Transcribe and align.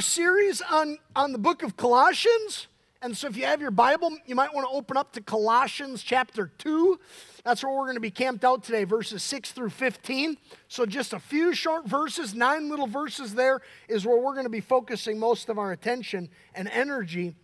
series 0.00 0.62
on, 0.62 0.98
on 1.14 1.32
the 1.32 1.38
book 1.38 1.62
of 1.62 1.76
Colossians. 1.76 2.66
And 3.02 3.16
so 3.16 3.28
if 3.28 3.36
you 3.36 3.44
have 3.44 3.60
your 3.60 3.70
Bible, 3.70 4.16
you 4.26 4.34
might 4.34 4.54
want 4.54 4.68
to 4.68 4.74
open 4.74 4.96
up 4.96 5.12
to 5.12 5.20
Colossians 5.20 6.02
chapter 6.02 6.50
2. 6.58 6.98
That's 7.44 7.62
where 7.62 7.72
we're 7.72 7.84
going 7.84 7.96
to 7.96 8.00
be 8.00 8.10
camped 8.10 8.44
out 8.44 8.64
today, 8.64 8.84
verses 8.84 9.22
6 9.22 9.52
through 9.52 9.70
15. 9.70 10.36
So 10.68 10.86
just 10.86 11.12
a 11.12 11.20
few 11.20 11.54
short 11.54 11.86
verses, 11.86 12.34
nine 12.34 12.68
little 12.68 12.86
verses 12.86 13.34
there 13.34 13.60
is 13.88 14.06
where 14.06 14.18
we're 14.18 14.32
going 14.32 14.44
to 14.46 14.50
be 14.50 14.60
focusing 14.60 15.18
most 15.18 15.48
of 15.48 15.58
our 15.58 15.72
attention 15.72 16.28
and 16.54 16.68
energy. 16.68 17.36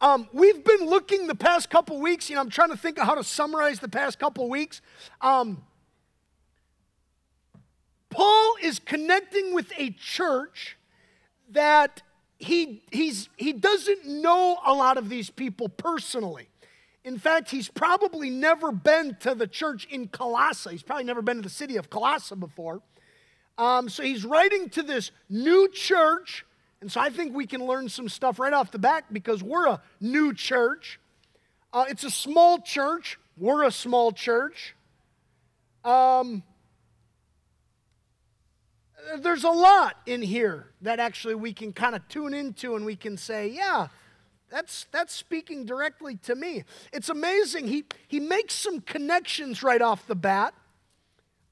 Um, 0.00 0.28
we've 0.32 0.64
been 0.64 0.86
looking 0.86 1.26
the 1.26 1.34
past 1.34 1.70
couple 1.70 2.00
weeks, 2.00 2.28
you 2.28 2.34
know, 2.34 2.42
I'm 2.42 2.50
trying 2.50 2.70
to 2.70 2.76
think 2.76 2.98
of 2.98 3.06
how 3.06 3.14
to 3.14 3.24
summarize 3.24 3.80
the 3.80 3.88
past 3.88 4.18
couple 4.18 4.48
weeks. 4.50 4.80
Um, 5.20 5.62
Paul 8.10 8.56
is 8.60 8.78
connecting 8.78 9.54
with 9.54 9.72
a 9.78 9.90
church 9.90 10.76
that 11.52 12.02
he, 12.38 12.82
he's, 12.90 13.28
he 13.36 13.52
doesn't 13.52 14.06
know 14.06 14.58
a 14.64 14.72
lot 14.72 14.98
of 14.98 15.08
these 15.08 15.30
people 15.30 15.68
personally. 15.68 16.48
In 17.04 17.18
fact, 17.18 17.50
he's 17.50 17.68
probably 17.68 18.30
never 18.30 18.70
been 18.70 19.16
to 19.20 19.34
the 19.34 19.46
church 19.46 19.86
in 19.86 20.08
Colossae. 20.08 20.70
He's 20.70 20.82
probably 20.82 21.04
never 21.04 21.22
been 21.22 21.36
to 21.36 21.42
the 21.42 21.48
city 21.48 21.76
of 21.76 21.90
Colossae 21.90 22.36
before. 22.36 22.80
Um, 23.58 23.88
so 23.88 24.02
he's 24.02 24.24
writing 24.24 24.70
to 24.70 24.82
this 24.82 25.10
new 25.28 25.68
church. 25.72 26.44
And 26.80 26.90
so 26.90 27.00
I 27.00 27.10
think 27.10 27.34
we 27.34 27.46
can 27.46 27.64
learn 27.64 27.88
some 27.88 28.08
stuff 28.08 28.38
right 28.38 28.52
off 28.52 28.70
the 28.70 28.78
bat 28.78 29.04
because 29.12 29.42
we're 29.42 29.66
a 29.66 29.82
new 30.00 30.32
church. 30.32 31.00
Uh, 31.72 31.84
it's 31.88 32.04
a 32.04 32.10
small 32.10 32.60
church. 32.60 33.18
We're 33.36 33.64
a 33.64 33.70
small 33.72 34.12
church. 34.12 34.74
Um, 35.84 36.42
there's 39.18 39.44
a 39.44 39.50
lot 39.50 39.96
in 40.06 40.22
here 40.22 40.66
that 40.80 41.00
actually 41.00 41.34
we 41.34 41.52
can 41.52 41.72
kind 41.72 41.94
of 41.94 42.06
tune 42.08 42.34
into 42.34 42.76
and 42.76 42.84
we 42.84 42.96
can 42.96 43.16
say, 43.16 43.48
yeah, 43.48 43.88
that's, 44.50 44.86
that's 44.92 45.14
speaking 45.14 45.64
directly 45.64 46.16
to 46.16 46.34
me. 46.34 46.64
It's 46.92 47.08
amazing. 47.08 47.68
He, 47.68 47.84
he 48.06 48.20
makes 48.20 48.54
some 48.54 48.80
connections 48.80 49.62
right 49.62 49.80
off 49.80 50.06
the 50.06 50.14
bat. 50.14 50.54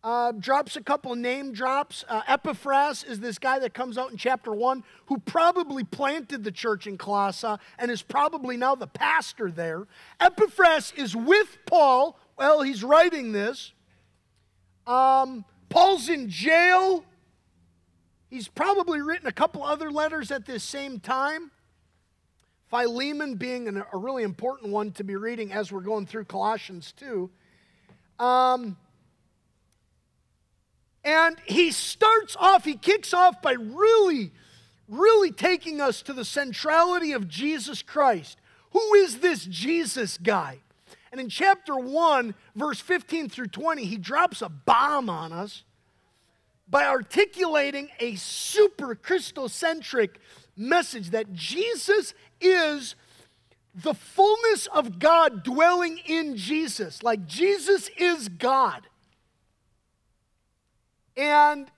Uh, 0.02 0.32
drops 0.32 0.76
a 0.76 0.80
couple 0.82 1.14
name 1.14 1.52
drops. 1.52 2.06
Uh, 2.08 2.22
Epaphras 2.26 3.04
is 3.04 3.20
this 3.20 3.38
guy 3.38 3.58
that 3.58 3.74
comes 3.74 3.98
out 3.98 4.10
in 4.10 4.16
chapter 4.16 4.52
one 4.52 4.82
who 5.06 5.18
probably 5.18 5.84
planted 5.84 6.42
the 6.42 6.50
church 6.50 6.86
in 6.86 6.96
Colossae 6.96 7.56
and 7.78 7.90
is 7.90 8.00
probably 8.00 8.56
now 8.56 8.74
the 8.74 8.86
pastor 8.86 9.50
there. 9.50 9.86
Epaphras 10.18 10.94
is 10.96 11.14
with 11.14 11.58
Paul 11.66 12.18
Well, 12.38 12.62
he's 12.62 12.82
writing 12.82 13.32
this. 13.32 13.72
Um, 14.86 15.44
Paul's 15.68 16.08
in 16.08 16.30
jail. 16.30 17.04
He's 18.30 18.46
probably 18.46 19.02
written 19.02 19.26
a 19.26 19.32
couple 19.32 19.64
other 19.64 19.90
letters 19.90 20.30
at 20.30 20.46
this 20.46 20.62
same 20.62 21.00
time. 21.00 21.50
Philemon 22.70 23.34
being 23.34 23.66
an, 23.66 23.82
a 23.92 23.98
really 23.98 24.22
important 24.22 24.70
one 24.70 24.92
to 24.92 25.04
be 25.04 25.16
reading 25.16 25.52
as 25.52 25.72
we're 25.72 25.80
going 25.80 26.06
through 26.06 26.26
Colossians 26.26 26.94
2. 26.96 27.28
Um, 28.20 28.76
and 31.02 31.36
he 31.44 31.72
starts 31.72 32.36
off, 32.38 32.64
he 32.64 32.76
kicks 32.76 33.12
off 33.12 33.42
by 33.42 33.52
really, 33.52 34.30
really 34.88 35.32
taking 35.32 35.80
us 35.80 36.00
to 36.02 36.12
the 36.12 36.24
centrality 36.24 37.10
of 37.10 37.26
Jesus 37.26 37.82
Christ. 37.82 38.38
Who 38.70 38.94
is 38.94 39.18
this 39.18 39.44
Jesus 39.44 40.18
guy? 40.18 40.60
And 41.10 41.20
in 41.20 41.28
chapter 41.28 41.74
1, 41.74 42.36
verse 42.54 42.78
15 42.78 43.28
through 43.28 43.48
20, 43.48 43.84
he 43.84 43.96
drops 43.96 44.40
a 44.40 44.48
bomb 44.48 45.10
on 45.10 45.32
us 45.32 45.64
by 46.70 46.84
articulating 46.84 47.88
a 47.98 48.14
super 48.14 48.94
Christocentric 48.94 50.10
message 50.56 51.10
that 51.10 51.32
Jesus 51.32 52.14
is 52.40 52.94
the 53.74 53.94
fullness 53.94 54.66
of 54.68 54.98
God 54.98 55.42
dwelling 55.42 55.98
in 56.06 56.36
Jesus. 56.36 57.02
Like 57.02 57.26
Jesus 57.26 57.90
is 57.96 58.28
God. 58.28 58.86
And 61.16 61.70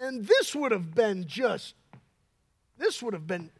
and 0.00 0.26
this 0.26 0.54
would 0.54 0.70
have 0.70 0.94
been 0.94 1.26
just 1.26 1.74
this 2.76 3.02
would 3.02 3.14
have 3.14 3.26
been 3.26 3.50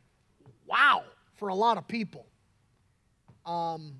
wow 0.66 1.02
for 1.34 1.48
a 1.48 1.54
lot 1.54 1.78
of 1.78 1.88
people. 1.88 2.26
Um, 3.44 3.94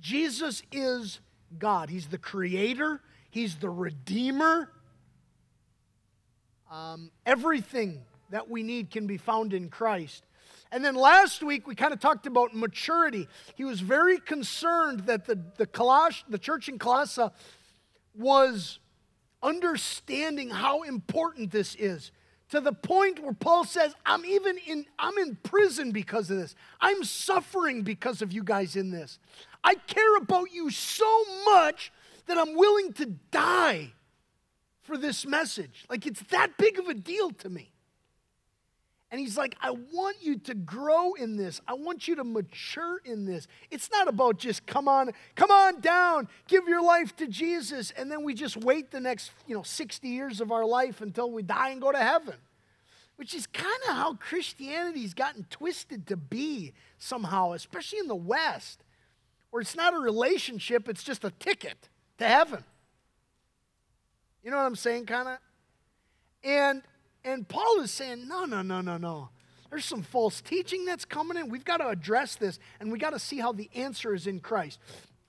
Jesus 0.00 0.62
is 0.72 1.20
God. 1.58 1.88
He's 1.88 2.08
the 2.08 2.18
creator, 2.18 3.00
He's 3.30 3.56
the 3.56 3.70
Redeemer. 3.70 4.70
Um, 6.72 7.10
everything 7.26 8.00
that 8.30 8.48
we 8.48 8.62
need 8.62 8.90
can 8.90 9.06
be 9.06 9.18
found 9.18 9.52
in 9.52 9.68
Christ. 9.68 10.24
And 10.70 10.82
then 10.82 10.94
last 10.94 11.42
week 11.42 11.66
we 11.66 11.74
kind 11.74 11.92
of 11.92 12.00
talked 12.00 12.26
about 12.26 12.54
maturity. 12.56 13.28
He 13.56 13.64
was 13.64 13.80
very 13.80 14.18
concerned 14.18 15.00
that 15.00 15.26
the, 15.26 15.38
the, 15.58 15.66
Coloss- 15.66 16.24
the 16.30 16.38
church 16.38 16.70
in 16.70 16.78
Colossae 16.78 17.28
was 18.14 18.78
understanding 19.42 20.48
how 20.48 20.80
important 20.80 21.50
this 21.50 21.74
is 21.74 22.10
to 22.48 22.58
the 22.58 22.72
point 22.72 23.22
where 23.22 23.34
Paul 23.34 23.64
says, 23.64 23.94
I'm 24.06 24.24
even 24.24 24.56
in, 24.66 24.86
I'm 24.98 25.18
in 25.18 25.36
prison 25.42 25.92
because 25.92 26.30
of 26.30 26.38
this. 26.38 26.54
I'm 26.80 27.04
suffering 27.04 27.82
because 27.82 28.22
of 28.22 28.32
you 28.32 28.42
guys 28.42 28.76
in 28.76 28.90
this. 28.90 29.18
I 29.62 29.74
care 29.74 30.16
about 30.16 30.50
you 30.52 30.70
so 30.70 31.22
much 31.44 31.92
that 32.24 32.38
I'm 32.38 32.56
willing 32.56 32.94
to 32.94 33.06
die 33.30 33.92
for 34.82 34.96
this 34.96 35.26
message. 35.26 35.84
Like 35.88 36.06
it's 36.06 36.20
that 36.30 36.56
big 36.58 36.78
of 36.78 36.88
a 36.88 36.94
deal 36.94 37.30
to 37.30 37.48
me. 37.48 37.72
And 39.12 39.20
he's 39.20 39.36
like, 39.36 39.54
I 39.60 39.72
want 39.72 40.16
you 40.22 40.38
to 40.38 40.54
grow 40.54 41.12
in 41.12 41.36
this. 41.36 41.60
I 41.68 41.74
want 41.74 42.08
you 42.08 42.16
to 42.16 42.24
mature 42.24 42.98
in 43.04 43.26
this. 43.26 43.46
It's 43.70 43.90
not 43.90 44.08
about 44.08 44.38
just 44.38 44.66
come 44.66 44.88
on, 44.88 45.12
come 45.34 45.50
on 45.50 45.82
down, 45.82 46.28
give 46.48 46.66
your 46.66 46.82
life 46.82 47.14
to 47.16 47.26
Jesus, 47.26 47.90
and 47.90 48.10
then 48.10 48.24
we 48.24 48.32
just 48.32 48.56
wait 48.56 48.90
the 48.90 49.00
next, 49.00 49.30
you 49.46 49.54
know, 49.54 49.62
60 49.62 50.08
years 50.08 50.40
of 50.40 50.50
our 50.50 50.64
life 50.64 51.02
until 51.02 51.30
we 51.30 51.42
die 51.42 51.68
and 51.68 51.80
go 51.82 51.92
to 51.92 51.98
heaven. 51.98 52.36
Which 53.16 53.34
is 53.34 53.46
kind 53.46 53.82
of 53.86 53.96
how 53.96 54.14
Christianity's 54.14 55.12
gotten 55.12 55.44
twisted 55.50 56.06
to 56.06 56.16
be 56.16 56.72
somehow, 56.96 57.52
especially 57.52 57.98
in 57.98 58.08
the 58.08 58.16
West, 58.16 58.82
where 59.50 59.60
it's 59.60 59.76
not 59.76 59.92
a 59.92 59.98
relationship, 59.98 60.88
it's 60.88 61.04
just 61.04 61.22
a 61.22 61.30
ticket 61.32 61.90
to 62.16 62.26
heaven. 62.26 62.64
You 64.42 64.50
know 64.50 64.56
what 64.56 64.66
I'm 64.66 64.76
saying, 64.76 65.06
kind 65.06 65.28
of? 65.28 65.38
And 66.44 66.82
and 67.24 67.46
Paul 67.46 67.80
is 67.80 67.90
saying, 67.90 68.26
no, 68.26 68.44
no, 68.44 68.62
no, 68.62 68.80
no, 68.80 68.96
no. 68.96 69.28
There's 69.70 69.84
some 69.84 70.02
false 70.02 70.40
teaching 70.40 70.84
that's 70.84 71.04
coming 71.04 71.36
in. 71.36 71.48
We've 71.48 71.64
got 71.64 71.78
to 71.78 71.88
address 71.88 72.36
this, 72.36 72.58
and 72.80 72.92
we 72.92 72.98
got 72.98 73.10
to 73.10 73.18
see 73.18 73.38
how 73.38 73.52
the 73.52 73.70
answer 73.74 74.12
is 74.14 74.26
in 74.26 74.40
Christ. 74.40 74.78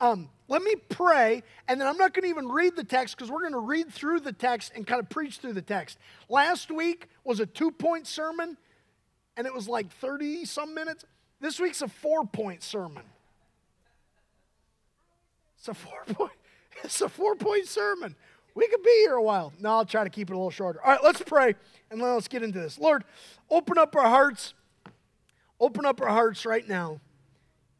Um, 0.01 0.29
let 0.49 0.61
me 0.61 0.75
pray, 0.89 1.43
and 1.67 1.79
then 1.79 1.87
I'm 1.87 1.97
not 1.97 2.13
going 2.13 2.23
to 2.23 2.29
even 2.29 2.49
read 2.49 2.75
the 2.75 2.83
text 2.83 3.15
because 3.15 3.31
we're 3.31 3.39
going 3.39 3.53
to 3.53 3.59
read 3.59 3.93
through 3.93 4.19
the 4.19 4.33
text 4.33 4.73
and 4.75 4.85
kind 4.85 4.99
of 4.99 5.07
preach 5.07 5.37
through 5.37 5.53
the 5.53 5.61
text. 5.61 5.97
Last 6.27 6.71
week 6.71 7.07
was 7.23 7.39
a 7.39 7.45
two 7.45 7.71
point 7.71 8.05
sermon, 8.05 8.57
and 9.37 9.47
it 9.47 9.53
was 9.53 9.69
like 9.69 9.89
30 9.93 10.43
some 10.43 10.73
minutes. 10.73 11.05
This 11.39 11.59
week's 11.59 11.81
a 11.81 11.87
four 11.87 12.25
point 12.25 12.63
sermon. 12.63 13.03
It's 15.57 15.67
a 15.67 15.73
four 15.73 16.03
point. 16.05 16.31
It's 16.83 16.99
a 17.01 17.07
four 17.07 17.35
point 17.35 17.67
sermon. 17.67 18.15
We 18.55 18.67
could 18.67 18.83
be 18.83 19.03
here 19.03 19.15
a 19.15 19.23
while. 19.23 19.51
No, 19.59 19.69
I'll 19.69 19.85
try 19.85 20.03
to 20.03 20.09
keep 20.09 20.29
it 20.29 20.33
a 20.33 20.35
little 20.35 20.51
shorter. 20.51 20.79
All 20.83 20.91
right, 20.91 21.03
let's 21.03 21.21
pray 21.21 21.55
and 21.89 22.01
let's 22.01 22.27
get 22.27 22.43
into 22.43 22.59
this. 22.59 22.77
Lord, 22.77 23.03
open 23.49 23.77
up 23.77 23.95
our 23.95 24.07
hearts. 24.09 24.53
Open 25.59 25.85
up 25.85 26.01
our 26.01 26.09
hearts 26.09 26.45
right 26.45 26.67
now 26.67 26.99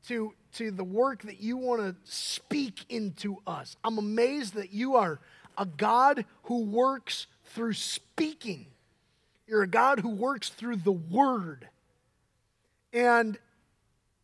to, 0.07 0.33
to 0.53 0.71
the 0.71 0.83
work 0.83 1.23
that 1.23 1.41
you 1.41 1.57
want 1.57 1.81
to 1.81 1.95
speak 2.11 2.85
into 2.89 3.37
us. 3.45 3.75
I'm 3.83 3.97
amazed 3.97 4.55
that 4.55 4.71
you 4.71 4.95
are 4.95 5.19
a 5.57 5.65
God 5.65 6.25
who 6.43 6.63
works 6.63 7.27
through 7.45 7.73
speaking. 7.73 8.67
You're 9.47 9.63
a 9.63 9.67
God 9.67 9.99
who 9.99 10.09
works 10.09 10.49
through 10.49 10.77
the 10.77 10.91
word. 10.91 11.67
And 12.91 13.37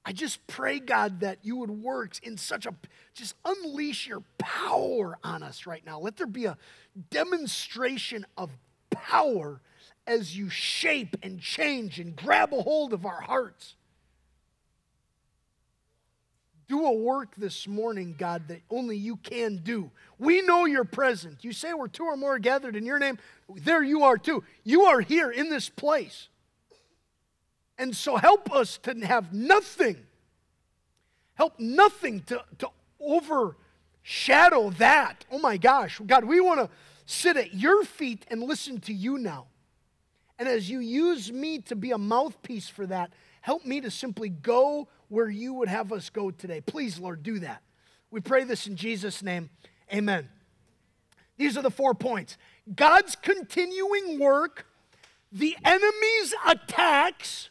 I 0.10 0.12
just 0.12 0.48
pray, 0.48 0.80
God, 0.80 1.20
that 1.20 1.38
you 1.44 1.58
would 1.58 1.70
work 1.70 2.14
in 2.24 2.36
such 2.36 2.66
a, 2.66 2.74
just 3.14 3.36
unleash 3.46 4.08
your 4.08 4.24
power 4.40 5.20
on 5.24 5.44
us 5.44 5.68
right 5.68 5.86
now. 5.86 6.00
Let 6.00 6.18
there 6.18 6.26
be 6.26 6.46
a 6.46 6.58
demonstration 7.12 8.26
of 8.36 8.50
power 8.90 9.62
as 10.08 10.36
you 10.36 10.50
shape 10.50 11.16
and 11.22 11.40
change 11.40 12.00
and 12.00 12.16
grab 12.16 12.56
a 12.56 12.64
hold 12.64 12.92
of 12.92 13.06
our 13.06 13.22
hearts. 13.22 13.76
Do 16.68 16.88
a 16.88 16.92
work 16.92 17.36
this 17.36 17.68
morning, 17.68 18.16
God, 18.18 18.48
that 18.48 18.62
only 18.72 18.98
you 18.98 19.18
can 19.18 19.58
do. 19.58 19.92
We 20.18 20.42
know 20.42 20.66
you're 20.66 20.86
present. 20.86 21.44
You 21.44 21.52
say 21.52 21.76
we're 21.76 21.88
two 21.88 22.06
or 22.06 22.18
more 22.18 22.40
gathered 22.40 22.76
in 22.76 22.84
your 22.84 22.98
name. 22.98 23.20
There 23.48 23.84
you 23.84 24.02
are 24.02 24.18
too. 24.18 24.44
You 24.64 24.86
are 24.86 25.02
here 25.02 25.30
in 25.30 25.52
this 25.52 25.70
place. 25.70 26.30
And 27.80 27.96
so 27.96 28.18
help 28.18 28.52
us 28.52 28.78
to 28.80 28.94
have 29.06 29.34
nothing, 29.34 29.96
help 31.36 31.58
nothing 31.58 32.20
to, 32.24 32.44
to 32.58 32.70
overshadow 33.00 34.72
that. 34.72 35.26
Oh 35.32 35.40
my 35.40 35.56
gosh, 35.56 36.02
God, 36.06 36.26
we 36.26 36.42
want 36.42 36.60
to 36.60 36.70
sit 37.06 37.38
at 37.38 37.54
your 37.54 37.86
feet 37.86 38.26
and 38.30 38.44
listen 38.44 38.82
to 38.82 38.94
you 38.94 39.18
now. 39.18 39.48
And 40.38 40.48
as 40.50 40.70
you 40.70 40.80
use 40.80 41.32
me 41.32 41.60
to 41.60 41.76
be 41.76 41.92
a 41.92 41.98
mouthpiece 41.98 42.68
for 42.68 42.86
that, 42.88 43.14
help 43.42 43.66
me 43.66 43.80
to 43.80 43.90
simply 43.90 44.28
go 44.28 44.90
where 45.08 45.30
you 45.30 45.54
would 45.54 45.70
have 45.70 45.94
us 45.94 46.10
go 46.10 46.32
today. 46.32 46.60
Please, 46.60 47.00
Lord, 47.00 47.24
do 47.24 47.40
that. 47.40 47.62
We 48.12 48.20
pray 48.20 48.44
this 48.44 48.68
in 48.68 48.76
Jesus' 48.76 49.24
name. 49.24 49.50
Amen. 49.94 50.28
These 51.38 51.58
are 51.58 51.62
the 51.62 51.72
four 51.72 51.94
points 51.94 52.38
God's 52.76 53.16
continuing 53.16 54.20
work, 54.20 54.66
the 55.32 55.56
enemy's 55.64 56.36
attacks, 56.46 57.50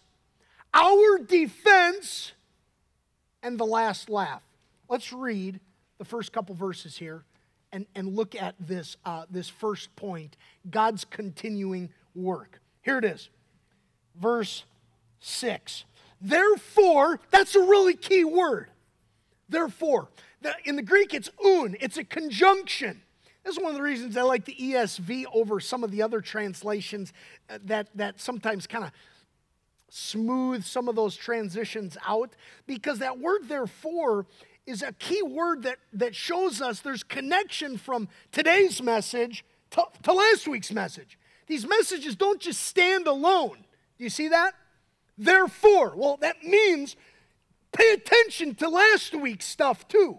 our 0.75 1.19
defense, 1.19 2.33
and 3.43 3.59
the 3.59 3.67
last 3.67 4.09
laugh. 4.09 4.43
Let's 4.89 5.13
read 5.13 5.61
the 5.99 6.05
first 6.05 6.33
couple 6.33 6.55
verses 6.55 6.97
here 6.97 7.25
and, 7.73 7.87
and 7.95 8.17
look 8.17 8.35
at 8.35 8.55
this, 8.59 8.97
uh, 9.05 9.25
this 9.31 9.49
first 9.49 9.95
point 9.97 10.37
God's 10.71 11.05
continuing 11.05 11.91
work. 12.15 12.61
Here 12.83 12.99
it 12.99 13.05
is, 13.05 13.29
verse 14.17 14.65
6. 15.21 15.85
Therefore, 16.21 17.21
that's 17.31 17.55
a 17.55 17.61
really 17.61 17.95
key 17.95 18.25
word. 18.25 18.71
Therefore, 19.49 20.09
in 20.65 20.77
the 20.77 20.83
Greek, 20.83 21.15
it's 21.15 21.31
un, 21.45 21.77
it's 21.81 21.97
a 21.97 22.05
conjunction. 22.05 23.03
This 23.45 23.57
is 23.57 23.63
one 23.63 23.71
of 23.71 23.77
the 23.77 23.83
reasons 23.83 24.17
I 24.17 24.23
like 24.23 24.45
the 24.45 24.57
ESV 24.59 25.25
over 25.33 25.61
some 25.61 25.85
of 25.85 25.91
the 25.91 26.03
other 26.03 26.21
translations 26.21 27.13
uh, 27.49 27.59
that, 27.65 27.89
that 27.95 28.21
sometimes 28.21 28.67
kind 28.67 28.85
of 28.85 28.91
smooth 29.89 30.65
some 30.65 30.89
of 30.89 30.97
those 30.97 31.17
transitions 31.17 31.97
out, 32.07 32.35
because 32.67 32.99
that 32.99 33.19
word 33.19 33.49
therefore 33.49 34.27
is 34.67 34.83
a 34.83 34.93
key 34.93 35.23
word 35.23 35.63
that, 35.63 35.79
that 35.93 36.15
shows 36.15 36.61
us 36.61 36.81
there's 36.81 37.03
connection 37.03 37.79
from 37.79 38.09
today's 38.33 38.83
message 38.83 39.45
to, 39.71 39.85
to 40.03 40.13
last 40.13 40.47
week's 40.47 40.71
message. 40.71 41.19
These 41.47 41.67
messages 41.67 42.17
don't 42.17 42.41
just 42.41 42.63
stand 42.63 43.07
alone. 43.07 43.57
Do 43.97 44.05
you 44.05 44.11
see 44.11 44.29
that? 44.29 44.55
Therefore, 45.17 45.95
well, 45.97 46.19
that 46.19 46.45
means 46.45 46.97
pay 47.73 47.93
attention 47.93 48.55
to 48.57 48.69
last 48.69 49.15
week's 49.15 49.47
stuff 49.47 49.89
too. 49.89 50.19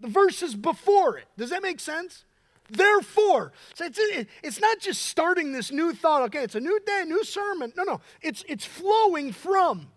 The 0.00 0.08
verses 0.08 0.54
before 0.54 1.18
it. 1.18 1.26
Does 1.36 1.50
that 1.50 1.62
make 1.62 1.78
sense? 1.78 2.24
Therefore, 2.70 3.52
so 3.74 3.84
it's, 3.84 3.98
it's 4.42 4.60
not 4.60 4.80
just 4.80 5.02
starting 5.02 5.52
this 5.52 5.70
new 5.72 5.92
thought, 5.92 6.22
okay, 6.22 6.42
it's 6.44 6.54
a 6.54 6.60
new 6.60 6.78
day, 6.86 7.04
new 7.06 7.24
sermon. 7.24 7.72
No, 7.76 7.82
no, 7.82 8.00
it's, 8.22 8.44
it's 8.48 8.64
flowing 8.64 9.32
from. 9.32 9.88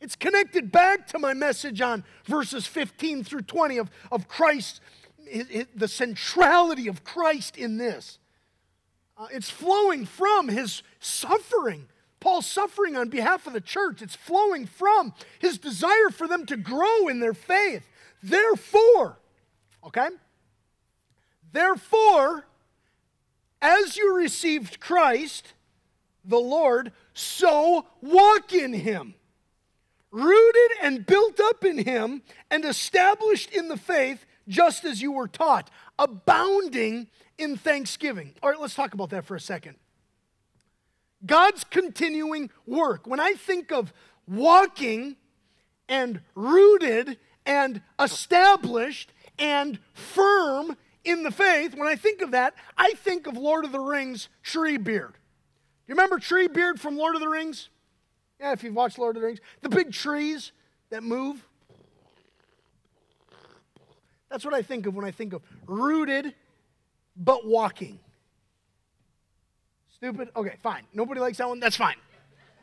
It's 0.00 0.14
connected 0.14 0.70
back 0.70 1.08
to 1.08 1.18
my 1.18 1.34
message 1.34 1.80
on 1.80 2.04
verses 2.24 2.66
15 2.66 3.24
through 3.24 3.42
20 3.42 3.78
of, 3.78 3.90
of 4.12 4.28
Christ, 4.28 4.80
the 5.74 5.88
centrality 5.88 6.86
of 6.86 7.02
Christ 7.02 7.56
in 7.56 7.78
this. 7.78 8.18
Uh, 9.16 9.26
it's 9.32 9.50
flowing 9.50 10.06
from 10.06 10.48
his 10.48 10.84
suffering. 11.00 11.88
Paul's 12.20 12.46
suffering 12.46 12.96
on 12.96 13.08
behalf 13.08 13.46
of 13.48 13.52
the 13.52 13.60
church. 13.60 14.02
It's 14.02 14.14
flowing 14.14 14.66
from 14.66 15.12
his 15.40 15.58
desire 15.58 16.10
for 16.12 16.28
them 16.28 16.46
to 16.46 16.56
grow 16.56 17.08
in 17.08 17.18
their 17.18 17.34
faith. 17.34 17.88
Therefore, 18.22 19.18
okay? 19.84 20.08
Therefore, 21.52 22.46
as 23.60 23.96
you 23.96 24.14
received 24.14 24.80
Christ, 24.80 25.54
the 26.24 26.38
Lord, 26.38 26.92
so 27.12 27.86
walk 28.00 28.52
in 28.52 28.72
him 28.72 29.14
rooted 30.10 30.70
and 30.82 31.06
built 31.06 31.40
up 31.40 31.64
in 31.64 31.78
him 31.78 32.22
and 32.50 32.64
established 32.64 33.50
in 33.50 33.68
the 33.68 33.76
faith 33.76 34.24
just 34.46 34.84
as 34.84 35.02
you 35.02 35.12
were 35.12 35.28
taught, 35.28 35.70
abounding 35.98 37.08
in 37.36 37.56
thanksgiving. 37.56 38.34
All 38.42 38.50
right, 38.50 38.60
let's 38.60 38.74
talk 38.74 38.94
about 38.94 39.10
that 39.10 39.26
for 39.26 39.36
a 39.36 39.40
second. 39.40 39.76
God's 41.24 41.64
continuing 41.64 42.50
work. 42.66 43.06
When 43.06 43.20
I 43.20 43.32
think 43.34 43.72
of 43.72 43.92
walking 44.26 45.16
and 45.88 46.20
rooted 46.34 47.18
and 47.44 47.82
established 47.98 49.12
and 49.38 49.78
firm 49.92 50.76
in 51.08 51.22
the 51.22 51.30
faith, 51.30 51.74
when 51.74 51.88
I 51.88 51.96
think 51.96 52.20
of 52.20 52.32
that, 52.32 52.54
I 52.76 52.92
think 52.92 53.26
of 53.26 53.36
Lord 53.36 53.64
of 53.64 53.72
the 53.72 53.80
Rings 53.80 54.28
tree 54.42 54.78
Treebeard. 54.78 55.12
You 55.86 55.94
remember 55.94 56.18
Treebeard 56.18 56.78
from 56.78 56.96
Lord 56.96 57.14
of 57.14 57.20
the 57.20 57.28
Rings? 57.28 57.70
Yeah, 58.38 58.52
if 58.52 58.62
you've 58.62 58.74
watched 58.74 58.98
Lord 58.98 59.16
of 59.16 59.22
the 59.22 59.26
Rings, 59.26 59.40
the 59.62 59.68
big 59.68 59.92
trees 59.92 60.52
that 60.90 61.02
move. 61.02 61.44
That's 64.28 64.44
what 64.44 64.52
I 64.52 64.62
think 64.62 64.86
of 64.86 64.94
when 64.94 65.04
I 65.04 65.10
think 65.10 65.32
of 65.32 65.42
rooted 65.66 66.34
but 67.16 67.46
walking. 67.46 67.98
Stupid? 69.94 70.28
Okay, 70.36 70.54
fine. 70.62 70.84
Nobody 70.92 71.20
likes 71.20 71.38
that 71.38 71.48
one? 71.48 71.58
That's 71.58 71.76
fine. 71.76 71.96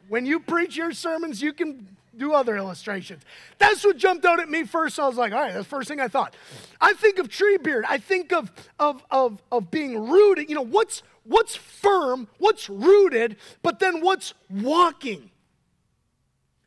When 0.08 0.26
you 0.26 0.40
preach 0.40 0.78
your 0.78 0.94
sermons, 0.94 1.42
you 1.42 1.52
can 1.52 1.98
do 2.18 2.34
other 2.34 2.58
illustrations. 2.58 3.24
That's 3.58 3.84
what 3.84 3.98
jumped 3.98 4.26
out 4.26 4.40
at 4.40 4.50
me 4.50 4.64
first. 4.64 5.00
I 5.00 5.08
was 5.08 5.18
like, 5.18 5.34
all 5.34 5.40
right, 5.40 5.54
that's 5.54 5.66
the 5.66 5.70
first 5.70 5.88
thing 5.88 6.00
I 6.00 6.08
thought. 6.08 6.36
I 6.80 6.94
think 6.94 7.20
of 7.20 7.30
Treebeard. 7.30 7.84
I 7.88 7.98
think 7.98 8.32
of, 8.34 8.52
of, 8.80 9.04
of, 9.12 9.42
of 9.52 9.72
being 9.72 10.10
rooted. 10.10 10.50
You 10.50 10.56
know, 10.56 10.62
what's, 10.62 11.04
what's 11.24 11.56
firm, 11.56 12.28
what's 12.38 12.70
rooted, 12.70 13.38
but 13.62 13.80
then 13.80 14.02
what's 14.02 14.34
walking? 14.50 15.32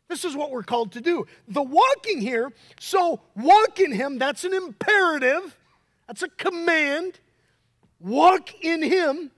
This 0.09 0.25
is 0.25 0.35
what 0.35 0.51
we're 0.51 0.63
called 0.63 0.93
to 0.93 1.01
do. 1.01 1.27
The 1.49 1.63
walking 1.63 2.21
here, 2.21 2.53
so 2.81 3.21
walk 3.37 3.79
in 3.79 3.93
Him, 3.93 4.19
that's 4.19 4.45
an 4.45 4.55
imperative, 4.55 5.57
that's 6.07 6.23
a 6.23 6.29
command. 6.29 7.21
Walk 8.01 8.65
in 8.65 8.83
Him. 8.83 9.31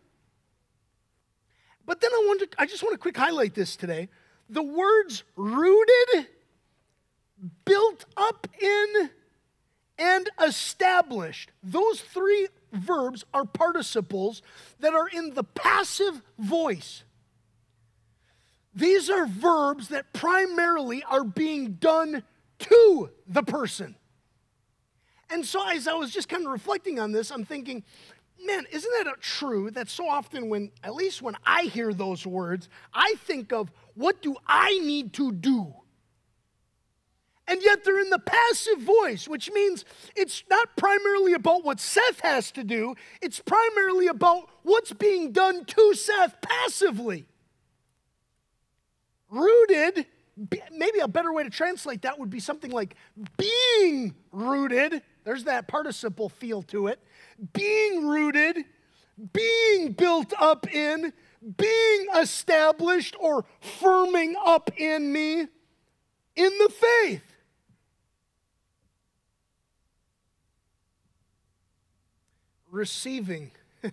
But 1.86 2.00
then 2.00 2.12
I 2.12 2.24
want 2.26 2.40
to, 2.40 2.60
I 2.60 2.66
just 2.66 2.84
want 2.84 2.94
to 2.94 2.98
quick 2.98 3.16
highlight 3.16 3.54
this 3.54 3.74
today. 3.74 4.08
The 4.50 4.62
words 4.62 5.22
rooted, 5.36 6.26
built 7.64 8.04
up 8.16 8.48
in, 8.60 9.10
and 9.96 10.28
established. 10.44 11.52
Those 11.62 12.00
three 12.00 12.48
verbs 12.72 13.24
are 13.32 13.44
participles 13.44 14.42
that 14.80 14.92
are 14.92 15.08
in 15.08 15.34
the 15.34 15.44
passive 15.44 16.20
voice. 16.38 17.04
These 18.74 19.08
are 19.08 19.26
verbs 19.26 19.88
that 19.88 20.12
primarily 20.12 21.04
are 21.04 21.24
being 21.24 21.74
done 21.74 22.24
to 22.60 23.10
the 23.28 23.42
person. 23.42 23.94
And 25.28 25.46
so, 25.46 25.66
as 25.68 25.86
I 25.86 25.94
was 25.94 26.10
just 26.10 26.28
kind 26.28 26.44
of 26.44 26.50
reflecting 26.52 26.98
on 26.98 27.12
this, 27.12 27.30
I'm 27.30 27.44
thinking, 27.44 27.84
man, 28.44 28.66
isn't 28.70 29.04
that 29.04 29.20
true 29.20 29.70
that 29.72 29.88
so 29.88 30.08
often 30.08 30.48
when, 30.48 30.70
at 30.82 30.94
least 30.94 31.22
when 31.22 31.36
I 31.44 31.64
hear 31.64 31.92
those 31.92 32.26
words, 32.26 32.68
I 32.92 33.14
think 33.24 33.52
of 33.52 33.70
what 33.94 34.22
do 34.22 34.36
I 34.46 34.78
need 34.78 35.12
to 35.14 35.32
do? 35.32 35.74
And 37.46 37.60
yet 37.62 37.82
they're 37.82 38.00
in 38.00 38.10
the 38.10 38.18
passive 38.20 38.78
voice, 38.78 39.26
which 39.26 39.50
means 39.50 39.84
it's 40.14 40.44
not 40.48 40.76
primarily 40.76 41.32
about 41.32 41.64
what 41.64 41.80
Seth 41.80 42.20
has 42.20 42.52
to 42.52 42.62
do, 42.62 42.94
it's 43.20 43.40
primarily 43.40 44.06
about 44.06 44.48
what's 44.62 44.92
being 44.92 45.32
done 45.32 45.64
to 45.64 45.94
Seth 45.94 46.40
passively 46.40 47.26
rooted, 49.30 50.06
maybe 50.72 50.98
a 51.00 51.08
better 51.08 51.32
way 51.32 51.42
to 51.42 51.50
translate 51.50 52.02
that 52.02 52.18
would 52.18 52.30
be 52.30 52.40
something 52.40 52.70
like 52.70 52.94
being 53.36 54.14
rooted. 54.32 55.02
There's 55.24 55.44
that 55.44 55.68
participle 55.68 56.28
feel 56.28 56.62
to 56.64 56.88
it. 56.88 57.00
Being 57.52 58.06
rooted, 58.06 58.64
being 59.32 59.92
built 59.92 60.32
up 60.38 60.72
in, 60.72 61.12
being 61.56 62.06
established 62.16 63.16
or 63.18 63.44
firming 63.80 64.34
up 64.44 64.70
in 64.76 65.12
me 65.12 65.40
in 66.36 66.58
the 66.58 66.68
faith. 66.68 67.22
Receiving, 72.70 73.50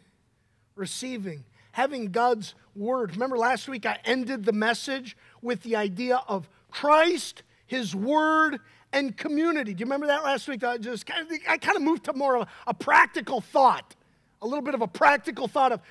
receiving, 0.76 1.46
having 1.72 2.12
God's 2.12 2.54
word. 2.76 3.12
Remember 3.12 3.38
last 3.38 3.68
week 3.68 3.86
I 3.86 3.98
ended 4.06 4.46
the 4.46 4.52
message 4.52 5.18
with 5.42 5.64
the 5.64 5.76
idea 5.76 6.22
of 6.28 6.48
Christ, 6.70 7.44
His 7.66 7.96
Word, 7.96 8.60
and 8.94 9.18
community. 9.18 9.74
Do 9.74 9.82
you 9.82 9.86
remember 9.86 10.08
that 10.08 10.24
last 10.24 10.48
week? 10.48 10.64
I 10.64 10.78
just 10.78 11.06
kind 11.06 11.30
of, 11.30 11.38
I 11.50 11.58
kind 11.58 11.76
of 11.76 11.82
moved 11.82 12.06
to 12.06 12.14
more 12.14 12.36
of 12.36 12.42
a, 12.44 12.48
a 12.68 12.74
practical 12.74 13.42
thought, 13.42 13.96
a 14.42 14.48
little 14.48 14.62
bit 14.62 14.76
of 14.76 14.82
a 14.82 14.88
practical 14.88 15.48
thought 15.48 15.72
of 15.72 15.82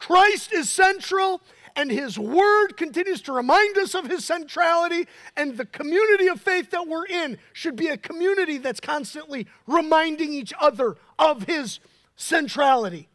Christ 0.00 0.52
is 0.52 0.68
central 0.68 1.40
and 1.76 1.90
his 1.90 2.18
word 2.18 2.76
continues 2.76 3.22
to 3.22 3.32
remind 3.32 3.78
us 3.78 3.94
of 3.94 4.06
his 4.06 4.24
centrality 4.24 5.06
and 5.36 5.56
the 5.56 5.66
community 5.66 6.26
of 6.26 6.40
faith 6.40 6.70
that 6.70 6.88
we're 6.88 7.06
in 7.06 7.38
should 7.52 7.76
be 7.76 7.88
a 7.88 7.96
community 7.96 8.58
that's 8.58 8.80
constantly 8.80 9.46
reminding 9.66 10.32
each 10.32 10.52
other 10.58 10.96
of 11.18 11.44
his 11.44 11.78
centrality. 12.16 13.08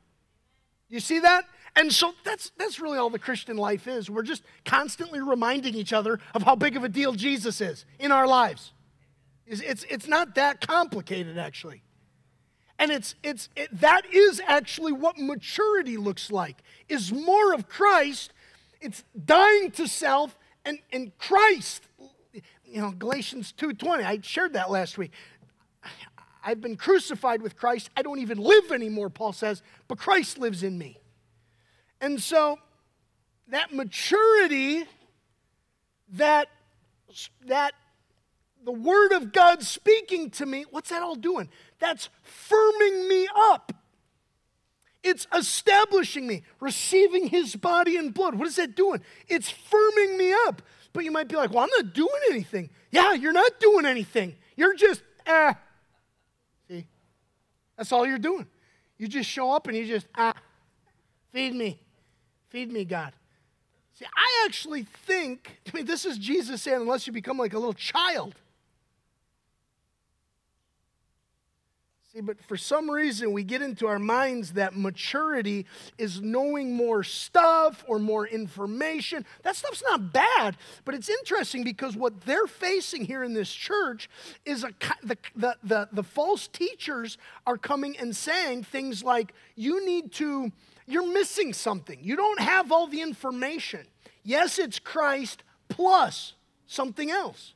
You 0.87 0.99
see 0.99 1.19
that? 1.19 1.45
And 1.75 1.91
so 1.91 2.13
that's, 2.23 2.51
that's 2.57 2.79
really 2.79 2.97
all 2.97 3.09
the 3.09 3.19
Christian 3.19 3.57
life 3.57 3.87
is. 3.87 4.09
We're 4.09 4.23
just 4.23 4.43
constantly 4.63 5.19
reminding 5.19 5.75
each 5.75 5.91
other 5.91 6.19
of 6.33 6.43
how 6.43 6.55
big 6.55 6.77
of 6.77 6.83
a 6.85 6.89
deal 6.89 7.11
Jesus 7.11 7.59
is 7.59 7.85
in 7.99 8.11
our 8.11 8.25
lives. 8.25 8.71
It's, 9.45 9.61
it's, 9.61 9.85
it's 9.89 10.07
not 10.07 10.35
that 10.35 10.65
complicated, 10.65 11.37
actually. 11.37 11.83
And 12.77 12.91
it's, 12.91 13.15
it's, 13.23 13.49
it, 13.55 13.69
that 13.79 14.01
is 14.13 14.41
actually 14.45 14.91
what 14.91 15.17
maturity 15.17 15.97
looks 15.97 16.31
like, 16.31 16.57
is 16.89 17.11
more 17.11 17.53
of 17.53 17.69
Christ 17.69 18.33
it's 18.85 19.03
dying 19.25 19.71
to 19.71 19.87
self 19.87 20.37
and, 20.63 20.77
and 20.91 21.17
Christ. 21.17 21.87
You 22.63 22.81
know, 22.81 22.91
Galatians 22.91 23.53
2:20. 23.57 24.03
I 24.03 24.19
shared 24.21 24.53
that 24.53 24.69
last 24.69 24.97
week. 24.97 25.11
I've 26.43 26.61
been 26.61 26.75
crucified 26.75 27.41
with 27.41 27.55
Christ. 27.55 27.89
I 27.97 28.03
don't 28.03 28.19
even 28.19 28.37
live 28.37 28.71
anymore, 28.71 29.09
Paul 29.09 29.33
says, 29.33 29.63
but 29.87 29.97
Christ 29.97 30.37
lives 30.37 30.61
in 30.61 30.77
me. 30.77 30.99
And 31.99 32.21
so 32.21 32.59
that 33.47 33.73
maturity 33.73 34.85
that 36.09 36.49
that 37.47 37.73
the 38.65 38.71
word 38.71 39.11
of 39.11 39.31
God 39.31 39.63
speaking 39.63 40.31
to 40.31 40.45
me, 40.45 40.65
what's 40.71 40.89
that 40.89 41.03
all 41.03 41.15
doing? 41.15 41.49
That's 41.79 42.09
firming 42.49 43.07
me 43.07 43.27
up. 43.33 43.71
It's 45.03 45.27
establishing 45.33 46.25
me, 46.25 46.41
receiving 46.59 47.27
his 47.27 47.55
body 47.55 47.95
and 47.95 48.11
blood. 48.11 48.33
What 48.33 48.47
is 48.47 48.55
that 48.55 48.75
doing? 48.75 49.01
It's 49.27 49.53
firming 49.53 50.17
me 50.17 50.33
up. 50.47 50.63
But 50.93 51.03
you 51.03 51.11
might 51.11 51.27
be 51.27 51.35
like, 51.35 51.51
well, 51.51 51.63
I'm 51.63 51.69
not 51.83 51.93
doing 51.93 52.09
anything. 52.31 52.71
Yeah, 52.89 53.13
you're 53.13 53.33
not 53.33 53.59
doing 53.59 53.85
anything. 53.85 54.35
You're 54.55 54.75
just, 54.75 55.03
ah. 55.27 55.55
See? 56.67 56.87
That's 57.77 57.91
all 57.91 58.07
you're 58.07 58.17
doing. 58.17 58.47
You 58.97 59.07
just 59.07 59.29
show 59.29 59.51
up 59.51 59.67
and 59.67 59.77
you 59.77 59.85
just, 59.85 60.07
ah, 60.15 60.33
feed 61.31 61.53
me. 61.53 61.79
Feed 62.49 62.71
me, 62.71 62.83
God. 62.83 63.13
See, 63.93 64.05
I 64.05 64.45
actually 64.45 64.87
think, 65.05 65.59
I 65.71 65.77
mean, 65.77 65.85
this 65.85 66.05
is 66.05 66.17
Jesus 66.17 66.63
saying, 66.63 66.81
unless 66.81 67.05
you 67.05 67.13
become 67.13 67.37
like 67.37 67.53
a 67.53 67.59
little 67.59 67.73
child. 67.73 68.33
See, 72.15 72.21
but 72.21 72.41
for 72.47 72.55
some 72.55 72.89
reason, 72.89 73.33
we 73.33 73.43
get 73.43 73.61
into 73.61 73.87
our 73.87 73.99
minds 73.99 74.53
that 74.53 74.77
maturity 74.77 75.65
is 75.97 76.21
knowing 76.21 76.71
more 76.71 77.03
stuff 77.03 77.83
or 77.87 77.99
more 77.99 78.25
information. 78.25 79.25
That 79.43 79.57
stuff's 79.57 79.83
not 79.83 80.13
bad, 80.13 80.55
but 80.85 80.95
it's 80.95 81.09
interesting 81.09 81.65
because 81.65 81.97
what 81.97 82.21
they're 82.21 82.47
facing 82.47 83.03
here 83.03 83.23
in 83.23 83.33
this 83.33 83.51
church 83.51 84.09
is 84.45 84.63
a, 84.63 84.71
the, 85.03 85.17
the, 85.35 85.57
the, 85.61 85.89
the 85.91 86.03
false 86.03 86.47
teachers 86.47 87.17
are 87.45 87.57
coming 87.57 87.97
and 87.97 88.15
saying 88.15 88.63
things 88.63 89.03
like, 89.03 89.33
you 89.55 89.85
need 89.85 90.13
to, 90.13 90.53
you're 90.87 91.11
missing 91.11 91.51
something. 91.51 91.99
You 92.01 92.15
don't 92.15 92.39
have 92.39 92.71
all 92.71 92.87
the 92.87 93.01
information. 93.01 93.87
Yes, 94.23 94.57
it's 94.57 94.79
Christ 94.79 95.43
plus 95.67 96.33
something 96.65 97.11
else 97.11 97.54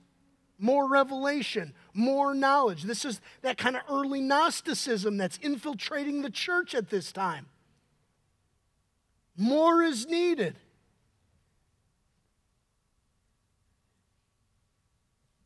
more 0.59 0.87
revelation, 0.87 1.73
more 1.93 2.35
knowledge. 2.35 2.83
This 2.83 3.05
is 3.05 3.21
that 3.41 3.57
kind 3.57 3.75
of 3.75 3.81
early 3.89 4.21
Gnosticism 4.21 5.17
that's 5.17 5.37
infiltrating 5.37 6.21
the 6.21 6.29
church 6.29 6.75
at 6.75 6.89
this 6.89 7.11
time. 7.11 7.47
More 9.37 9.81
is 9.81 10.05
needed. 10.05 10.55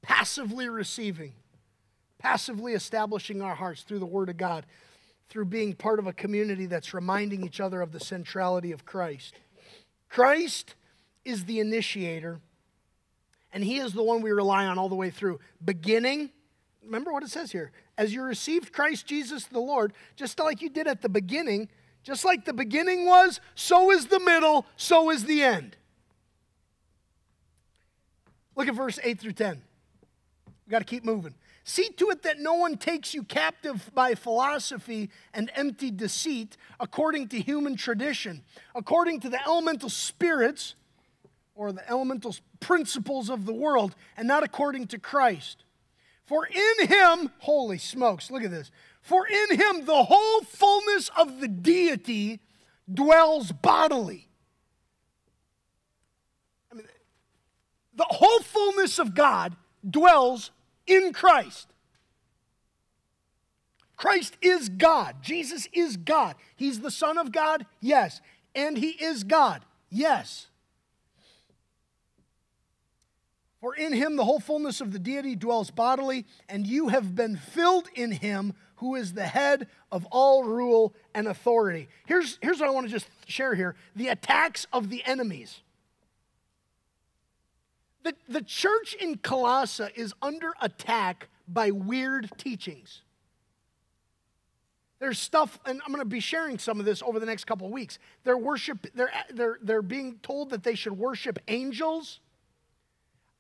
Passively 0.02 0.68
receiving, 0.68 1.34
passively 2.18 2.74
establishing 2.74 3.42
our 3.42 3.56
hearts 3.56 3.84
through 3.84 4.00
the 4.00 4.06
Word 4.06 4.30
of 4.30 4.38
God, 4.38 4.66
through 5.30 5.46
being 5.46 5.74
part 5.74 6.00
of 6.00 6.08
a 6.08 6.14
community 6.14 6.66
that's 6.66 6.94
reminding 6.94 7.46
each 7.46 7.62
other 7.62 7.82
of 7.82 7.92
the 7.92 8.00
centrality 8.00 8.72
of 8.72 8.84
Christ. 8.84 9.36
Christ 10.10 10.76
is 11.24 11.46
the 11.46 11.60
initiator 11.60 12.42
and 13.54 13.64
He 13.64 13.78
is 13.78 13.94
the 13.94 14.04
one 14.04 14.22
we 14.22 14.32
rely 14.32 14.66
on 14.66 14.78
all 14.78 14.90
the 14.90 14.96
way 14.96 15.10
through. 15.10 15.40
Beginning, 15.64 16.32
remember 16.84 17.14
what 17.14 17.24
it 17.24 17.30
says 17.30 17.52
here. 17.52 17.72
As 17.98 18.14
you 18.14 18.24
received 18.24 18.74
Christ 18.74 19.06
Jesus 19.06 19.46
the 19.46 19.60
Lord, 19.60 19.94
just 20.16 20.40
like 20.40 20.62
you 20.62 20.70
did 20.70 20.88
at 20.88 21.02
the 21.02 21.10
beginning, 21.10 21.70
just 22.04 22.26
like 22.26 22.44
the 22.44 22.54
beginning 22.54 23.06
was, 23.06 23.40
so 23.56 23.92
is 23.92 24.08
the 24.08 24.20
middle, 24.20 24.66
so 24.76 25.12
is 25.12 25.24
the 25.26 25.44
end. 25.44 25.78
Look 28.56 28.68
at 28.68 28.76
verse 28.76 29.00
8 29.02 29.20
through 29.20 29.34
10. 29.34 29.62
We 30.66 30.72
got 30.72 30.80
to 30.80 30.86
keep 30.86 31.06
moving. 31.06 31.36
See 31.64 31.90
to 31.98 32.10
it 32.10 32.24
that 32.24 32.40
no 32.40 32.56
one 32.56 32.78
takes 32.78 33.14
you 33.14 33.24
captive 33.24 33.90
by 33.94 34.16
philosophy 34.16 35.10
and 35.34 35.50
empty 35.56 35.92
deceit, 35.92 36.58
according 36.80 37.30
to 37.30 37.40
human 37.40 37.78
tradition, 37.78 38.44
according 38.76 39.22
to 39.22 39.30
the 39.30 39.42
elemental 39.46 39.90
spirits 39.90 40.76
or 41.56 41.72
the 41.72 41.88
elemental 41.90 42.36
principles 42.60 43.30
of 43.30 43.46
the 43.46 43.54
world 43.54 43.96
and 44.18 44.28
not 44.28 44.44
according 44.44 44.88
to 44.88 45.00
Christ. 45.00 45.64
For 46.26 46.48
in 46.48 46.88
him, 46.88 47.32
holy 47.40 47.78
smokes, 47.78 48.32
look 48.32 48.44
at 48.44 48.52
this. 48.52 48.72
For 49.02 49.28
in 49.28 49.58
him 49.58 49.86
the 49.86 50.06
whole 50.06 50.42
fullness 50.42 51.10
of 51.18 51.42
the 51.42 51.48
deity 51.48 52.40
dwells 52.92 53.52
bodily. 53.52 54.30
I 56.72 56.76
mean, 56.76 56.86
the 57.94 58.08
whole 58.10 58.40
fullness 58.40 59.00
of 59.00 59.14
God 59.14 59.56
dwells 59.88 60.52
in 60.88 61.14
Christ. 61.14 61.68
Christ 63.96 64.38
is 64.42 64.70
God. 64.70 65.18
Jesus 65.22 65.68
is 65.72 65.98
God. 65.98 66.36
He's 66.56 66.82
the 66.82 66.92
Son 66.92 67.18
of 67.18 67.32
God, 67.32 67.66
yes. 67.80 68.22
And 68.56 68.78
He 68.78 68.92
is 68.92 69.24
God, 69.24 69.64
yes. 69.90 70.48
For 73.64 73.74
in 73.74 73.94
him 73.94 74.18
the 74.18 74.26
whole 74.26 74.42
fullness 74.42 74.82
of 74.82 74.92
the 74.92 75.00
deity 75.00 75.38
dwells 75.38 75.72
bodily, 75.72 76.26
and 76.50 76.68
you 76.68 76.90
have 76.90 77.16
been 77.16 77.38
filled 77.38 77.88
in 77.96 78.12
him 78.12 78.56
who 78.76 78.96
is 78.96 79.14
the 79.14 79.26
head 79.26 79.70
of 79.90 80.06
all 80.12 80.44
rule 80.44 80.94
and 81.16 81.30
authority. 81.30 81.88
Here's, 82.06 82.38
here's 82.42 82.60
what 82.60 82.68
I 82.68 82.74
want 82.74 82.88
to 82.88 82.92
just 82.92 83.08
share 83.26 83.56
here 83.56 83.78
the 83.96 84.10
attacks 84.10 84.68
of 84.74 84.90
the 84.90 85.02
enemies. 85.06 85.62
The, 88.04 88.16
the 88.28 88.42
church 88.42 88.96
in 88.96 89.20
Colossae 89.20 89.88
is 89.96 90.14
under 90.22 90.52
attack 90.62 91.30
by 91.48 91.72
weird 91.72 92.32
teachings. 92.38 93.02
There's 95.00 95.20
stuff, 95.20 95.58
and 95.66 95.80
I'm 95.86 95.94
going 95.94 96.04
to 96.04 96.06
be 96.06 96.20
sharing 96.20 96.60
some 96.60 96.82
of 96.82 96.86
this 96.86 97.02
over 97.02 97.18
the 97.18 97.26
next 97.26 97.46
couple 97.46 97.68
of 97.68 97.72
weeks. 97.72 97.98
They're 98.26 98.38
worship, 98.38 98.88
they're, 98.94 99.14
they're, 99.30 99.58
they're 99.62 99.82
being 99.82 100.20
told 100.22 100.50
that 100.50 100.64
they 100.64 100.76
should 100.76 100.98
worship 100.98 101.40
angels 101.48 102.20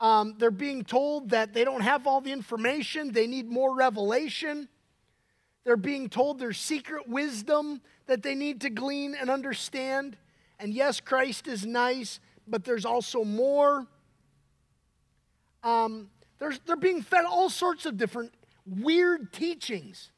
um, 0.03 0.35
they're 0.37 0.51
being 0.51 0.83
told 0.83 1.29
that 1.29 1.53
they 1.53 1.63
don't 1.63 1.81
have 1.81 2.05
all 2.05 2.19
the 2.19 2.33
information, 2.33 3.13
they 3.13 3.25
need 3.25 3.49
more 3.49 3.73
revelation. 3.73 4.67
They're 5.63 5.77
being 5.77 6.09
told 6.09 6.39
there's 6.39 6.59
secret 6.59 7.07
wisdom 7.07 7.81
that 8.07 8.21
they 8.21 8.35
need 8.35 8.59
to 8.61 8.69
glean 8.69 9.15
and 9.15 9.29
understand. 9.29 10.17
And 10.59 10.73
yes, 10.73 10.99
Christ 10.99 11.47
is 11.47 11.65
nice, 11.65 12.19
but 12.45 12.65
there's 12.65 12.83
also 12.83 13.23
more. 13.23 13.87
Um, 15.63 16.09
there's, 16.37 16.59
they're 16.65 16.75
being 16.75 17.01
fed 17.01 17.23
all 17.23 17.49
sorts 17.49 17.85
of 17.85 17.95
different 17.95 18.33
weird 18.65 19.31
teachings. 19.31 20.11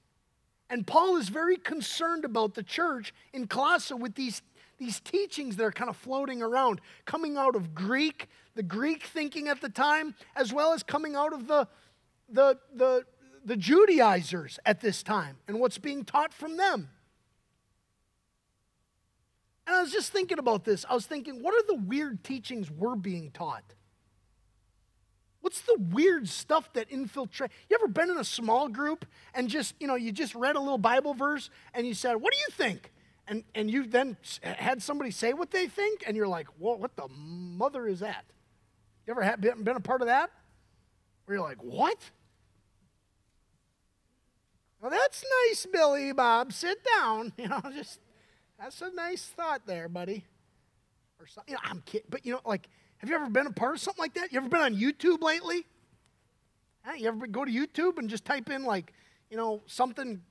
And 0.67 0.87
Paul 0.87 1.17
is 1.17 1.29
very 1.29 1.57
concerned 1.57 2.25
about 2.25 2.55
the 2.55 2.63
church 2.63 3.13
in 3.33 3.45
Colossae 3.45 3.93
with 3.93 4.15
these, 4.15 4.41
these 4.79 4.99
teachings 4.99 5.57
that 5.57 5.63
are 5.63 5.71
kind 5.71 5.91
of 5.91 5.95
floating 5.95 6.41
around, 6.41 6.81
coming 7.05 7.37
out 7.37 7.55
of 7.55 7.75
Greek 7.75 8.27
the 8.55 8.63
Greek 8.63 9.03
thinking 9.03 9.47
at 9.47 9.61
the 9.61 9.69
time, 9.69 10.15
as 10.35 10.53
well 10.53 10.73
as 10.73 10.83
coming 10.83 11.15
out 11.15 11.33
of 11.33 11.47
the, 11.47 11.67
the, 12.29 12.57
the, 12.73 13.05
the 13.43 13.57
Judaizers 13.57 14.59
at 14.65 14.81
this 14.81 15.03
time 15.03 15.37
and 15.47 15.59
what's 15.59 15.77
being 15.77 16.03
taught 16.03 16.33
from 16.33 16.57
them. 16.57 16.89
And 19.67 19.75
I 19.75 19.81
was 19.81 19.91
just 19.91 20.11
thinking 20.11 20.39
about 20.39 20.63
this. 20.63 20.85
I 20.89 20.93
was 20.93 21.05
thinking, 21.05 21.41
what 21.41 21.53
are 21.53 21.65
the 21.67 21.81
weird 21.81 22.23
teachings 22.23 22.69
we're 22.69 22.95
being 22.95 23.31
taught? 23.31 23.63
What's 25.41 25.61
the 25.61 25.77
weird 25.79 26.27
stuff 26.27 26.73
that 26.73 26.89
infiltrate? 26.89 27.51
You 27.69 27.77
ever 27.79 27.87
been 27.87 28.09
in 28.09 28.17
a 28.17 28.23
small 28.23 28.67
group 28.67 29.05
and 29.33 29.47
just, 29.47 29.75
you 29.79 29.87
know, 29.87 29.95
you 29.95 30.11
just 30.11 30.33
read 30.33 30.55
a 30.55 30.59
little 30.59 30.77
Bible 30.77 31.13
verse 31.13 31.49
and 31.73 31.85
you 31.85 31.93
said, 31.93 32.15
What 32.15 32.33
do 32.33 32.39
you 32.39 32.47
think? 32.51 32.91
And, 33.27 33.43
and 33.53 33.69
you 33.71 33.87
then 33.87 34.17
had 34.41 34.83
somebody 34.83 35.11
say 35.11 35.33
what 35.33 35.49
they 35.49 35.67
think, 35.67 36.03
and 36.05 36.15
you're 36.15 36.27
like, 36.27 36.47
what 36.59 36.95
the 36.95 37.07
mother 37.09 37.87
is 37.87 38.01
that? 38.01 38.25
You 39.05 39.11
ever 39.11 39.21
have, 39.21 39.39
been, 39.39 39.63
been 39.63 39.75
a 39.75 39.81
part 39.81 40.01
of 40.01 40.07
that? 40.07 40.31
Where 41.25 41.37
you're 41.37 41.45
like, 41.45 41.63
what? 41.63 41.97
Well, 44.81 44.91
that's 44.91 45.23
nice, 45.47 45.65
Billy 45.71 46.11
Bob. 46.11 46.53
Sit 46.53 46.77
down. 46.97 47.33
You 47.37 47.47
know, 47.47 47.61
just 47.73 47.99
that's 48.59 48.81
a 48.81 48.91
nice 48.91 49.25
thought 49.25 49.65
there, 49.65 49.89
buddy. 49.89 50.25
Or 51.19 51.27
something. 51.27 51.53
You 51.53 51.55
know, 51.55 51.69
I'm 51.69 51.81
kidding, 51.85 52.07
but 52.09 52.25
you 52.25 52.33
know, 52.33 52.41
like, 52.45 52.67
have 52.97 53.09
you 53.09 53.15
ever 53.15 53.29
been 53.29 53.47
a 53.47 53.51
part 53.51 53.75
of 53.75 53.81
something 53.81 54.01
like 54.01 54.13
that? 54.15 54.31
You 54.31 54.37
ever 54.37 54.49
been 54.49 54.61
on 54.61 54.75
YouTube 54.75 55.21
lately? 55.21 55.65
Huh? 56.83 56.93
You 56.97 57.07
ever 57.07 57.27
go 57.27 57.45
to 57.45 57.51
YouTube 57.51 57.97
and 57.97 58.09
just 58.09 58.25
type 58.25 58.49
in 58.49 58.63
like, 58.63 58.93
you 59.29 59.37
know, 59.37 59.61
something 59.65 60.21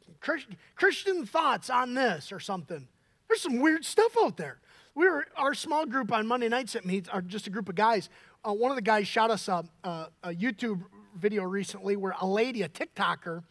Christian 0.76 1.26
thoughts 1.26 1.68
on 1.68 1.94
this 1.94 2.32
or 2.32 2.40
something? 2.40 2.88
There's 3.28 3.40
some 3.40 3.60
weird 3.60 3.84
stuff 3.84 4.16
out 4.22 4.36
there. 4.36 4.58
We 4.94 5.08
were 5.08 5.26
our 5.36 5.54
small 5.54 5.86
group 5.86 6.12
on 6.12 6.26
Monday 6.26 6.48
nights 6.48 6.76
at 6.76 6.84
meets 6.84 7.08
are 7.08 7.22
just 7.22 7.46
a 7.46 7.50
group 7.50 7.68
of 7.68 7.74
guys 7.74 8.08
uh, 8.46 8.52
one 8.52 8.70
of 8.70 8.76
the 8.76 8.82
guys 8.82 9.08
shot 9.08 9.30
us 9.30 9.48
a, 9.48 9.64
a, 9.82 10.08
a, 10.22 10.28
YouTube 10.30 10.82
video 11.16 11.44
recently 11.44 11.96
where 11.96 12.14
a 12.20 12.26
lady, 12.26 12.62
a 12.62 12.68
TikToker, 12.68 13.42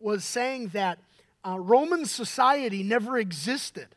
was 0.00 0.24
saying 0.24 0.68
that 0.68 0.98
uh, 1.46 1.58
Roman 1.58 2.04
society 2.04 2.82
never 2.82 3.18
existed. 3.18 3.88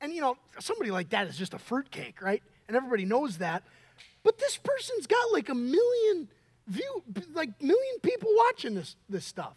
And 0.00 0.12
you 0.12 0.20
know, 0.20 0.36
somebody 0.58 0.90
like 0.90 1.10
that 1.10 1.28
is 1.28 1.36
just 1.36 1.54
a 1.54 1.58
fruitcake, 1.58 2.20
right? 2.20 2.42
and 2.72 2.76
everybody 2.76 3.04
knows 3.04 3.38
that. 3.38 3.62
But 4.22 4.38
this 4.38 4.56
person's 4.56 5.06
got 5.06 5.32
like 5.32 5.48
a 5.50 5.54
million 5.54 6.28
view, 6.66 7.02
like 7.34 7.50
million 7.60 7.98
people 8.02 8.30
watching 8.34 8.74
this, 8.74 8.96
this 9.08 9.26
stuff. 9.26 9.54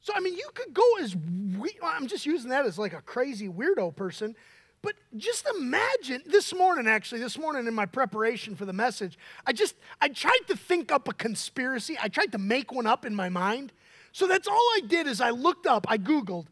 So, 0.00 0.12
I 0.16 0.20
mean, 0.20 0.34
you 0.34 0.48
could 0.54 0.74
go 0.74 0.96
as, 1.00 1.14
we- 1.14 1.78
I'm 1.82 2.06
just 2.06 2.26
using 2.26 2.50
that 2.50 2.66
as 2.66 2.78
like 2.78 2.94
a 2.94 3.02
crazy 3.02 3.48
weirdo 3.48 3.94
person, 3.94 4.34
but 4.82 4.94
just 5.16 5.46
imagine 5.48 6.22
this 6.26 6.54
morning, 6.54 6.86
actually, 6.86 7.20
this 7.20 7.36
morning 7.36 7.66
in 7.66 7.74
my 7.74 7.86
preparation 7.86 8.54
for 8.54 8.64
the 8.64 8.72
message, 8.72 9.18
I 9.46 9.52
just, 9.52 9.74
I 10.00 10.08
tried 10.08 10.40
to 10.48 10.56
think 10.56 10.92
up 10.92 11.08
a 11.08 11.12
conspiracy. 11.12 11.96
I 12.00 12.08
tried 12.08 12.32
to 12.32 12.38
make 12.38 12.72
one 12.72 12.86
up 12.86 13.04
in 13.04 13.14
my 13.14 13.28
mind. 13.28 13.72
So 14.12 14.26
that's 14.26 14.46
all 14.46 14.54
I 14.54 14.80
did 14.86 15.06
is 15.06 15.20
I 15.20 15.30
looked 15.30 15.66
up, 15.66 15.86
I 15.88 15.98
Googled 15.98 16.46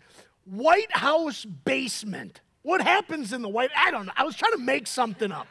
White 0.45 0.95
House 0.95 1.45
basement. 1.45 2.41
What 2.63 2.81
happens 2.81 3.33
in 3.33 3.43
the 3.43 3.49
White, 3.49 3.71
I 3.77 3.91
don't 3.91 4.07
know. 4.07 4.13
I 4.17 4.25
was 4.25 4.37
trying 4.37 4.53
to 4.53 4.59
make 4.59 4.87
something 4.87 5.31
up. 5.31 5.47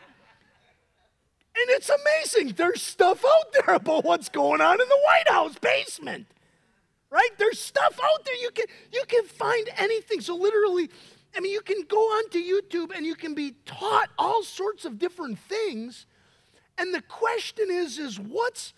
And 1.58 1.70
it's 1.70 1.89
amazing. 1.89 2.53
There's 2.55 2.82
stuff 2.82 3.24
out 3.24 3.53
there 3.53 3.75
about 3.75 4.03
what's 4.03 4.27
going 4.27 4.60
on 4.60 4.82
in 4.82 4.88
the 4.89 5.00
White 5.05 5.29
House 5.29 5.55
basement. 5.58 6.27
Right? 7.10 7.29
There's 7.38 7.60
stuff 7.60 7.98
out 8.03 8.25
there. 8.25 8.36
You 8.36 8.50
can 8.51 8.65
you 8.91 9.03
can 9.08 9.24
find 9.25 9.70
anything. 9.77 10.20
So 10.20 10.36
literally, 10.36 10.89
I 11.36 11.42
mean, 11.42 11.51
you 11.51 11.62
can 11.62 11.84
go 11.88 11.98
onto 11.98 12.39
YouTube 12.39 12.96
and 12.96 13.06
you 13.06 13.15
can 13.15 13.34
be 13.34 13.56
taught 13.65 14.10
all 14.18 14.44
sorts 14.44 14.86
of 14.86 14.98
different 14.98 15.38
things. 15.39 16.06
And 16.77 16.94
the 16.94 17.01
question 17.01 17.68
is, 17.70 18.00
is 18.00 18.20
what's 18.20 18.74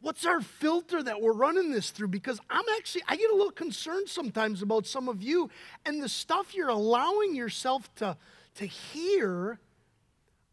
what's 0.00 0.24
our 0.24 0.40
filter 0.40 1.02
that 1.02 1.20
we're 1.20 1.32
running 1.32 1.70
this 1.70 1.90
through? 1.90 2.08
Because 2.08 2.40
I'm 2.48 2.64
actually, 2.78 3.02
I 3.06 3.16
get 3.16 3.30
a 3.30 3.34
little 3.34 3.52
concerned 3.52 4.08
sometimes 4.08 4.62
about 4.62 4.86
some 4.86 5.08
of 5.08 5.22
you 5.22 5.50
and 5.84 6.02
the 6.02 6.08
stuff 6.08 6.54
you're 6.54 6.68
allowing 6.68 7.34
yourself 7.34 7.94
to, 7.96 8.16
to 8.56 8.66
hear. 8.66 9.58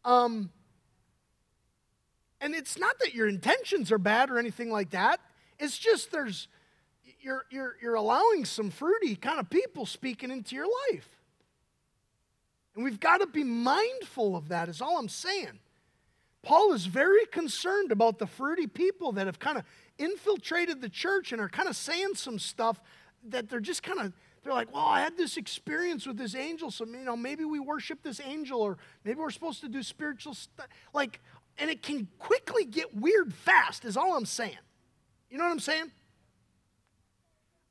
Um, 0.04 0.50
and 2.40 2.54
it's 2.54 2.78
not 2.78 2.98
that 3.00 3.14
your 3.14 3.26
intentions 3.26 3.90
are 3.90 3.98
bad 3.98 4.30
or 4.30 4.38
anything 4.38 4.70
like 4.70 4.90
that. 4.90 5.20
It's 5.58 5.78
just 5.78 6.12
there's 6.12 6.46
you're 7.20 7.44
you're 7.50 7.76
you're 7.80 7.94
allowing 7.94 8.44
some 8.44 8.70
fruity 8.70 9.16
kind 9.16 9.40
of 9.40 9.50
people 9.50 9.86
speaking 9.86 10.30
into 10.30 10.54
your 10.54 10.66
life. 10.90 11.08
And 12.74 12.84
we've 12.84 13.00
got 13.00 13.18
to 13.18 13.26
be 13.26 13.42
mindful 13.42 14.36
of 14.36 14.48
that, 14.50 14.68
is 14.68 14.80
all 14.80 14.98
I'm 14.98 15.08
saying. 15.08 15.58
Paul 16.42 16.72
is 16.72 16.86
very 16.86 17.26
concerned 17.26 17.90
about 17.90 18.18
the 18.18 18.26
fruity 18.26 18.68
people 18.68 19.12
that 19.12 19.26
have 19.26 19.40
kind 19.40 19.58
of 19.58 19.64
infiltrated 19.98 20.80
the 20.80 20.88
church 20.88 21.32
and 21.32 21.40
are 21.40 21.48
kind 21.48 21.68
of 21.68 21.74
saying 21.74 22.14
some 22.14 22.38
stuff 22.38 22.80
that 23.28 23.48
they're 23.48 23.58
just 23.58 23.82
kind 23.82 23.98
of 23.98 24.12
they're 24.42 24.52
like, 24.52 24.72
well, 24.72 24.84
I 24.84 25.00
had 25.00 25.16
this 25.16 25.36
experience 25.36 26.06
with 26.06 26.16
this 26.16 26.34
angel, 26.34 26.70
so 26.70 26.86
you 26.86 27.04
know 27.04 27.16
maybe 27.16 27.44
we 27.44 27.58
worship 27.58 28.02
this 28.02 28.20
angel, 28.24 28.60
or 28.60 28.78
maybe 29.04 29.18
we're 29.18 29.30
supposed 29.30 29.60
to 29.62 29.68
do 29.68 29.82
spiritual 29.82 30.34
stuff. 30.34 30.68
Like, 30.94 31.20
and 31.58 31.68
it 31.68 31.82
can 31.82 32.08
quickly 32.18 32.64
get 32.64 32.96
weird 32.96 33.34
fast. 33.34 33.84
Is 33.84 33.96
all 33.96 34.16
I'm 34.16 34.24
saying. 34.24 34.56
You 35.30 35.38
know 35.38 35.44
what 35.44 35.50
I'm 35.50 35.60
saying? 35.60 35.90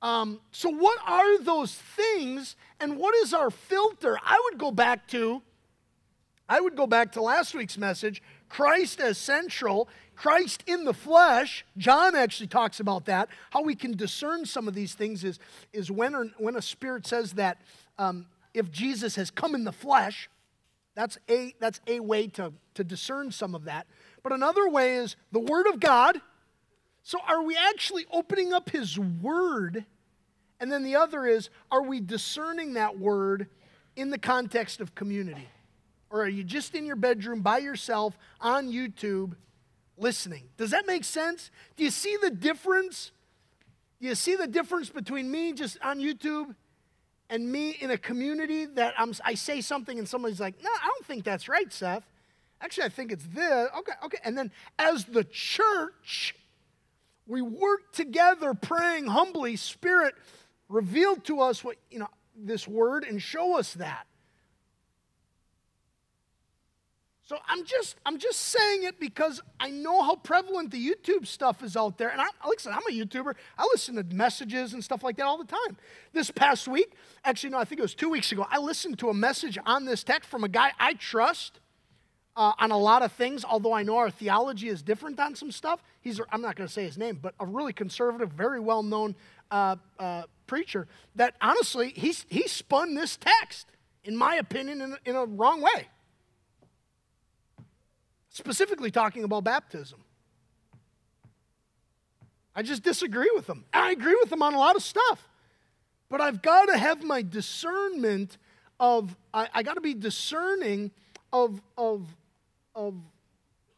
Um, 0.01 0.39
so, 0.51 0.69
what 0.69 0.99
are 1.05 1.39
those 1.39 1.73
things, 1.73 2.55
and 2.79 2.97
what 2.97 3.15
is 3.15 3.33
our 3.33 3.49
filter? 3.49 4.17
I 4.23 4.39
would 4.45 4.59
go 4.59 4.71
back 4.71 5.07
to, 5.09 5.41
I 6.47 6.61
would 6.61 6.75
go 6.75 6.85
back 6.85 7.13
to 7.13 7.21
last 7.21 7.55
week's 7.55 7.77
message. 7.77 8.21
Christ 8.49 8.99
as 8.99 9.17
central, 9.17 9.89
Christ 10.15 10.63
in 10.67 10.85
the 10.85 10.93
flesh. 10.93 11.65
John 11.77 12.15
actually 12.15 12.47
talks 12.47 12.79
about 12.79 13.05
that. 13.05 13.29
How 13.49 13.61
we 13.61 13.75
can 13.75 13.95
discern 13.95 14.45
some 14.45 14.67
of 14.67 14.73
these 14.73 14.93
things 14.93 15.23
is, 15.23 15.39
is 15.73 15.91
when, 15.91 16.15
or, 16.15 16.27
when 16.37 16.55
a 16.55 16.61
spirit 16.61 17.05
says 17.05 17.33
that 17.33 17.59
um, 17.97 18.27
if 18.53 18.71
Jesus 18.71 19.15
has 19.15 19.29
come 19.29 19.53
in 19.53 19.63
the 19.63 19.71
flesh, 19.71 20.29
that's 20.95 21.17
a, 21.29 21.53
that's 21.59 21.81
a 21.87 21.99
way 21.99 22.27
to, 22.27 22.53
to 22.75 22.83
discern 22.83 23.31
some 23.31 23.53
of 23.53 23.65
that. 23.65 23.85
But 24.23 24.31
another 24.31 24.69
way 24.69 24.95
is 24.95 25.15
the 25.31 25.39
Word 25.39 25.67
of 25.67 25.79
God 25.79 26.21
so, 27.07 27.19
are 27.25 27.41
we 27.41 27.55
actually 27.55 28.05
opening 28.11 28.51
up 28.51 28.69
His 28.69 28.99
Word? 28.99 29.85
And 30.59 30.69
then 30.69 30.83
the 30.83 30.97
other 30.97 31.25
is, 31.25 31.49
are 31.71 31.81
we 31.81 32.01
discerning 32.01 32.73
that 32.73 32.99
Word 32.99 33.47
in 33.95 34.09
the 34.09 34.17
context 34.17 34.81
of 34.81 34.93
community? 34.93 35.47
Or 36.09 36.23
are 36.23 36.27
you 36.27 36.43
just 36.43 36.75
in 36.75 36.85
your 36.85 36.97
bedroom 36.97 37.39
by 37.39 37.59
yourself 37.59 38.17
on 38.41 38.69
YouTube 38.69 39.37
listening? 39.97 40.49
Does 40.57 40.71
that 40.71 40.85
make 40.85 41.05
sense? 41.05 41.49
Do 41.77 41.85
you 41.85 41.91
see 41.91 42.17
the 42.21 42.29
difference? 42.29 43.13
Do 44.01 44.07
you 44.09 44.13
see 44.13 44.35
the 44.35 44.45
difference 44.45 44.89
between 44.89 45.31
me 45.31 45.53
just 45.53 45.77
on 45.81 45.99
YouTube 45.99 46.55
and 47.29 47.49
me 47.49 47.69
in 47.79 47.89
a 47.89 47.97
community 47.97 48.65
that 48.65 48.95
I'm, 48.97 49.13
I 49.23 49.35
say 49.35 49.61
something 49.61 49.97
and 49.97 50.09
somebody's 50.09 50.41
like, 50.41 50.61
no, 50.61 50.69
I 50.69 50.87
don't 50.87 51.05
think 51.05 51.23
that's 51.23 51.47
right, 51.47 51.71
Seth. 51.71 52.03
Actually, 52.59 52.83
I 52.83 52.89
think 52.89 53.13
it's 53.13 53.27
this. 53.27 53.69
Okay, 53.77 53.93
okay. 54.03 54.17
And 54.25 54.37
then 54.37 54.51
as 54.77 55.05
the 55.05 55.23
church, 55.23 56.35
we 57.27 57.41
work 57.41 57.91
together 57.91 58.53
praying 58.53 59.07
humbly, 59.07 59.55
Spirit, 59.55 60.15
reveal 60.69 61.15
to 61.17 61.41
us 61.41 61.63
what, 61.63 61.77
you 61.91 61.99
know, 61.99 62.09
this 62.35 62.67
word 62.67 63.03
and 63.03 63.21
show 63.21 63.57
us 63.57 63.73
that. 63.75 64.07
So 67.23 67.37
I'm 67.45 67.65
just 67.65 67.97
I'm 68.05 68.19
just 68.19 68.39
saying 68.39 68.83
it 68.83 69.01
because 69.01 69.41
I 69.59 69.69
know 69.69 70.01
how 70.01 70.15
prevalent 70.15 70.71
the 70.71 70.77
YouTube 70.77 71.27
stuff 71.27 71.61
is 71.61 71.75
out 71.75 71.97
there. 71.97 72.07
And 72.07 72.21
I 72.21 72.27
listen, 72.47 72.71
I'm 72.71 72.87
a 72.89 72.91
YouTuber. 72.91 73.33
I 73.57 73.67
listen 73.73 73.95
to 73.95 74.15
messages 74.15 74.71
and 74.71 74.81
stuff 74.81 75.03
like 75.03 75.17
that 75.17 75.25
all 75.25 75.37
the 75.37 75.43
time. 75.43 75.75
This 76.13 76.31
past 76.31 76.69
week, 76.69 76.93
actually 77.25 77.49
no, 77.49 77.57
I 77.57 77.65
think 77.65 77.79
it 77.79 77.81
was 77.81 77.95
2 77.95 78.09
weeks 78.09 78.31
ago, 78.31 78.47
I 78.49 78.59
listened 78.59 78.97
to 78.99 79.09
a 79.09 79.13
message 79.13 79.57
on 79.65 79.83
this 79.83 80.05
text 80.05 80.29
from 80.29 80.45
a 80.45 80.47
guy 80.47 80.71
I 80.79 80.93
trust 80.93 81.59
uh, 82.37 82.53
on 82.59 82.69
a 82.69 82.77
lot 82.77 83.01
of 83.01 83.11
things, 83.11 83.43
although 83.43 83.73
I 83.73 83.81
know 83.81 83.97
our 83.97 84.11
theology 84.11 84.69
is 84.69 84.83
different 84.83 85.19
on 85.19 85.35
some 85.35 85.51
stuff. 85.51 85.83
He's, 86.01 86.21
I'm 86.31 86.41
not 86.41 86.55
going 86.55 86.67
to 86.67 86.73
say 86.73 86.83
his 86.83 86.97
name, 86.97 87.17
but 87.19 87.33
a 87.39 87.45
really 87.45 87.73
conservative, 87.73 88.31
very 88.31 88.59
well 88.59 88.83
known 88.83 89.15
uh, 89.49 89.75
uh, 89.97 90.23
preacher 90.45 90.87
that 91.15 91.35
honestly, 91.41 91.89
he's, 91.95 92.25
he 92.29 92.47
spun 92.47 92.93
this 92.93 93.17
text, 93.17 93.67
in 94.03 94.15
my 94.15 94.35
opinion, 94.35 94.81
in, 94.81 94.95
in 95.03 95.15
a 95.15 95.25
wrong 95.25 95.61
way. 95.61 95.87
Specifically 98.29 98.91
talking 98.91 99.23
about 99.23 99.43
baptism. 99.43 99.99
I 102.55 102.61
just 102.61 102.83
disagree 102.83 103.31
with 103.35 103.49
him. 103.49 103.65
I 103.73 103.91
agree 103.91 104.15
with 104.21 104.31
him 104.31 104.43
on 104.43 104.53
a 104.53 104.59
lot 104.59 104.75
of 104.75 104.83
stuff. 104.83 105.27
But 106.07 106.21
I've 106.21 106.43
got 106.43 106.65
to 106.67 106.77
have 106.77 107.03
my 107.03 107.23
discernment 107.23 108.37
of, 108.79 109.15
I, 109.33 109.49
I 109.55 109.63
got 109.63 109.73
to 109.73 109.81
be 109.81 109.95
discerning 109.95 110.91
of, 111.33 111.61
of 111.77 112.07
of, 112.77 112.93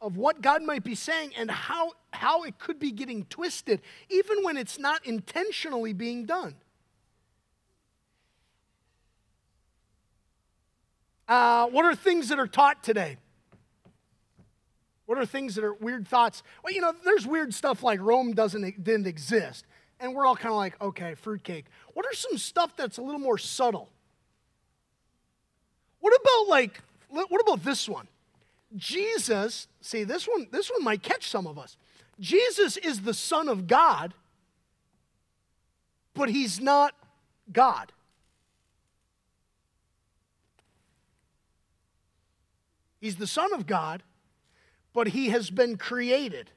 of 0.02 0.18
what 0.18 0.42
God 0.42 0.62
might 0.62 0.84
be 0.84 0.94
saying 0.94 1.32
and 1.38 1.50
how, 1.50 1.94
how 2.12 2.44
it 2.44 2.60
could 2.60 2.78
be 2.78 2.92
getting 2.92 3.26
twisted, 3.26 3.82
even 4.10 4.44
when 4.44 4.58
it's 4.58 4.78
not 4.78 5.04
intentionally 5.08 5.94
being 5.94 6.26
done. 6.26 6.54
Uh, 11.28 11.68
what 11.68 11.86
are 11.86 11.96
things 11.96 12.28
that 12.30 12.40
are 12.40 12.48
taught 12.48 12.84
today? 12.84 13.18
What 15.06 15.18
are 15.18 15.26
things 15.26 15.56
that 15.56 15.64
are 15.64 15.74
weird 15.74 16.08
thoughts? 16.08 16.44
Well, 16.64 16.74
you 16.74 16.82
know, 16.82 16.94
there's 17.06 17.26
weird 17.26 17.54
stuff 17.54 17.82
like 17.82 18.00
Rome 18.00 18.34
doesn't 18.34 18.84
didn't 18.84 19.08
exist, 19.08 19.66
and 20.00 20.14
we're 20.14 20.26
all 20.26 20.36
kind 20.36 20.50
of 20.50 20.58
like, 20.58 20.80
okay, 20.82 21.16
fruitcake. 21.16 21.66
What 21.94 22.06
are 22.06 22.14
some 22.14 22.38
stuff 22.38 22.76
that's 22.76 22.98
a 22.98 23.02
little 23.02 23.20
more 23.20 23.38
subtle? 23.38 23.90
What 26.00 26.14
about 26.20 26.50
like, 26.50 26.82
what 27.10 27.42
about 27.42 27.64
this 27.64 27.90
one? 27.90 28.08
Jesus, 28.76 29.68
see 29.82 30.04
this 30.04 30.28
one, 30.28 30.48
this 30.52 30.70
one 30.70 30.84
might 30.84 31.02
catch 31.02 31.28
some 31.28 31.48
of 31.48 31.58
us. 31.58 31.78
Jesus 32.20 32.78
is 32.78 33.02
the 33.02 33.14
Son 33.14 33.48
of 33.48 33.66
God, 33.68 34.14
but 36.14 36.30
he's 36.30 36.60
not 36.60 36.94
God. 37.52 37.92
He's 43.00 43.16
the 43.16 43.28
Son 43.28 43.54
of 43.54 43.66
God, 43.66 44.04
but 44.94 45.08
he 45.08 45.30
has 45.30 45.50
been 45.50 45.78
created. 45.78 46.52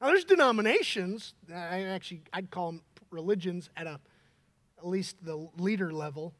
Now, 0.00 0.08
there's 0.08 0.24
denominations, 0.24 1.34
I 1.48 1.84
actually, 1.84 2.22
I'd 2.32 2.50
call 2.50 2.72
them 2.72 2.82
religions 3.10 3.70
at 3.76 3.86
a, 3.86 4.00
at 4.78 4.86
least 4.86 5.24
the 5.24 5.48
leader 5.56 5.92
level, 5.92 6.34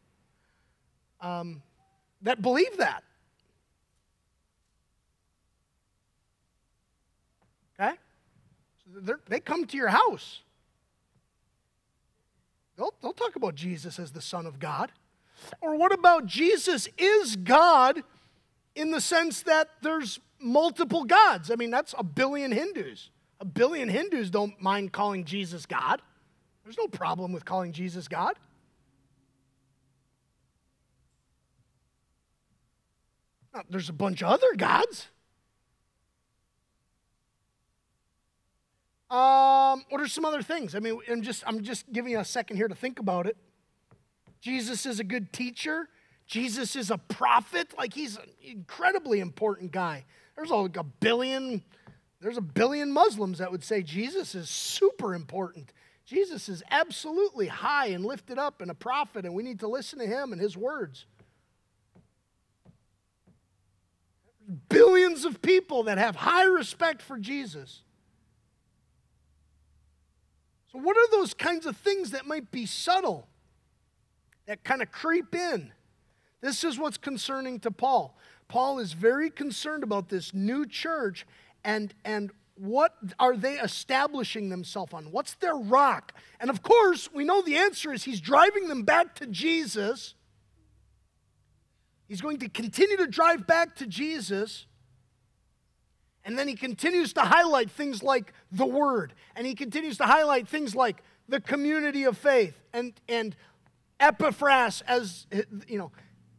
um, 1.21 1.63
that 2.23 2.43
believe 2.43 2.77
that. 2.79 3.05
Okay? 7.79 7.95
So 9.07 9.17
they 9.29 9.41
come 9.41 9.67
to 9.67 9.77
your 9.77 9.89
house. 9.89 10.41
They'll, 12.77 12.95
they'll 13.03 13.13
talk 13.13 13.37
about 13.37 13.55
Jesus 13.55 13.99
as 13.99 14.13
the 14.13 14.21
Son 14.21 14.47
of 14.47 14.59
God. 14.59 14.93
Or 15.61 15.77
what 15.77 15.93
about 15.93 16.27
Jesus 16.27 16.89
is 16.99 17.37
God 17.37 18.03
in 18.75 18.91
the 18.91 19.01
sense 19.01 19.43
that 19.43 19.69
there's 19.83 20.21
multiple 20.41 21.05
gods? 21.05 21.51
I 21.51 21.57
mean, 21.57 21.71
that's 21.71 21.95
a 21.97 22.05
billion 22.05 22.53
Hindus. 22.53 23.11
A 23.41 23.45
billion 23.45 23.89
Hindus 23.89 24.31
don't 24.31 24.61
mind 24.61 24.93
calling 24.93 25.25
Jesus 25.25 25.67
God. 25.67 26.03
There's 26.65 26.79
no 26.79 26.87
problem 26.87 27.33
with 27.33 27.45
calling 27.45 27.73
Jesus 27.73 28.09
God. 28.09 28.35
Now, 33.55 33.63
there's 33.71 33.89
a 33.89 33.93
bunch 33.93 34.23
of 34.23 34.31
other 34.31 34.55
gods. 34.57 35.09
Um, 39.15 39.85
what 39.91 40.01
are 40.01 40.09
some 40.09 40.25
other 40.25 40.43
things? 40.43 40.75
I 40.75 40.81
mean, 40.81 40.99
I'm 41.09 41.23
just 41.23 41.45
I'm 41.47 41.63
just 41.63 41.93
giving 41.93 42.11
you 42.11 42.19
a 42.19 42.25
second 42.25 42.57
here 42.57 42.67
to 42.67 42.75
think 42.75 42.99
about 42.99 43.29
it. 43.29 43.37
Jesus 44.41 44.87
is 44.87 44.99
a 44.99 45.05
good 45.05 45.33
teacher. 45.33 45.89
Jesus 46.27 46.75
is 46.75 46.91
a 46.91 46.99
prophet. 46.99 47.69
Like 47.79 47.95
he's 47.95 48.17
an 48.17 48.29
incredibly 48.43 49.21
important 49.21 49.71
guy. 49.71 50.05
There's 50.35 50.51
like 50.51 50.77
a 50.77 50.83
billion, 50.83 51.63
there's 52.21 52.39
a 52.39 52.43
billion 52.43 52.91
Muslims 52.91 53.39
that 53.39 53.53
would 53.53 53.63
say 53.63 53.85
Jesus 53.85 54.35
is 54.35 54.51
super 54.51 55.15
important. 55.15 55.73
Jesus 56.05 56.49
is 56.49 56.65
absolutely 56.73 57.47
high 57.47 57.87
and 57.91 58.05
lifted 58.05 58.37
up 58.37 58.61
and 58.63 58.71
a 58.71 58.75
prophet, 58.75 59.25
and 59.25 59.33
we 59.33 59.45
need 59.45 59.61
to 59.61 59.69
listen 59.69 60.01
to 60.01 60.07
him 60.07 60.33
and 60.33 60.41
his 60.41 60.57
words. 60.57 61.07
Billions 64.69 65.25
of 65.25 65.41
people 65.41 65.85
that 65.85 65.99
have 65.99 66.17
high 66.17 66.47
respect 66.47 67.01
for 67.01 67.17
Jesus. 67.17 67.83
So, 70.75 70.81
what 70.81 70.97
are 70.97 71.11
those 71.13 71.35
kinds 71.35 71.67
of 71.67 71.77
things 71.77 72.11
that 72.11 72.27
might 72.27 72.51
be 72.51 72.67
subtle, 72.67 73.29
that 74.47 74.65
kind 74.65 74.83
of 74.83 74.91
creep 74.91 75.33
in? 75.33 75.73
This 76.41 76.65
is 76.65 76.79
what's 76.79 76.99
concerning 76.99 77.61
to 77.61 77.71
Paul. 77.71 78.19
Paul 78.49 78.81
is 78.81 78.93
very 78.93 79.31
concerned 79.31 79.85
about 79.85 80.09
this 80.09 80.35
new 80.35 80.67
church 80.67 81.27
and, 81.65 81.95
and 82.05 82.33
what 82.57 82.97
are 83.21 83.37
they 83.37 83.55
establishing 83.55 84.49
themselves 84.49 84.93
on? 84.93 85.13
What's 85.13 85.35
their 85.35 85.55
rock? 85.55 86.13
And 86.41 86.51
of 86.51 86.63
course, 86.63 87.09
we 87.13 87.25
know 87.25 87.41
the 87.41 87.57
answer 87.57 87.93
is 87.93 88.03
he's 88.03 88.21
driving 88.21 88.67
them 88.67 88.83
back 88.83 89.15
to 89.17 89.27
Jesus. 89.27 90.15
He's 92.09 92.21
going 92.21 92.39
to 92.39 92.49
continue 92.49 92.97
to 92.97 93.07
drive 93.07 93.47
back 93.47 93.77
to 93.77 93.87
Jesus. 93.87 94.67
And 96.25 96.39
then 96.39 96.49
he 96.49 96.55
continues 96.55 97.13
to 97.15 97.21
highlight 97.21 97.71
things 97.71 98.03
like 98.03 98.33
the 98.51 98.67
Word. 98.67 99.13
And 99.37 99.47
he 99.47 99.55
continues 99.55 99.99
to 99.99 100.05
highlight 100.05 100.49
things 100.49 100.75
like 100.75 101.03
the 101.29 101.41
community 101.41 102.05
of 102.05 102.17
faith 102.17 102.55
and, 102.73 102.93
and 103.09 103.37
Epaphras 104.01 104.83
as, 104.87 105.27
you 105.69 105.79
know, 105.79 105.93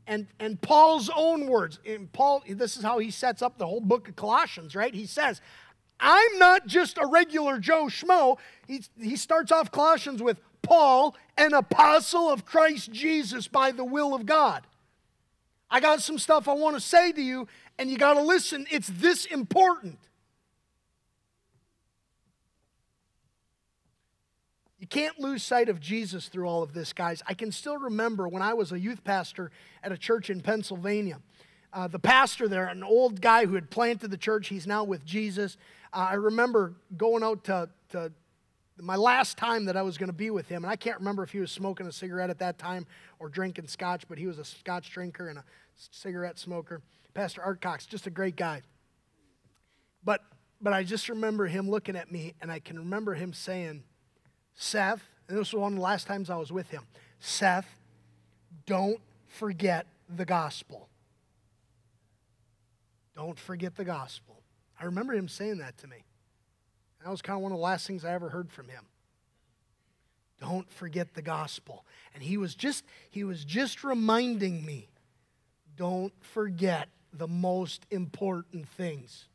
and, 0.08 0.28
and 0.39 0.60
Paul's 0.62 1.10
own 1.15 1.48
words. 1.48 1.80
And 1.86 2.12
Paul, 2.12 2.43
this 2.48 2.78
is 2.78 2.84
how 2.84 3.00
he 3.00 3.12
sets 3.12 3.41
up 3.41 3.58
the 3.58 3.67
whole 3.67 3.82
book 3.82 4.08
of 4.08 4.15
Colossians, 4.15 4.76
right? 4.76 4.93
He 4.93 5.06
says, 5.06 5.41
I'm 6.00 6.38
not 6.38 6.67
just 6.67 6.98
a 6.98 7.06
regular 7.06 7.60
Joe 7.60 7.86
Schmo. 7.86 8.38
He, 8.67 8.84
he 9.00 9.15
starts 9.15 9.52
off 9.52 9.71
Colossians 9.71 10.21
with 10.21 10.39
Paul, 10.62 11.15
an 11.38 11.54
apostle 11.54 12.30
of 12.30 12.45
Christ 12.45 12.91
Jesus 12.91 13.48
by 13.48 13.71
the 13.71 13.86
will 13.86 14.13
of 14.13 14.26
God. 14.26 14.65
I 15.69 15.80
got 15.80 16.02
some 16.02 16.19
stuff 16.19 16.48
I 16.48 16.54
want 16.54 16.76
to 16.76 16.82
say 16.82 17.12
to 17.12 17.21
you, 17.21 17.48
and 17.78 17.90
you 17.90 17.98
got 17.98 18.14
to 18.16 18.22
listen. 18.22 18.66
It's 18.72 18.88
this 18.88 19.26
important. 19.26 20.00
You 24.80 24.88
can't 24.88 25.20
lose 25.20 25.42
sight 25.42 25.68
of 25.68 25.80
Jesus 25.80 26.28
through 26.28 26.48
all 26.48 26.62
of 26.62 26.74
this, 26.74 26.94
guys. 26.94 27.24
I 27.28 27.34
can 27.34 27.52
still 27.52 27.78
remember 27.78 28.28
when 28.28 28.44
I 28.44 28.54
was 28.54 28.72
a 28.72 28.80
youth 28.80 29.04
pastor 29.04 29.50
at 29.82 29.92
a 29.92 29.98
church 29.98 30.30
in 30.30 30.42
Pennsylvania. 30.42 31.20
Uh, 31.74 31.88
the 31.88 32.00
pastor 32.00 32.48
there, 32.48 32.68
an 32.68 32.84
old 32.84 33.20
guy 33.20 33.46
who 33.46 33.56
had 33.56 33.70
planted 33.70 34.12
the 34.12 34.18
church, 34.18 34.48
he's 34.48 34.68
now 34.68 34.84
with 34.84 35.04
Jesus. 35.04 35.58
Uh, 35.92 36.10
I 36.12 36.14
remember 36.14 36.76
going 36.96 37.24
out 37.24 37.46
to, 37.46 37.70
to 37.90 38.12
my 38.80 38.96
last 38.96 39.38
time 39.38 39.66
that 39.66 39.76
I 39.76 39.82
was 39.82 39.98
going 39.98 40.10
to 40.10 40.14
be 40.14 40.30
with 40.30 40.48
him, 40.48 40.64
and 40.64 40.72
I 40.72 40.76
can't 40.76 41.00
remember 41.00 41.24
if 41.24 41.32
he 41.32 41.40
was 41.40 41.52
smoking 41.52 41.88
a 41.88 41.92
cigarette 41.92 42.30
at 42.30 42.40
that 42.40 42.58
time 42.60 42.86
or 43.20 43.28
drinking 43.28 43.68
scotch, 43.68 44.08
but 44.08 44.18
he 44.18 44.28
was 44.28 44.38
a 44.38 44.46
scotch 44.46 44.92
drinker 44.92 45.30
and 45.30 45.40
a 45.40 45.44
cigarette 45.76 46.38
smoker. 46.38 46.82
Pastor 47.15 47.41
Art 47.41 47.62
Cox, 47.62 47.86
just 47.86 48.06
a 48.06 48.12
great 48.12 48.36
guy. 48.36 48.62
But, 50.04 50.21
but 50.62 50.73
I 50.73 50.84
just 50.84 51.10
remember 51.10 51.47
him 51.47 51.69
looking 51.69 51.95
at 51.95 52.12
me, 52.12 52.36
and 52.41 52.51
I 52.51 52.60
can 52.60 52.78
remember 52.78 53.15
him 53.15 53.34
saying, 53.34 53.84
Seth, 54.54 55.01
and 55.28 55.38
this 55.38 55.54
was 55.54 55.62
one 55.62 55.71
of 55.71 55.78
the 55.78 55.84
last 55.84 56.06
times 56.06 56.30
I 56.30 56.36
was 56.36 56.51
with 56.51 56.69
him, 56.69 56.84
Seth, 57.19 57.67
don't 58.65 58.99
forget 59.28 59.88
the 60.13 60.25
gospel. 60.25 60.89
Don't 63.15 63.39
forget 63.39 63.75
the 63.78 63.86
gospel. 63.86 64.41
I 64.80 64.86
remember 64.86 65.13
him 65.13 65.30
saying 65.30 65.60
that 65.60 65.78
to 65.80 65.88
me. 65.88 66.04
That 67.04 67.12
was 67.12 67.21
kind 67.21 67.38
of 67.38 67.43
one 67.43 67.54
of 67.54 67.58
the 67.58 67.63
last 67.63 67.88
things 67.88 68.04
I 68.04 68.13
ever 68.13 68.30
heard 68.30 68.51
from 68.51 68.67
him. 68.67 68.84
Don't 70.41 70.69
forget 70.69 71.13
the 71.13 71.21
gospel. 71.21 71.86
And 72.13 72.21
he 72.21 72.36
was 72.36 72.56
just 72.56 72.84
he 73.10 73.23
was 73.23 73.45
just 73.45 73.86
reminding 73.86 74.65
me, 74.65 74.89
don't 75.78 76.13
forget 76.19 76.89
the 77.17 77.28
most 77.28 77.86
important 77.91 78.67
things. 78.69 79.25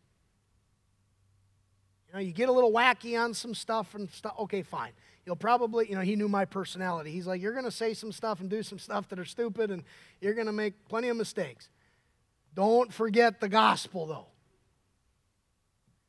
You 2.08 2.14
know, 2.14 2.20
you 2.20 2.32
get 2.32 2.48
a 2.48 2.52
little 2.52 2.72
wacky 2.72 3.18
on 3.18 3.34
some 3.34 3.54
stuff 3.54 3.94
and 3.94 4.10
stuff. 4.10 4.34
Okay, 4.40 4.62
fine. 4.62 4.92
You'll 5.24 5.36
probably, 5.36 5.88
you 5.88 5.94
know, 5.94 6.00
he 6.00 6.16
knew 6.16 6.28
my 6.28 6.44
personality. 6.44 7.12
He's 7.12 7.26
like, 7.26 7.40
you're 7.40 7.52
going 7.52 7.64
to 7.64 7.70
say 7.70 7.94
some 7.94 8.10
stuff 8.10 8.40
and 8.40 8.50
do 8.50 8.62
some 8.62 8.78
stuff 8.78 9.08
that 9.10 9.18
are 9.18 9.24
stupid, 9.24 9.70
and 9.70 9.84
you're 10.20 10.34
going 10.34 10.46
to 10.46 10.52
make 10.52 10.88
plenty 10.88 11.08
of 11.08 11.16
mistakes. 11.16 11.68
Don't 12.54 12.92
forget 12.92 13.40
the 13.40 13.48
gospel, 13.48 14.06
though. 14.06 14.26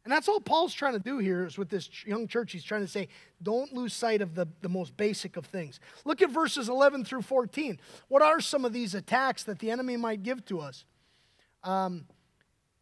And 0.03 0.11
that's 0.11 0.27
all 0.27 0.39
Paul's 0.39 0.73
trying 0.73 0.93
to 0.93 0.99
do 0.99 1.19
here 1.19 1.45
is 1.45 1.57
with 1.59 1.69
this 1.69 1.87
young 2.05 2.27
church. 2.27 2.51
He's 2.51 2.63
trying 2.63 2.81
to 2.81 2.87
say, 2.87 3.07
don't 3.43 3.71
lose 3.71 3.93
sight 3.93 4.21
of 4.21 4.33
the, 4.33 4.47
the 4.61 4.69
most 4.69 4.97
basic 4.97 5.37
of 5.37 5.45
things. 5.45 5.79
Look 6.05 6.23
at 6.23 6.31
verses 6.31 6.69
11 6.69 7.05
through 7.05 7.21
14. 7.21 7.79
What 8.07 8.23
are 8.23 8.41
some 8.41 8.65
of 8.65 8.73
these 8.73 8.95
attacks 8.95 9.43
that 9.43 9.59
the 9.59 9.69
enemy 9.69 9.97
might 9.97 10.23
give 10.23 10.43
to 10.45 10.59
us? 10.59 10.85
Um, 11.63 12.05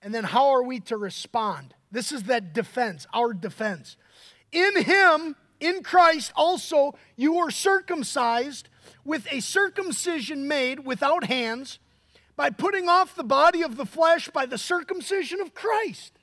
and 0.02 0.14
then 0.14 0.24
how 0.24 0.50
are 0.50 0.64
we 0.64 0.80
to 0.82 0.98
respond? 0.98 1.74
This 1.92 2.12
is 2.12 2.24
that 2.24 2.54
defense, 2.54 3.08
our 3.14 3.34
defense. 3.34 3.98
In 4.52 4.84
him, 4.84 5.36
in 5.60 5.84
Christ, 5.84 6.32
also, 6.36 6.96
you 7.16 7.34
were 7.34 7.52
circumcised 7.52 8.70
with 9.04 9.28
a 9.32 9.42
circumcision 9.42 10.48
made 10.48 10.86
without 10.86 11.26
hands 11.26 11.80
by 12.36 12.50
putting 12.50 12.88
off 12.88 13.16
the 13.16 13.24
body 13.24 13.62
of 13.62 13.76
the 13.76 13.86
flesh 13.86 14.30
by 14.30 14.46
the 14.46 14.58
circumcision 14.58 15.42
of 15.42 15.54
Christ 15.54 16.14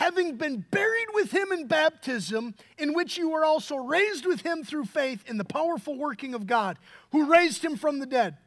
having 0.00 0.36
been 0.36 0.64
buried 0.70 1.08
with 1.12 1.30
him 1.30 1.52
in 1.52 1.66
baptism, 1.66 2.54
in 2.78 2.94
which 2.94 3.18
you 3.18 3.28
were 3.28 3.44
also 3.44 3.76
raised 3.76 4.24
with 4.24 4.40
him 4.40 4.64
through 4.64 4.86
faith 4.86 5.22
in 5.28 5.36
the 5.36 5.44
powerful 5.44 5.94
working 5.94 6.32
of 6.32 6.46
God, 6.46 6.78
who 7.12 7.30
raised 7.30 7.62
him 7.62 7.76
from 7.76 7.98
the 7.98 8.06
dead. 8.06 8.38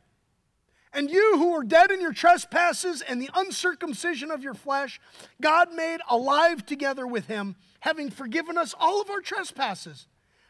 And 0.94 1.10
you 1.10 1.38
who 1.38 1.54
were 1.54 1.64
dead 1.64 1.90
in 1.90 2.02
your 2.02 2.14
trespasses 2.14 3.02
and 3.02 3.22
the 3.22 3.30
uncircumcision 3.34 4.30
of 4.30 4.44
your 4.44 4.54
flesh, 4.54 5.02
God 5.42 5.74
made 5.74 6.00
alive 6.08 6.66
together 6.66 7.08
with 7.08 7.28
him, 7.28 7.56
having 7.80 8.12
forgiven 8.12 8.58
us 8.58 8.76
all 8.80 9.02
of 9.02 9.10
our 9.10 9.22
trespasses 9.22 10.08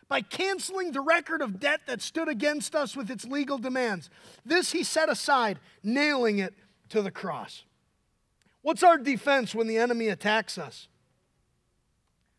by 0.10 0.22
canceling 0.22 0.92
the 0.92 1.02
record 1.02 1.42
of 1.42 1.60
debt 1.60 1.82
that 1.88 2.02
stood 2.02 2.28
against 2.28 2.76
us 2.76 2.96
with 2.96 3.10
its 3.10 3.26
legal 3.26 3.58
demands. 3.58 4.10
This 4.46 4.74
he 4.74 4.84
set 4.84 5.10
aside, 5.10 5.60
nailing 5.82 6.40
it 6.40 6.54
to 6.90 7.02
the 7.02 7.10
cross. 7.10 7.64
What's 8.62 8.84
our 8.84 8.98
defense 8.98 9.56
when 9.56 9.68
the 9.68 9.78
enemy 9.78 10.10
attacks 10.10 10.58
us? 10.58 10.88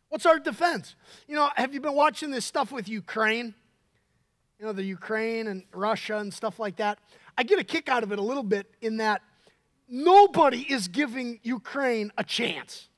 What's 0.09 0.25
our 0.25 0.39
defense? 0.39 0.95
You 1.27 1.35
know, 1.35 1.49
have 1.55 1.73
you 1.73 1.81
been 1.81 1.95
watching 1.95 2.31
this 2.31 2.45
stuff 2.45 2.71
with 2.71 2.87
Ukraine? 2.87 3.53
You 4.59 4.65
know, 4.65 4.71
the 4.71 4.83
Ukraine 4.83 5.47
and 5.47 5.63
Russia 5.73 6.17
and 6.17 6.33
stuff 6.33 6.59
like 6.59 6.77
that. 6.77 6.99
I 7.37 7.43
get 7.43 7.59
a 7.59 7.63
kick 7.63 7.89
out 7.89 8.03
of 8.03 8.11
it 8.11 8.19
a 8.19 8.21
little 8.21 8.43
bit 8.43 8.69
in 8.81 8.97
that 8.97 9.21
nobody 9.87 10.61
is 10.61 10.87
giving 10.87 11.39
Ukraine 11.43 12.11
a 12.17 12.23
chance. 12.23 12.89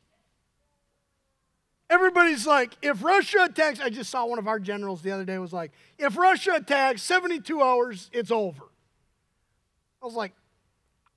Everybody's 1.90 2.46
like, 2.46 2.78
if 2.82 3.04
Russia 3.04 3.44
attacks, 3.44 3.80
I 3.80 3.90
just 3.90 4.10
saw 4.10 4.26
one 4.26 4.40
of 4.40 4.48
our 4.48 4.60
generals 4.60 5.02
the 5.02 5.12
other 5.12 5.24
day 5.24 5.38
was 5.38 5.54
like, 5.54 5.72
if 5.98 6.18
Russia 6.18 6.56
attacks, 6.56 7.02
72 7.02 7.62
hours, 7.62 8.10
it's 8.12 8.30
over. 8.30 8.64
I 10.02 10.06
was 10.06 10.14
like, 10.14 10.34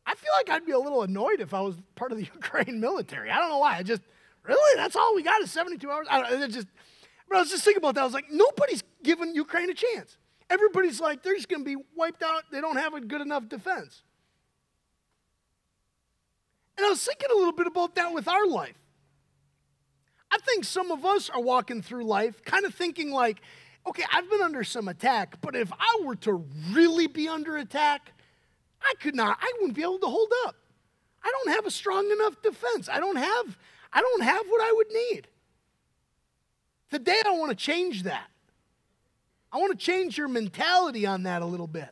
I 0.06 0.14
feel 0.14 0.30
like 0.38 0.48
I'd 0.48 0.64
be 0.64 0.72
a 0.72 0.78
little 0.78 1.02
annoyed 1.02 1.40
if 1.40 1.52
I 1.52 1.60
was 1.60 1.76
part 1.96 2.12
of 2.12 2.18
the 2.18 2.24
Ukraine 2.34 2.80
military. 2.80 3.30
I 3.30 3.38
don't 3.38 3.50
know 3.50 3.58
why. 3.58 3.76
I 3.76 3.82
just, 3.82 4.02
Really? 4.44 4.76
That's 4.76 4.96
all 4.96 5.14
we 5.14 5.22
got 5.22 5.40
is 5.42 5.50
72 5.50 5.90
hours? 5.90 6.06
I 6.10 6.30
don't, 6.30 6.52
just, 6.52 6.66
but 7.28 7.36
I 7.36 7.40
was 7.40 7.50
just 7.50 7.64
thinking 7.64 7.80
about 7.80 7.94
that. 7.94 8.02
I 8.02 8.04
was 8.04 8.14
like, 8.14 8.30
nobody's 8.30 8.82
giving 9.02 9.34
Ukraine 9.34 9.70
a 9.70 9.74
chance. 9.74 10.16
Everybody's 10.50 11.00
like, 11.00 11.22
they're 11.22 11.36
just 11.36 11.48
going 11.48 11.64
to 11.64 11.76
be 11.76 11.82
wiped 11.96 12.22
out. 12.22 12.42
They 12.52 12.60
don't 12.60 12.76
have 12.76 12.92
a 12.92 13.00
good 13.00 13.20
enough 13.20 13.48
defense. 13.48 14.02
And 16.76 16.84
I 16.84 16.90
was 16.90 17.02
thinking 17.02 17.28
a 17.32 17.36
little 17.36 17.52
bit 17.52 17.66
about 17.66 17.94
that 17.94 18.12
with 18.12 18.26
our 18.26 18.46
life. 18.46 18.76
I 20.30 20.38
think 20.38 20.64
some 20.64 20.90
of 20.90 21.04
us 21.04 21.30
are 21.30 21.40
walking 21.40 21.82
through 21.82 22.04
life 22.04 22.44
kind 22.44 22.64
of 22.64 22.74
thinking 22.74 23.10
like, 23.10 23.40
okay, 23.86 24.04
I've 24.12 24.28
been 24.28 24.42
under 24.42 24.64
some 24.64 24.88
attack, 24.88 25.40
but 25.40 25.56
if 25.56 25.72
I 25.72 26.00
were 26.04 26.16
to 26.16 26.44
really 26.72 27.06
be 27.06 27.28
under 27.28 27.56
attack, 27.56 28.12
I 28.82 28.94
could 29.00 29.14
not, 29.14 29.38
I 29.40 29.52
wouldn't 29.58 29.74
be 29.74 29.82
able 29.82 29.98
to 29.98 30.06
hold 30.06 30.32
up. 30.46 30.56
I 31.22 31.30
don't 31.30 31.54
have 31.54 31.66
a 31.66 31.70
strong 31.70 32.10
enough 32.10 32.40
defense. 32.42 32.88
I 32.88 32.98
don't 32.98 33.16
have 33.16 33.58
I 33.92 34.00
don't 34.00 34.22
have 34.22 34.46
what 34.46 34.62
I 34.62 34.72
would 34.72 34.86
need. 34.90 35.28
Today, 36.90 37.20
I 37.24 37.30
want 37.32 37.50
to 37.50 37.56
change 37.56 38.04
that. 38.04 38.29
I 39.52 39.58
want 39.58 39.78
to 39.78 39.84
change 39.84 40.16
your 40.16 40.28
mentality 40.28 41.06
on 41.06 41.24
that 41.24 41.42
a 41.42 41.46
little 41.46 41.66
bit. 41.66 41.88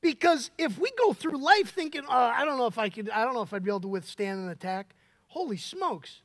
Because 0.00 0.50
if 0.58 0.78
we 0.78 0.90
go 0.98 1.12
through 1.14 1.38
life 1.38 1.72
thinking, 1.72 2.02
oh, 2.06 2.12
I 2.12 2.44
don't 2.44 2.58
know 2.58 2.66
if 2.66 2.78
I 2.78 2.90
could, 2.90 3.08
I 3.10 3.24
don't 3.24 3.34
know 3.34 3.42
if 3.42 3.54
I'd 3.54 3.64
be 3.64 3.70
able 3.70 3.80
to 3.80 3.88
withstand 3.88 4.40
an 4.40 4.50
attack, 4.50 4.94
holy 5.28 5.56
smokes. 5.56 6.20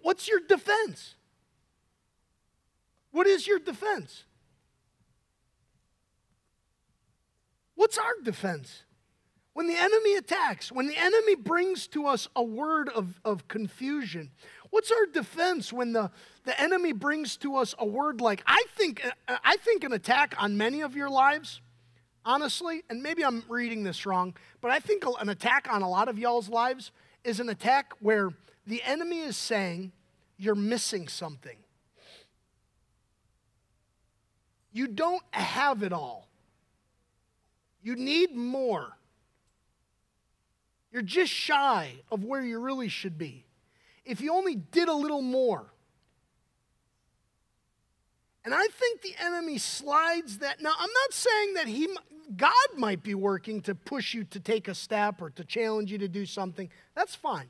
What's 0.00 0.28
your 0.28 0.40
defense? 0.40 1.14
What 3.12 3.26
is 3.26 3.46
your 3.46 3.58
defense? 3.58 4.24
What's 7.74 7.98
our 7.98 8.14
defense? 8.22 8.82
When 9.54 9.66
the 9.66 9.76
enemy 9.76 10.16
attacks, 10.16 10.72
when 10.72 10.86
the 10.86 10.96
enemy 10.96 11.34
brings 11.34 11.86
to 11.88 12.06
us 12.06 12.26
a 12.34 12.42
word 12.42 12.88
of, 12.88 13.20
of 13.24 13.48
confusion, 13.48 14.30
what's 14.72 14.90
our 14.90 15.04
defense 15.04 15.70
when 15.70 15.92
the, 15.92 16.10
the 16.44 16.58
enemy 16.60 16.92
brings 16.92 17.36
to 17.36 17.56
us 17.56 17.74
a 17.78 17.86
word 17.86 18.20
like, 18.22 18.42
I 18.46 18.64
think, 18.74 19.04
uh, 19.28 19.36
I 19.44 19.56
think 19.58 19.84
an 19.84 19.92
attack 19.92 20.34
on 20.38 20.56
many 20.56 20.80
of 20.80 20.96
your 20.96 21.10
lives, 21.10 21.60
honestly, 22.24 22.82
and 22.88 23.02
maybe 23.02 23.22
I'm 23.22 23.44
reading 23.48 23.84
this 23.84 24.06
wrong, 24.06 24.34
but 24.62 24.70
I 24.70 24.80
think 24.80 25.04
an 25.20 25.28
attack 25.28 25.68
on 25.70 25.82
a 25.82 25.88
lot 25.88 26.08
of 26.08 26.18
y'all's 26.18 26.48
lives 26.48 26.90
is 27.22 27.38
an 27.38 27.50
attack 27.50 27.92
where 28.00 28.30
the 28.66 28.82
enemy 28.82 29.20
is 29.20 29.36
saying, 29.36 29.92
You're 30.38 30.54
missing 30.54 31.06
something. 31.06 31.58
You 34.72 34.86
don't 34.86 35.22
have 35.32 35.82
it 35.82 35.92
all. 35.92 36.28
You 37.82 37.94
need 37.94 38.34
more. 38.34 38.96
You're 40.90 41.02
just 41.02 41.30
shy 41.30 41.92
of 42.10 42.24
where 42.24 42.42
you 42.42 42.58
really 42.58 42.88
should 42.88 43.18
be. 43.18 43.44
If 44.04 44.20
you 44.20 44.32
only 44.32 44.56
did 44.56 44.88
a 44.88 44.94
little 44.94 45.22
more. 45.22 45.66
And 48.44 48.52
I 48.52 48.66
think 48.66 49.02
the 49.02 49.14
enemy 49.20 49.58
slides 49.58 50.38
that. 50.38 50.60
Now, 50.60 50.72
I'm 50.76 50.90
not 50.90 51.12
saying 51.12 51.54
that 51.54 51.68
he, 51.68 51.88
God 52.36 52.52
might 52.76 53.02
be 53.02 53.14
working 53.14 53.60
to 53.62 53.74
push 53.74 54.14
you 54.14 54.24
to 54.24 54.40
take 54.40 54.66
a 54.66 54.74
step 54.74 55.22
or 55.22 55.30
to 55.30 55.44
challenge 55.44 55.92
you 55.92 55.98
to 55.98 56.08
do 56.08 56.26
something. 56.26 56.68
That's 56.94 57.14
fine. 57.14 57.48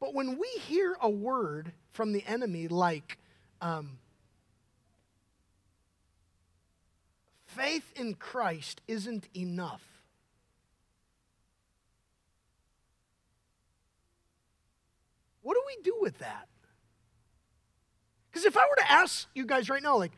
But 0.00 0.14
when 0.14 0.38
we 0.38 0.48
hear 0.66 0.96
a 1.00 1.08
word 1.08 1.72
from 1.92 2.12
the 2.12 2.24
enemy 2.26 2.68
like, 2.68 3.18
um, 3.60 3.98
faith 7.46 7.92
in 7.96 8.14
Christ 8.14 8.80
isn't 8.88 9.28
enough. 9.36 9.97
What 15.48 15.54
do 15.54 15.62
we 15.66 15.82
do 15.82 15.96
with 15.98 16.18
that? 16.18 16.46
Because 18.30 18.44
if 18.44 18.54
I 18.54 18.66
were 18.68 18.76
to 18.76 18.92
ask 18.92 19.26
you 19.34 19.46
guys 19.46 19.70
right 19.70 19.82
now, 19.82 19.96
like, 19.96 20.12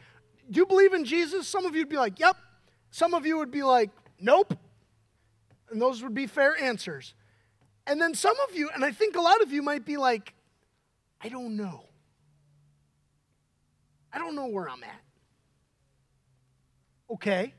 do 0.50 0.58
you 0.58 0.66
believe 0.66 0.92
in 0.92 1.04
Jesus? 1.04 1.46
Some 1.46 1.66
of 1.66 1.76
you 1.76 1.82
would 1.82 1.88
be 1.88 1.98
like, 1.98 2.18
yep. 2.18 2.36
Some 2.90 3.14
of 3.14 3.24
you 3.24 3.38
would 3.38 3.52
be 3.52 3.62
like, 3.62 3.90
nope. 4.18 4.58
And 5.70 5.80
those 5.80 6.02
would 6.02 6.14
be 6.14 6.26
fair 6.26 6.60
answers. 6.60 7.14
And 7.86 8.00
then 8.00 8.12
some 8.12 8.34
of 8.48 8.56
you, 8.56 8.70
and 8.74 8.84
I 8.84 8.90
think 8.90 9.14
a 9.14 9.20
lot 9.20 9.40
of 9.40 9.52
you 9.52 9.62
might 9.62 9.84
be 9.84 9.96
like, 9.96 10.34
I 11.20 11.28
don't 11.28 11.56
know. 11.56 11.84
I 14.12 14.18
don't 14.18 14.34
know 14.34 14.48
where 14.48 14.68
I'm 14.68 14.82
at. 14.82 15.00
Okay. 17.08 17.54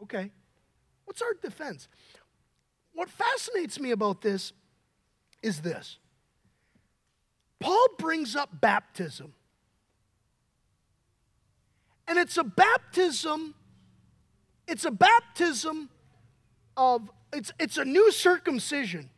Okay. 0.00 0.30
What's 1.06 1.22
our 1.22 1.34
defense? 1.42 1.88
What 2.92 3.10
fascinates 3.10 3.80
me 3.80 3.90
about 3.90 4.22
this 4.22 4.52
is 5.42 5.60
this 5.60 5.98
Paul 7.60 7.86
brings 7.98 8.34
up 8.34 8.60
baptism. 8.60 9.34
And 12.08 12.18
it's 12.18 12.36
a 12.36 12.44
baptism, 12.44 13.54
it's 14.66 14.84
a 14.84 14.90
baptism 14.90 15.88
of, 16.76 17.08
it's, 17.32 17.52
it's 17.60 17.78
a 17.78 17.84
new 17.84 18.10
circumcision. 18.10 19.08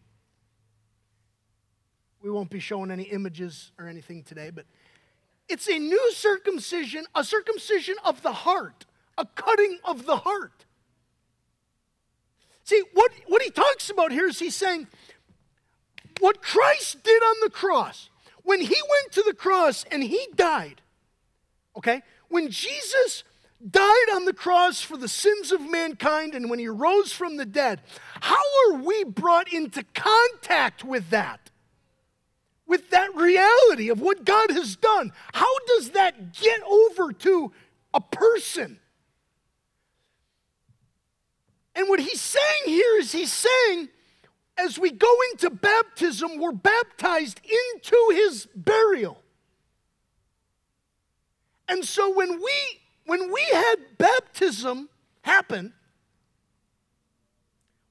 We 2.23 2.31
won't 2.31 2.51
be 2.51 2.61
showing 2.61 2.91
any 2.91 3.05
images 3.05 3.73
or 3.79 3.89
anything 3.89 4.23
today, 4.23 4.51
but 4.51 4.67
it's 5.49 5.69
a 5.69 5.79
new 5.79 6.13
circumcision, 6.13 7.05
a 7.15 7.25
circumcision 7.25 7.97
of 8.05 8.23
the 8.23 8.33
heart, 8.33 8.85
a 9.19 9.27
cutting 9.27 9.79
of 9.85 10.07
the 10.07 10.17
heart. 10.17 10.67
See, 12.65 12.83
what, 12.95 13.13
what 13.27 13.43
he 13.43 13.51
talks 13.51 13.91
about 13.91 14.11
here 14.11 14.27
is 14.27 14.39
he's 14.39 14.57
saying, 14.57 14.89
what 16.25 16.41
Christ 16.41 17.03
did 17.03 17.23
on 17.23 17.37
the 17.43 17.51
cross, 17.51 18.09
when 18.45 18.59
he 18.59 18.69
went 18.69 19.13
to 19.13 19.23
the 19.27 19.35
cross 19.35 19.85
and 19.91 20.03
he 20.03 20.27
died, 20.35 20.81
okay, 21.77 22.01
when 22.29 22.49
Jesus 22.49 23.25
died 23.71 24.07
on 24.11 24.25
the 24.25 24.33
cross 24.33 24.81
for 24.81 24.97
the 24.97 25.07
sins 25.07 25.53
of 25.53 25.61
mankind 25.61 26.35
and 26.35 26.49
when 26.49 26.59
he 26.59 26.67
rose 26.67 27.13
from 27.13 27.37
the 27.37 27.45
dead, 27.45 27.83
how 28.23 28.43
are 28.67 28.79
we 28.79 29.05
brought 29.05 29.53
into 29.53 29.85
contact 29.93 30.83
with 30.83 31.11
that? 31.11 31.51
with 32.67 32.89
that 32.89 33.15
reality 33.15 33.91
of 33.91 34.01
what 34.01 34.25
God 34.25 34.51
has 34.51 34.75
done. 34.75 35.13
How 35.35 35.59
does 35.67 35.91
that 35.91 36.33
get 36.33 36.63
over 36.63 37.13
to 37.13 37.53
a 37.93 38.01
person? 38.01 38.81
And 41.75 41.91
what 41.91 42.01
he's 42.01 42.23
saying 42.23 42.63
here 42.65 42.99
is 42.99 43.13
he's 43.13 43.31
saying, 43.31 43.91
as 44.57 44.79
we 44.79 44.91
go 44.91 45.15
into 45.33 45.51
baptism, 45.51 46.39
we're 46.39 46.53
baptized 46.53 47.41
into 47.45 47.97
his 48.13 48.47
burial. 48.55 49.21
And 51.69 51.85
so 51.85 52.13
when 52.13 52.41
we 52.41 52.53
when 53.07 53.33
we 53.33 53.45
had 53.53 53.77
baptism 53.99 54.89
happen, 55.23 55.73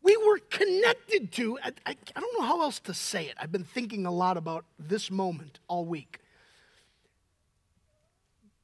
we 0.04 0.17
were 0.17 0.39
connected 0.49 1.32
to, 1.34 1.58
I, 1.63 1.71
I, 1.86 1.95
I, 2.15 2.19
don't 2.19 2.39
know 2.39 2.45
how 2.45 2.62
else 2.62 2.80
to 2.82 2.93
say 2.93 3.26
it. 3.26 3.36
I've 3.39 3.52
been 3.52 3.63
thinking 3.63 4.06
a 4.06 4.12
lot 4.12 4.38
about 4.38 4.65
this 4.78 5.10
moment 5.10 5.60
all 5.67 5.86
week. 5.86 6.19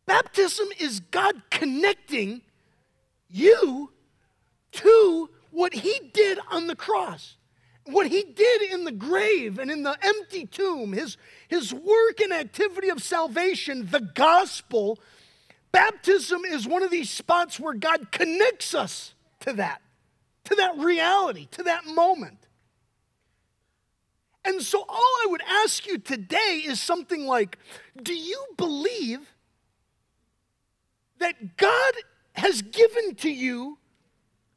Baptism 0.05 0.67
is 0.79 0.99
God 0.99 1.41
connecting 1.49 2.41
you 3.29 3.91
to 4.73 5.29
what 5.51 5.73
He 5.73 6.12
did 6.13 6.39
on 6.51 6.67
the 6.67 6.75
cross, 6.75 7.38
what 7.91 8.08
He 8.08 8.23
did 8.23 8.62
in 8.73 8.84
the 8.84 8.91
grave 8.91 9.60
and 9.60 9.69
in 9.69 9.84
the 9.84 9.97
empty 10.02 10.45
tomb, 10.45 10.93
His, 10.93 11.17
his 11.47 11.73
work 11.73 12.19
and 12.21 12.34
activity 12.34 12.89
of 12.89 13.02
salvation, 13.02 13.88
the 13.89 14.02
gospel. 14.02 14.99
Baptism 15.71 16.45
is 16.45 16.67
one 16.67 16.84
of 16.84 16.91
these 16.91 17.10
spots 17.10 17.60
where 17.60 17.75
God 17.75 18.12
connects 18.12 18.73
us 18.73 19.13
to 19.41 19.54
that 19.54 19.82
to 20.49 20.56
that 20.56 20.78
reality, 20.78 21.47
to 21.52 21.63
that 21.63 21.86
moment. 21.86 22.47
And 24.43 24.62
so, 24.62 24.84
all 24.88 25.13
I 25.23 25.28
would 25.30 25.43
ask 25.47 25.86
you 25.86 25.99
today 25.99 26.63
is 26.65 26.82
something 26.82 27.25
like 27.25 27.58
Do 28.02 28.15
you 28.15 28.43
believe 28.58 29.36
that 31.19 31.58
God 31.58 31.93
has 32.34 32.62
given 32.62 33.15
to 33.15 33.30
you 33.30 33.78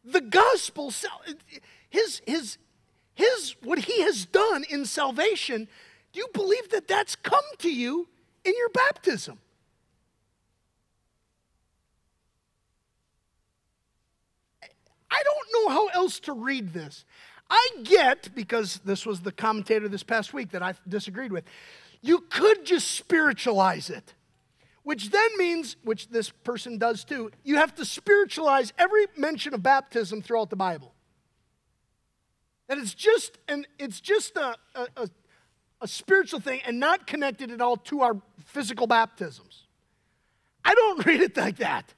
the 0.04 0.20
gospel, 0.20 0.92
his, 1.90 2.22
his, 2.26 2.58
his, 3.14 3.56
what 3.62 3.80
he 3.80 4.02
has 4.02 4.24
done 4.24 4.64
in 4.68 4.84
salvation? 4.84 5.68
Do 6.12 6.20
you 6.20 6.28
believe 6.32 6.70
that 6.70 6.88
that's 6.88 7.16
come 7.16 7.44
to 7.58 7.72
you 7.72 8.08
in 8.44 8.54
your 8.56 8.68
baptism? 8.70 9.38
I 15.10 15.22
don't 15.24 15.48
know 15.52 15.74
how 15.74 15.86
else 15.88 16.20
to 16.20 16.32
read 16.32 16.72
this. 16.72 17.04
I 17.50 17.68
get, 17.82 18.34
because 18.34 18.80
this 18.84 19.04
was 19.04 19.20
the 19.20 19.32
commentator 19.32 19.88
this 19.88 20.02
past 20.02 20.32
week 20.32 20.52
that 20.52 20.62
I 20.62 20.74
disagreed 20.88 21.32
with, 21.32 21.44
you 22.00 22.20
could 22.30 22.64
just 22.64 22.90
spiritualize 22.92 23.90
it, 23.90 24.14
which 24.84 25.10
then 25.10 25.28
means, 25.36 25.76
which 25.84 26.08
this 26.08 26.30
person 26.30 26.78
does 26.78 27.04
too, 27.04 27.30
you 27.44 27.56
have 27.56 27.74
to 27.74 27.84
spiritualize 27.84 28.72
every 28.78 29.06
mention 29.16 29.52
of 29.52 29.62
baptism 29.62 30.22
throughout 30.22 30.48
the 30.48 30.56
Bible. 30.56 30.91
That 32.72 32.78
it's 32.78 32.94
just, 32.94 33.36
and 33.48 33.68
it's 33.78 34.00
just 34.00 34.34
a, 34.38 34.56
a, 34.74 34.86
a, 34.96 35.10
a 35.82 35.86
spiritual 35.86 36.40
thing 36.40 36.62
and 36.66 36.80
not 36.80 37.06
connected 37.06 37.50
at 37.50 37.60
all 37.60 37.76
to 37.76 38.00
our 38.00 38.16
physical 38.46 38.86
baptisms. 38.86 39.66
I 40.64 40.72
don't 40.72 41.04
read 41.06 41.20
it 41.20 41.36
like 41.36 41.58
that. 41.58 41.92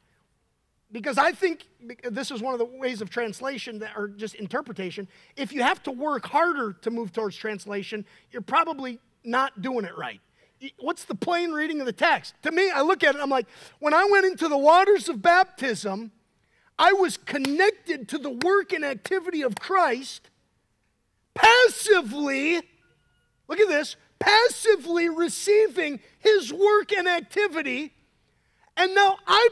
Because 0.91 1.17
I 1.17 1.31
think 1.31 1.69
this 2.11 2.33
is 2.33 2.43
one 2.43 2.55
of 2.55 2.59
the 2.59 2.65
ways 2.65 3.01
of 3.01 3.09
translation 3.09 3.79
that, 3.79 3.93
or 3.97 4.09
just 4.09 4.35
interpretation. 4.35 5.07
If 5.37 5.53
you 5.53 5.63
have 5.63 5.81
to 5.85 5.93
work 5.93 6.27
harder 6.27 6.73
to 6.73 6.91
move 6.91 7.13
towards 7.13 7.37
translation, 7.37 8.05
you're 8.33 8.43
probably 8.43 8.99
not 9.23 9.63
doing 9.63 9.85
it 9.85 9.97
right. 9.97 10.21
What's 10.81 11.05
the 11.05 11.15
plain 11.15 11.53
reading 11.53 11.79
of 11.79 11.87
the 11.87 11.93
text? 11.93 12.35
To 12.43 12.51
me, 12.51 12.69
I 12.73 12.81
look 12.83 13.05
at 13.05 13.15
it, 13.15 13.21
I'm 13.21 13.31
like, 13.31 13.47
when 13.79 13.95
I 13.95 14.09
went 14.11 14.27
into 14.27 14.49
the 14.49 14.59
waters 14.59 15.09
of 15.09 15.23
baptism, 15.23 16.11
I 16.77 16.95
was 16.95 17.17
connected 17.17 18.09
to 18.09 18.19
the 18.19 18.31
work 18.31 18.73
and 18.73 18.85
activity 18.85 19.43
of 19.43 19.55
Christ 19.55 20.31
passively, 21.35 22.61
look 23.49 23.61
at 23.61 23.69
this, 23.69 23.97
passively 24.19 25.09
receiving 25.09 26.01
his 26.19 26.53
work 26.53 26.93
and 26.93 27.09
activity. 27.09 27.93
And 28.77 28.95
now 28.95 29.19
I 29.27 29.49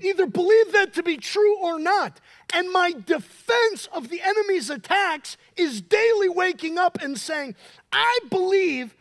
either 0.00 0.26
believe 0.26 0.72
that 0.72 0.94
to 0.94 1.02
be 1.02 1.16
true 1.16 1.58
or 1.58 1.78
not. 1.78 2.20
And 2.52 2.70
my 2.70 2.92
defense 2.92 3.88
of 3.92 4.08
the 4.08 4.20
enemy's 4.20 4.70
attacks 4.70 5.36
is 5.56 5.80
daily 5.80 6.28
waking 6.28 6.78
up 6.78 6.98
and 7.00 7.18
saying, 7.18 7.54
I 7.90 8.18
believe 8.30 8.94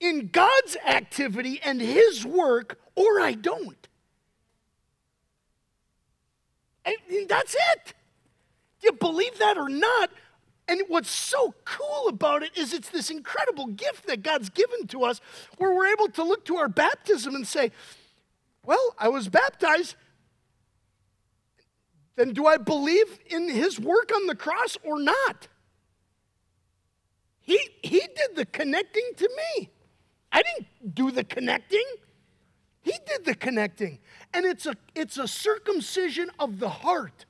in 0.00 0.28
God's 0.28 0.76
activity 0.86 1.60
and 1.62 1.80
His 1.80 2.24
work, 2.24 2.78
or 2.94 3.20
I 3.20 3.32
don't. 3.32 3.76
And 6.84 6.96
that's 7.28 7.54
it. 7.54 7.94
Do 8.80 8.86
you 8.86 8.92
believe 8.92 9.38
that 9.38 9.58
or 9.58 9.68
not? 9.68 10.10
And 10.70 10.82
what's 10.86 11.10
so 11.10 11.52
cool 11.64 12.06
about 12.06 12.44
it 12.44 12.56
is 12.56 12.72
it's 12.72 12.90
this 12.90 13.10
incredible 13.10 13.66
gift 13.66 14.06
that 14.06 14.22
God's 14.22 14.50
given 14.50 14.86
to 14.86 15.02
us 15.02 15.20
where 15.58 15.74
we're 15.74 15.88
able 15.88 16.06
to 16.10 16.22
look 16.22 16.44
to 16.44 16.58
our 16.58 16.68
baptism 16.68 17.34
and 17.34 17.44
say, 17.44 17.72
Well, 18.64 18.94
I 18.96 19.08
was 19.08 19.28
baptized. 19.28 19.96
Then 22.14 22.34
do 22.34 22.46
I 22.46 22.56
believe 22.56 23.18
in 23.26 23.48
his 23.48 23.80
work 23.80 24.12
on 24.14 24.28
the 24.28 24.36
cross 24.36 24.78
or 24.84 25.00
not? 25.00 25.48
He, 27.40 27.58
he 27.82 27.98
did 27.98 28.36
the 28.36 28.46
connecting 28.46 29.10
to 29.16 29.28
me. 29.28 29.70
I 30.30 30.42
didn't 30.42 30.94
do 30.94 31.10
the 31.10 31.24
connecting. 31.24 31.86
He 32.82 32.92
did 33.08 33.24
the 33.24 33.34
connecting. 33.34 33.98
And 34.32 34.46
it's 34.46 34.66
a, 34.66 34.76
it's 34.94 35.18
a 35.18 35.26
circumcision 35.26 36.30
of 36.38 36.60
the 36.60 36.68
heart. 36.68 37.24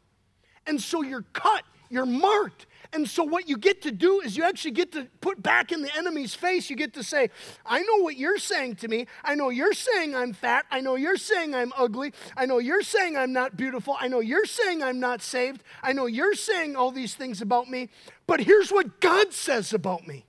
And 0.67 0.79
so 0.79 1.01
you're 1.01 1.25
cut, 1.33 1.63
you're 1.89 2.05
marked. 2.05 2.67
And 2.93 3.09
so 3.09 3.23
what 3.23 3.49
you 3.49 3.57
get 3.57 3.83
to 3.83 3.93
do 3.93 4.21
is 4.21 4.37
you 4.37 4.43
actually 4.43 4.73
get 4.73 4.91
to 4.93 5.07
put 5.21 5.41
back 5.41 5.71
in 5.71 5.83
the 5.83 5.97
enemy's 5.97 6.35
face, 6.35 6.69
you 6.69 6.75
get 6.75 6.95
to 6.95 7.05
say, 7.05 7.31
I 7.65 7.83
know 7.83 8.03
what 8.03 8.17
you're 8.17 8.39
saying 8.39 8.77
to 8.77 8.89
me. 8.89 9.07
I 9.23 9.37
know 9.37 9.49
you're 9.49 9.75
saying 9.75 10.15
I'm 10.17 10.33
fat. 10.33 10.67
I 10.73 10.81
know 10.81 10.97
you're 10.97 11.17
saying 11.17 11.55
I'm 11.55 11.73
ugly. 11.77 12.13
I 12.37 12.47
know 12.47 12.59
you're 12.59 12.83
saying 12.83 13.17
I'm 13.17 13.33
not 13.33 13.57
beautiful. 13.57 13.97
I 14.01 14.09
know 14.09 14.19
you're 14.19 14.45
saying 14.45 14.83
I'm 14.83 14.99
not 14.99 15.23
saved. 15.23 15.63
I 15.85 15.93
know 15.93 16.07
you're 16.07 16.35
saying 16.35 16.75
all 16.75 16.91
these 16.91 17.15
things 17.15 17.41
about 17.41 17.71
me. 17.71 17.91
But 18.27 18.41
here's 18.41 18.73
what 18.73 19.01
God 19.01 19.33
says 19.33 19.73
about 19.73 20.09
me. 20.09 20.27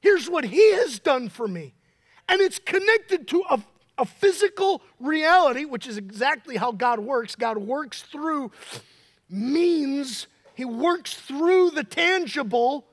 Here's 0.00 0.28
what 0.28 0.44
He 0.44 0.74
has 0.74 0.98
done 0.98 1.30
for 1.30 1.48
me. 1.48 1.72
And 2.28 2.42
it's 2.42 2.58
connected 2.58 3.26
to 3.28 3.44
a, 3.48 3.62
a 3.96 4.04
physical 4.04 4.82
reality, 5.00 5.64
which 5.64 5.86
is 5.86 5.96
exactly 5.96 6.56
how 6.56 6.72
God 6.72 7.00
works. 7.00 7.34
God 7.34 7.56
works 7.56 8.02
through 8.02 8.52
means, 9.30 10.26
He 10.54 10.64
works 10.64 11.14
through 11.14 11.70
the 11.70 11.84
tangible 11.84 12.86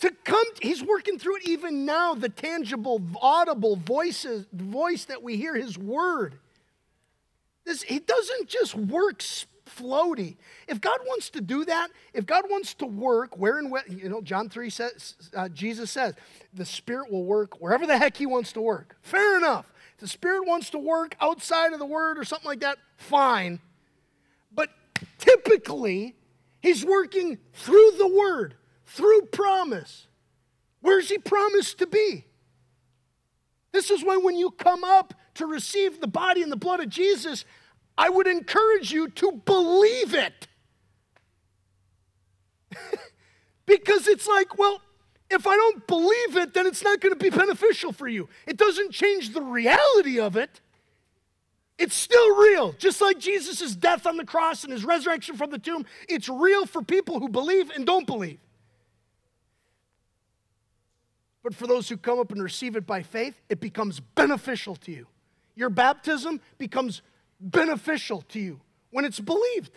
to 0.00 0.10
come 0.24 0.44
he's 0.62 0.82
working 0.82 1.18
through 1.18 1.36
it 1.36 1.48
even 1.48 1.84
now 1.84 2.14
the 2.14 2.30
tangible 2.30 3.02
audible 3.20 3.76
voices 3.76 4.46
voice 4.50 5.04
that 5.04 5.22
we 5.22 5.36
hear 5.36 5.54
his 5.54 5.76
word 5.76 6.38
this 7.66 7.82
he 7.82 7.98
doesn't 7.98 8.48
just 8.48 8.74
work 8.74 9.22
floaty. 9.70 10.36
If 10.68 10.80
God 10.80 10.98
wants 11.06 11.30
to 11.30 11.40
do 11.40 11.64
that, 11.64 11.88
if 12.12 12.26
God 12.26 12.44
wants 12.50 12.74
to 12.74 12.86
work 12.86 13.38
where 13.38 13.58
and 13.58 13.70
when, 13.70 13.82
you 13.88 14.08
know, 14.08 14.20
John 14.20 14.48
3 14.48 14.70
says, 14.70 15.14
uh, 15.34 15.48
Jesus 15.48 15.90
says, 15.90 16.14
the 16.52 16.64
Spirit 16.64 17.10
will 17.10 17.24
work 17.24 17.60
wherever 17.60 17.86
the 17.86 17.98
heck 17.98 18.16
He 18.16 18.26
wants 18.26 18.52
to 18.52 18.60
work. 18.60 18.96
Fair 19.02 19.36
enough. 19.36 19.72
If 19.94 20.00
the 20.00 20.08
Spirit 20.08 20.46
wants 20.46 20.70
to 20.70 20.78
work 20.78 21.16
outside 21.20 21.72
of 21.72 21.78
the 21.78 21.86
Word 21.86 22.18
or 22.18 22.24
something 22.24 22.48
like 22.48 22.60
that, 22.60 22.78
fine. 22.96 23.60
But 24.52 24.70
typically, 25.18 26.14
He's 26.60 26.84
working 26.84 27.38
through 27.52 27.92
the 27.98 28.08
Word, 28.08 28.54
through 28.86 29.22
promise. 29.32 30.06
Where's 30.80 31.08
He 31.08 31.18
promised 31.18 31.78
to 31.78 31.86
be? 31.86 32.26
This 33.72 33.90
is 33.90 34.04
why 34.04 34.16
when 34.16 34.36
you 34.36 34.50
come 34.50 34.84
up 34.84 35.14
to 35.34 35.46
receive 35.46 36.00
the 36.00 36.08
body 36.08 36.42
and 36.42 36.50
the 36.50 36.56
blood 36.56 36.80
of 36.80 36.88
Jesus, 36.88 37.44
I 37.96 38.08
would 38.08 38.26
encourage 38.26 38.90
you 38.90 39.08
to 39.08 39.32
believe 39.44 40.14
it. 40.14 40.48
because 43.66 44.08
it's 44.08 44.26
like, 44.26 44.58
well, 44.58 44.80
if 45.30 45.46
I 45.46 45.54
don't 45.54 45.86
believe 45.86 46.36
it, 46.36 46.54
then 46.54 46.66
it's 46.66 46.82
not 46.82 47.00
going 47.00 47.16
to 47.16 47.18
be 47.18 47.30
beneficial 47.30 47.92
for 47.92 48.08
you. 48.08 48.28
It 48.46 48.56
doesn't 48.56 48.90
change 48.90 49.32
the 49.32 49.42
reality 49.42 50.18
of 50.18 50.36
it. 50.36 50.60
It's 51.80 51.94
still 51.94 52.36
real. 52.36 52.72
Just 52.72 53.00
like 53.00 53.18
Jesus' 53.18 53.74
death 53.74 54.06
on 54.06 54.18
the 54.18 54.24
cross 54.26 54.64
and 54.64 54.72
his 54.72 54.84
resurrection 54.84 55.38
from 55.38 55.48
the 55.48 55.58
tomb, 55.58 55.86
it's 56.10 56.28
real 56.28 56.66
for 56.66 56.82
people 56.82 57.20
who 57.20 57.28
believe 57.30 57.70
and 57.70 57.86
don't 57.86 58.06
believe. 58.06 58.38
But 61.42 61.54
for 61.54 61.66
those 61.66 61.88
who 61.88 61.96
come 61.96 62.18
up 62.18 62.32
and 62.32 62.42
receive 62.42 62.76
it 62.76 62.86
by 62.86 63.02
faith, 63.02 63.40
it 63.48 63.60
becomes 63.60 63.98
beneficial 63.98 64.76
to 64.76 64.92
you. 64.92 65.06
Your 65.56 65.70
baptism 65.70 66.42
becomes 66.58 67.00
beneficial 67.40 68.20
to 68.28 68.38
you 68.38 68.60
when 68.90 69.06
it's 69.06 69.18
believed. 69.18 69.72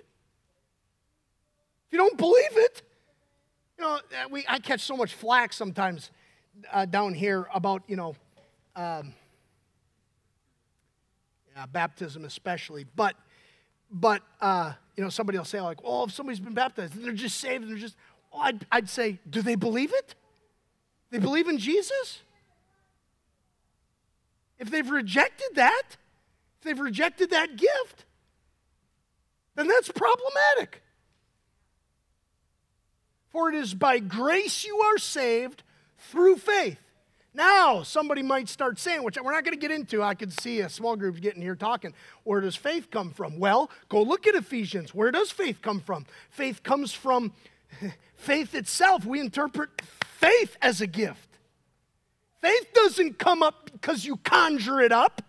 If 1.88 1.92
you 1.92 2.00
don't 2.00 2.18
believe 2.18 2.58
it, 2.58 2.82
you 3.80 3.86
know, 3.86 4.00
we, 4.30 4.44
I 4.50 4.60
catch 4.60 4.82
so 4.82 4.98
much 4.98 5.13
flack 5.13 5.54
sometimes 5.54 6.12
uh, 6.70 6.84
down 6.84 7.13
here 7.13 7.48
about, 7.54 7.84
you 7.88 7.96
know, 7.96 8.18
um, 8.76 9.13
yeah, 11.56 11.66
baptism 11.66 12.26
especially. 12.26 12.86
But, 12.96 13.16
but 13.92 14.22
uh, 14.42 14.74
you 14.96 15.04
know, 15.04 15.10
somebody 15.10 15.38
will 15.38 15.46
say, 15.46 15.62
like, 15.62 15.80
oh, 15.84 16.06
if 16.06 16.12
somebody's 16.12 16.39
been 16.39 16.54
baptized, 16.54 16.94
they're 16.94 17.13
just 17.13 17.39
saved, 17.39 17.70
they're 17.70 17.78
just, 17.78 17.96
well, 18.32 18.44
I'd, 18.44 18.66
I'd 18.72 18.89
say, 18.89 19.20
do 19.30 19.42
they 19.42 19.56
believe 19.56 19.94
it? 19.94 20.16
They 21.12 21.20
believe 21.20 21.48
in 21.48 21.58
Jesus? 21.58 22.22
If 24.58 24.70
they've 24.70 24.89
rejected 24.89 25.50
that, 25.56 25.84
if 26.58 26.63
they've 26.63 26.80
rejected 26.80 27.30
that 27.32 27.56
gift, 27.56 28.06
then 29.56 29.68
that's 29.68 29.92
problematic. 29.92 30.82
For 33.32 33.50
it 33.50 33.56
is 33.56 33.74
by 33.74 34.00
grace 34.00 34.63
you 34.63 34.78
are 34.78 34.98
saved 34.98 35.63
through 35.98 36.38
faith. 36.38 36.80
Now, 37.36 37.82
somebody 37.82 38.22
might 38.22 38.48
start 38.48 38.80
saying, 38.80 39.04
which 39.04 39.17
we're 39.22 39.32
not 39.32 39.43
going 39.43 39.58
to 39.58 39.60
get 39.60 39.72
into. 39.72 40.04
I 40.04 40.13
could 40.13 40.32
see 40.39 40.60
a 40.60 40.69
small 40.69 40.96
group 40.96 41.19
getting 41.19 41.41
here 41.41 41.56
talking. 41.56 41.93
Where 42.24 42.41
does 42.41 42.56
faith 42.56 42.91
come 42.91 43.10
from? 43.10 43.39
Well, 43.39 43.72
go 43.89 44.04
look 44.04 44.28
at 44.28 44.36
Ephesians. 44.36 44.93
Where 44.93 45.12
does 45.12 45.32
faith 45.32 45.60
come 45.62 45.80
from? 45.80 46.06
Faith 46.30 46.62
comes 46.62 46.93
from 46.93 47.34
faith 48.15 48.54
itself. 48.54 49.06
We 49.06 49.19
interpret 49.19 49.69
faith 50.06 50.58
as 50.62 50.80
a 50.80 50.88
gift. 50.88 51.30
Faith 52.39 52.74
doesn't 52.74 53.17
come 53.17 53.41
up 53.41 53.72
because 53.72 54.06
you 54.06 54.17
conjure 54.17 54.82
it 54.82 54.91
up. 54.91 55.24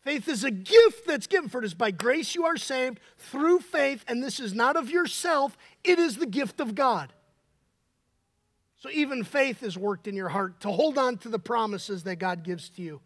Faith 0.00 0.28
is 0.28 0.44
a 0.44 0.52
gift 0.52 1.04
that's 1.06 1.26
given, 1.26 1.48
for 1.48 1.58
it 1.58 1.64
is 1.64 1.74
by 1.74 1.90
grace 1.90 2.36
you 2.36 2.44
are 2.44 2.56
saved 2.56 3.00
through 3.18 3.58
faith, 3.58 4.04
and 4.06 4.22
this 4.22 4.38
is 4.38 4.54
not 4.54 4.76
of 4.76 4.88
yourself, 4.88 5.58
it 5.82 5.98
is 5.98 6.18
the 6.18 6.26
gift 6.26 6.60
of 6.60 6.76
God. 6.76 7.12
So 8.78 8.90
even 8.90 9.24
faith 9.24 9.62
is 9.62 9.78
worked 9.78 10.06
in 10.06 10.14
your 10.14 10.28
heart 10.28 10.60
to 10.60 10.70
hold 10.70 10.98
on 10.98 11.16
to 11.18 11.28
the 11.28 11.38
promises 11.38 12.02
that 12.04 12.16
God 12.16 12.44
gives 12.44 12.68
to 12.70 12.82
you. 12.82 13.00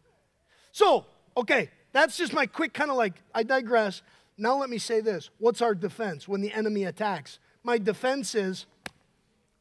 So, 0.73 1.07
okay, 1.37 1.71
that's 1.93 2.17
just 2.17 2.33
my 2.33 2.47
quick 2.47 2.75
kind 2.75 2.91
of 2.91 2.97
like, 2.97 3.15
I 3.35 3.43
digress. 3.43 4.03
Now 4.37 4.59
let 4.59 4.71
me 4.71 4.79
say 4.79 5.01
this 5.01 5.31
What's 5.39 5.63
our 5.63 5.75
defense 5.75 6.27
when 6.27 6.41
the 6.41 6.53
enemy 6.53 6.85
attacks? 6.85 7.39
My 7.63 7.79
defense 7.79 8.35
is 8.35 8.67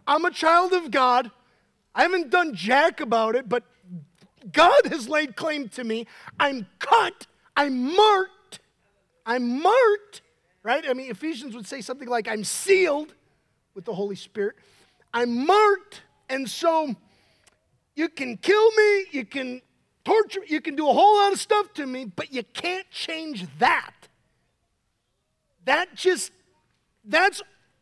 I'm 0.08 0.26
a 0.26 0.32
child 0.32 0.74
of 0.74 0.92
God. 0.92 1.32
I 1.94 2.04
haven't 2.04 2.30
done 2.30 2.56
jack 2.56 3.02
about 3.02 3.36
it, 3.36 3.50
but 3.50 3.64
God 4.52 4.86
has 4.86 5.10
laid 5.10 5.36
claim 5.36 5.70
to 5.70 5.84
me. 5.84 6.08
I'm 6.40 6.68
cut 6.80 7.28
I'm 7.60 7.94
marked. 7.94 8.62
I'm 9.26 9.62
marked, 9.62 10.22
right? 10.64 10.86
I 10.88 10.94
mean, 10.94 11.12
Ephesians 11.12 11.56
would 11.56 11.68
say 11.68 11.82
something 11.82 12.08
like, 12.08 12.26
I'm 12.26 12.46
sealed 12.46 13.14
with 13.74 13.84
the 13.84 13.94
Holy 13.94 14.16
Spirit. 14.16 14.56
I'm 15.14 15.46
marked, 15.46 16.02
and 16.30 16.50
so 16.50 16.96
you 17.96 18.10
can 18.10 18.38
kill 18.38 18.72
me, 18.72 19.06
you 19.12 19.26
can 19.26 19.62
torture, 20.06 20.42
you 20.48 20.62
can 20.62 20.76
do 20.76 20.88
a 20.90 20.94
whole 20.94 21.18
lot 21.18 21.34
of 21.34 21.40
stuff 21.40 21.74
to 21.74 21.86
me, 21.86 22.06
but 22.06 22.34
you 22.34 22.44
can't 22.44 22.90
change 22.92 23.46
that. 23.60 23.94
That 25.66 25.96
just, 25.96 26.32
that's 27.04 27.42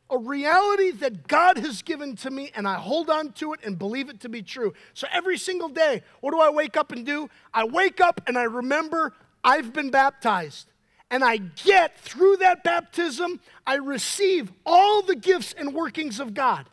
a 0.10 0.18
reality 0.18 0.92
that 0.92 1.28
God 1.28 1.58
has 1.58 1.82
given 1.82 2.16
to 2.18 2.32
me, 2.32 2.52
and 2.56 2.68
I 2.68 2.76
hold 2.76 3.10
on 3.10 3.34
to 3.34 3.54
it 3.54 3.60
and 3.64 3.78
believe 3.78 4.10
it 4.10 4.22
to 4.22 4.30
be 4.30 4.42
true. 4.42 4.74
So 4.94 5.08
every 5.12 5.38
single 5.38 5.70
day, 5.70 6.04
what 6.22 6.32
do 6.32 6.40
I 6.40 6.50
wake 6.50 6.78
up 6.78 6.92
and 6.92 7.06
do? 7.06 7.30
I 7.54 7.66
wake 7.66 8.00
up 8.00 8.22
and 8.28 8.38
I 8.38 8.44
remember 8.44 9.14
I've 9.44 9.74
been 9.74 9.90
baptized. 9.90 10.68
And 11.10 11.24
I 11.24 11.38
get 11.38 11.98
through 12.00 12.38
that 12.38 12.64
baptism, 12.64 13.40
I 13.66 13.76
receive 13.76 14.52
all 14.66 15.02
the 15.02 15.16
gifts 15.16 15.54
and 15.58 15.74
workings 15.74 16.20
of 16.20 16.34
God. 16.34 16.70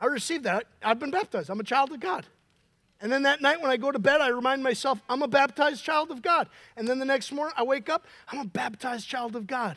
I 0.00 0.06
received 0.06 0.44
that. 0.44 0.64
I've 0.82 0.98
been 0.98 1.10
baptized. 1.10 1.50
I'm 1.50 1.60
a 1.60 1.64
child 1.64 1.92
of 1.92 2.00
God. 2.00 2.26
And 3.00 3.12
then 3.12 3.22
that 3.22 3.42
night 3.42 3.60
when 3.60 3.70
I 3.70 3.76
go 3.76 3.92
to 3.92 3.98
bed, 3.98 4.20
I 4.20 4.28
remind 4.28 4.62
myself, 4.62 5.00
I'm 5.08 5.22
a 5.22 5.28
baptized 5.28 5.84
child 5.84 6.10
of 6.10 6.22
God. 6.22 6.48
And 6.76 6.88
then 6.88 6.98
the 6.98 7.04
next 7.04 7.30
morning, 7.30 7.54
I 7.56 7.62
wake 7.62 7.88
up, 7.88 8.06
I'm 8.28 8.38
a 8.38 8.44
baptized 8.44 9.06
child 9.06 9.36
of 9.36 9.46
God. 9.46 9.76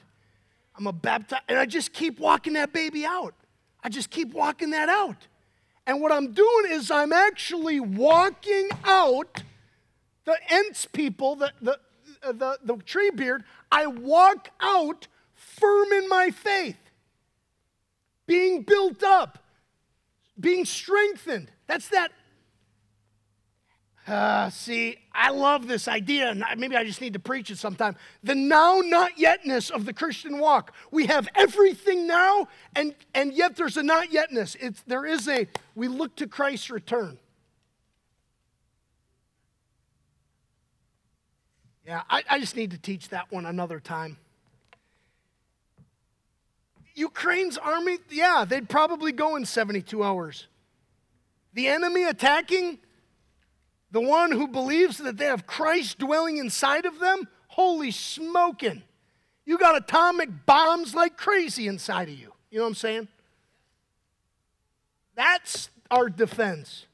I'm 0.77 0.87
a 0.87 0.93
baptized, 0.93 1.43
and 1.49 1.57
I 1.57 1.65
just 1.65 1.91
keep 1.91 2.19
walking 2.19 2.53
that 2.53 2.71
baby 2.71 3.05
out. 3.05 3.33
I 3.83 3.89
just 3.89 4.09
keep 4.09 4.33
walking 4.33 4.69
that 4.69 4.87
out. 4.87 5.27
And 5.85 6.01
what 6.01 6.11
I'm 6.11 6.31
doing 6.31 6.65
is 6.69 6.91
I'm 6.91 7.11
actually 7.11 7.79
walking 7.79 8.69
out 8.85 9.43
the 10.25 10.37
Ents 10.49 10.85
people, 10.85 11.35
the, 11.35 11.51
the, 11.61 11.79
uh, 12.23 12.31
the, 12.31 12.59
the 12.63 12.75
Treebeard, 12.75 13.43
I 13.71 13.87
walk 13.87 14.49
out 14.61 15.07
firm 15.33 15.91
in 15.91 16.07
my 16.07 16.29
faith, 16.29 16.77
being 18.27 18.61
built 18.61 19.03
up, 19.03 19.39
being 20.39 20.65
strengthened. 20.65 21.51
That's 21.67 21.89
that. 21.89 22.11
Uh, 24.07 24.49
see, 24.49 24.97
I 25.13 25.29
love 25.29 25.67
this 25.67 25.87
idea, 25.87 26.29
and 26.29 26.43
maybe 26.57 26.75
I 26.75 26.83
just 26.83 26.99
need 26.99 27.13
to 27.13 27.19
preach 27.19 27.51
it 27.51 27.59
sometime. 27.59 27.95
The 28.23 28.33
now 28.33 28.81
not 28.83 29.17
yetness 29.17 29.69
of 29.69 29.85
the 29.85 29.93
Christian 29.93 30.39
walk. 30.39 30.73
We 30.89 31.05
have 31.05 31.27
everything 31.35 32.07
now, 32.07 32.47
and, 32.75 32.95
and 33.13 33.33
yet 33.33 33.55
there's 33.55 33.77
a 33.77 33.83
not 33.83 34.09
yetness. 34.09 34.55
It's, 34.59 34.81
there 34.87 35.05
is 35.05 35.27
a, 35.27 35.47
we 35.75 35.87
look 35.87 36.15
to 36.15 36.27
Christ's 36.27 36.71
return. 36.71 37.19
Yeah, 41.85 42.01
I, 42.09 42.23
I 42.29 42.39
just 42.39 42.55
need 42.55 42.71
to 42.71 42.79
teach 42.79 43.09
that 43.09 43.31
one 43.31 43.45
another 43.45 43.79
time. 43.79 44.17
Ukraine's 46.99 47.57
army, 47.57 47.97
yeah, 48.09 48.45
they'd 48.47 48.67
probably 48.67 49.11
go 49.11 49.37
in 49.37 49.45
72 49.45 50.03
hours. 50.03 50.47
The 51.53 51.67
enemy 51.67 52.03
attacking, 52.03 52.79
the 53.89 54.01
one 54.01 54.31
who 54.31 54.47
believes 54.47 54.97
that 54.97 55.17
they 55.17 55.25
have 55.25 55.47
Christ 55.47 55.97
dwelling 55.97 56.37
inside 56.37 56.85
of 56.85 56.99
them, 56.99 57.27
holy 57.47 57.91
smoking. 57.91 58.83
You 59.45 59.57
got 59.57 59.77
atomic 59.77 60.45
bombs 60.45 60.93
like 60.93 61.17
crazy 61.17 61.67
inside 61.67 62.09
of 62.09 62.15
you. 62.15 62.33
You 62.51 62.57
know 62.57 62.65
what 62.65 62.69
I'm 62.69 62.75
saying? 62.75 63.07
That's 65.15 65.69
our 65.89 66.09
defense. 66.09 66.85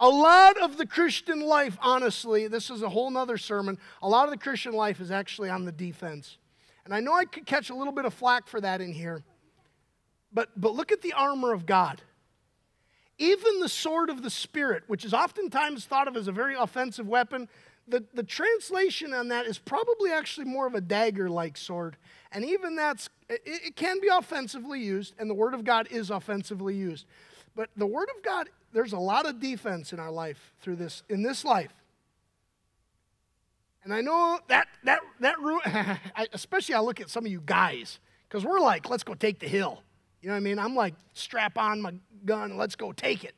A 0.00 0.08
lot 0.08 0.60
of 0.60 0.78
the 0.78 0.86
Christian 0.86 1.40
life, 1.40 1.78
honestly, 1.80 2.48
this 2.48 2.70
is 2.70 2.82
a 2.82 2.88
whole 2.88 3.10
nother 3.10 3.38
sermon. 3.38 3.78
A 4.02 4.08
lot 4.08 4.24
of 4.24 4.30
the 4.30 4.38
Christian 4.38 4.72
life 4.72 5.00
is 5.00 5.10
actually 5.10 5.50
on 5.50 5.64
the 5.64 5.72
defense. 5.72 6.38
And 6.90 6.96
I 6.96 6.98
know 7.00 7.14
I 7.14 7.24
could 7.24 7.46
catch 7.46 7.70
a 7.70 7.74
little 7.74 7.92
bit 7.92 8.04
of 8.04 8.12
flack 8.12 8.48
for 8.48 8.60
that 8.60 8.80
in 8.80 8.92
here, 8.92 9.22
but, 10.32 10.48
but 10.60 10.74
look 10.74 10.90
at 10.90 11.02
the 11.02 11.12
armor 11.12 11.52
of 11.52 11.64
God. 11.64 12.02
Even 13.16 13.60
the 13.60 13.68
sword 13.68 14.10
of 14.10 14.24
the 14.24 14.30
Spirit, 14.30 14.82
which 14.88 15.04
is 15.04 15.14
oftentimes 15.14 15.84
thought 15.84 16.08
of 16.08 16.16
as 16.16 16.26
a 16.26 16.32
very 16.32 16.56
offensive 16.56 17.06
weapon, 17.06 17.48
the, 17.86 18.04
the 18.12 18.24
translation 18.24 19.14
on 19.14 19.28
that 19.28 19.46
is 19.46 19.56
probably 19.56 20.10
actually 20.10 20.46
more 20.46 20.66
of 20.66 20.74
a 20.74 20.80
dagger 20.80 21.30
like 21.30 21.56
sword. 21.56 21.96
And 22.32 22.44
even 22.44 22.74
that's, 22.74 23.08
it, 23.28 23.40
it 23.44 23.76
can 23.76 24.00
be 24.00 24.08
offensively 24.08 24.80
used, 24.80 25.14
and 25.16 25.30
the 25.30 25.34
Word 25.34 25.54
of 25.54 25.62
God 25.62 25.86
is 25.92 26.10
offensively 26.10 26.74
used. 26.74 27.06
But 27.54 27.70
the 27.76 27.86
Word 27.86 28.08
of 28.16 28.20
God 28.24 28.48
there's 28.72 28.92
a 28.92 28.98
lot 28.98 29.26
of 29.26 29.40
defense 29.40 29.92
in 29.92 30.00
our 30.00 30.10
life 30.10 30.52
through 30.60 30.76
this, 30.76 31.02
in 31.08 31.22
this 31.22 31.44
life. 31.44 31.74
And 33.82 33.94
I 33.94 34.00
know 34.00 34.38
that, 34.48 34.68
that, 34.84 35.00
that, 35.20 35.36
especially 36.32 36.74
I 36.74 36.80
look 36.80 37.00
at 37.00 37.08
some 37.08 37.24
of 37.24 37.32
you 37.32 37.42
guys, 37.44 37.98
because 38.28 38.44
we're 38.44 38.60
like, 38.60 38.88
let's 38.88 39.02
go 39.02 39.14
take 39.14 39.38
the 39.38 39.48
hill. 39.48 39.82
You 40.20 40.28
know 40.28 40.34
what 40.34 40.38
I 40.38 40.40
mean? 40.40 40.58
I'm 40.58 40.74
like, 40.74 40.94
strap 41.14 41.56
on 41.56 41.80
my 41.80 41.94
gun, 42.24 42.56
let's 42.56 42.76
go 42.76 42.92
take 42.92 43.24
it. 43.24 43.34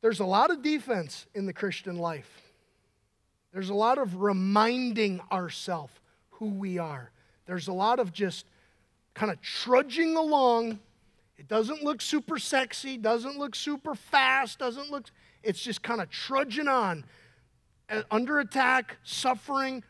There's 0.00 0.20
a 0.20 0.26
lot 0.26 0.50
of 0.50 0.62
defense 0.62 1.26
in 1.34 1.46
the 1.46 1.52
Christian 1.52 1.96
life. 1.96 2.42
There's 3.52 3.70
a 3.70 3.74
lot 3.74 3.98
of 3.98 4.20
reminding 4.20 5.20
ourselves 5.30 5.92
who 6.30 6.46
we 6.46 6.78
are. 6.78 7.10
There's 7.46 7.68
a 7.68 7.72
lot 7.72 7.98
of 7.98 8.12
just 8.12 8.46
kind 9.14 9.32
of 9.32 9.40
trudging 9.40 10.16
along 10.16 10.78
it 11.38 11.46
doesn't 11.46 11.84
look 11.84 12.00
super 12.00 12.38
sexy, 12.38 12.96
doesn't 12.96 13.38
look 13.38 13.54
super 13.54 13.94
fast, 13.94 14.58
doesn't 14.58 14.90
look, 14.90 15.04
it's 15.44 15.62
just 15.62 15.82
kind 15.82 16.00
of 16.00 16.10
trudging 16.10 16.66
on, 16.66 17.04
under 18.10 18.38
attack, 18.40 18.96
suffering, 19.02 19.82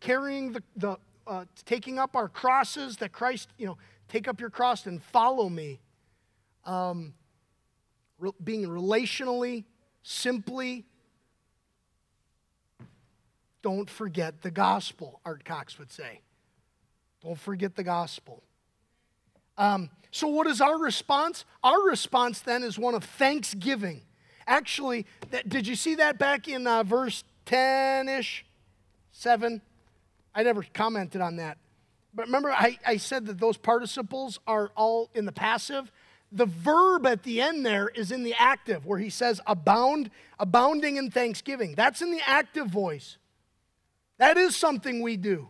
carrying 0.00 0.52
the, 0.52 0.62
the 0.76 0.96
uh, 1.26 1.44
taking 1.64 1.98
up 1.98 2.16
our 2.16 2.28
crosses 2.28 2.96
that 2.98 3.12
Christ, 3.12 3.48
you 3.58 3.66
know, 3.66 3.78
take 4.08 4.28
up 4.28 4.40
your 4.40 4.50
cross 4.50 4.86
and 4.86 5.02
follow 5.02 5.48
me. 5.48 5.80
Um, 6.64 7.14
re- 8.18 8.32
being 8.42 8.66
relationally, 8.66 9.64
simply, 10.02 10.84
don't 13.62 13.88
forget 13.88 14.42
the 14.42 14.50
gospel, 14.50 15.20
Art 15.24 15.44
Cox 15.44 15.78
would 15.78 15.90
say. 15.90 16.20
Don't 17.22 17.38
forget 17.38 17.76
the 17.76 17.84
gospel. 17.84 18.42
Um, 19.56 19.90
so, 20.10 20.26
what 20.26 20.46
is 20.46 20.60
our 20.60 20.78
response? 20.78 21.44
Our 21.62 21.88
response 21.88 22.40
then 22.40 22.62
is 22.62 22.78
one 22.78 22.94
of 22.94 23.04
thanksgiving. 23.04 24.02
Actually, 24.46 25.06
that, 25.30 25.48
did 25.48 25.66
you 25.66 25.76
see 25.76 25.94
that 25.96 26.18
back 26.18 26.48
in 26.48 26.66
uh, 26.66 26.82
verse 26.82 27.22
10 27.46 28.08
ish? 28.08 28.44
7? 29.12 29.60
I 30.34 30.42
never 30.42 30.64
commented 30.72 31.20
on 31.20 31.36
that. 31.36 31.58
But 32.14 32.26
remember, 32.26 32.50
I, 32.50 32.78
I 32.86 32.96
said 32.96 33.26
that 33.26 33.38
those 33.38 33.56
participles 33.56 34.38
are 34.46 34.70
all 34.76 35.10
in 35.14 35.24
the 35.24 35.32
passive. 35.32 35.90
The 36.30 36.46
verb 36.46 37.06
at 37.06 37.22
the 37.22 37.40
end 37.40 37.64
there 37.64 37.88
is 37.88 38.10
in 38.10 38.22
the 38.22 38.34
active, 38.38 38.86
where 38.86 38.98
he 38.98 39.10
says 39.10 39.40
abound, 39.46 40.10
abounding 40.38 40.96
in 40.96 41.10
thanksgiving. 41.10 41.74
That's 41.74 42.02
in 42.02 42.10
the 42.10 42.20
active 42.26 42.68
voice. 42.68 43.18
That 44.18 44.36
is 44.36 44.56
something 44.56 45.02
we 45.02 45.16
do. 45.16 45.48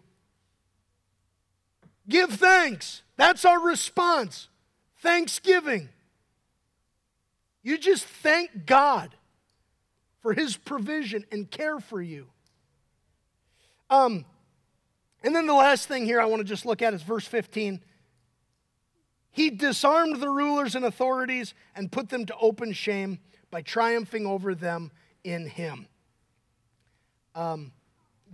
Give 2.08 2.30
thanks. 2.30 3.02
That's 3.16 3.44
our 3.44 3.60
response. 3.60 4.48
Thanksgiving. 4.98 5.88
You 7.62 7.78
just 7.78 8.04
thank 8.04 8.66
God 8.66 9.14
for 10.22 10.32
his 10.32 10.56
provision 10.56 11.24
and 11.30 11.50
care 11.50 11.80
for 11.80 12.00
you. 12.00 12.28
Um, 13.90 14.24
and 15.22 15.36
then 15.36 15.46
the 15.46 15.54
last 15.54 15.88
thing 15.88 16.04
here 16.06 16.20
I 16.20 16.24
want 16.24 16.40
to 16.40 16.48
just 16.48 16.64
look 16.64 16.80
at 16.80 16.94
is 16.94 17.02
verse 17.02 17.26
15. 17.26 17.80
He 19.30 19.50
disarmed 19.50 20.20
the 20.20 20.28
rulers 20.28 20.74
and 20.74 20.84
authorities 20.84 21.54
and 21.74 21.90
put 21.90 22.08
them 22.08 22.26
to 22.26 22.36
open 22.40 22.72
shame 22.72 23.18
by 23.50 23.62
triumphing 23.62 24.26
over 24.26 24.54
them 24.54 24.90
in 25.24 25.46
him. 25.46 25.86
Um, 27.34 27.72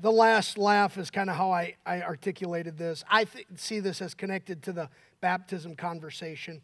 the 0.00 0.12
last 0.12 0.58
laugh 0.58 0.96
is 0.98 1.10
kind 1.10 1.28
of 1.28 1.36
how 1.36 1.50
I, 1.50 1.74
I 1.84 2.02
articulated 2.02 2.78
this. 2.78 3.04
I 3.10 3.24
th- 3.24 3.46
see 3.56 3.80
this 3.80 4.00
as 4.00 4.14
connected 4.14 4.62
to 4.64 4.72
the 4.72 4.88
baptism 5.20 5.74
conversation. 5.74 6.62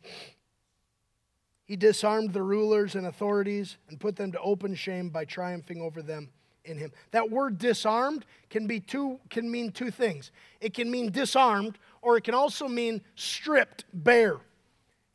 He 1.65 1.77
disarmed 1.77 2.33
the 2.33 2.43
rulers 2.43 2.95
and 2.95 3.07
authorities 3.07 3.79
and 3.89 3.99
put 3.99 4.17
them 4.17 4.33
to 4.33 4.41
open 4.41 4.75
shame 4.75 5.09
by 5.09 5.25
triumphing 5.25 5.81
over 5.81 6.03
them 6.03 6.29
in 6.65 6.79
him. 6.79 6.93
That 7.11 7.31
word 7.31 7.59
disarmed 7.59 8.25
can 8.51 8.67
be 8.67 8.81
two 8.81 9.19
can 9.31 9.51
mean 9.51 9.73
two 9.73 9.91
things. 9.91 10.31
It 10.61 10.75
can 10.75 10.91
mean 10.91 11.11
disarmed 11.11 11.79
or 12.03 12.17
it 12.17 12.25
can 12.25 12.35
also 12.35 12.69
mean 12.69 13.03
stripped 13.15 13.85
bare 13.93 14.41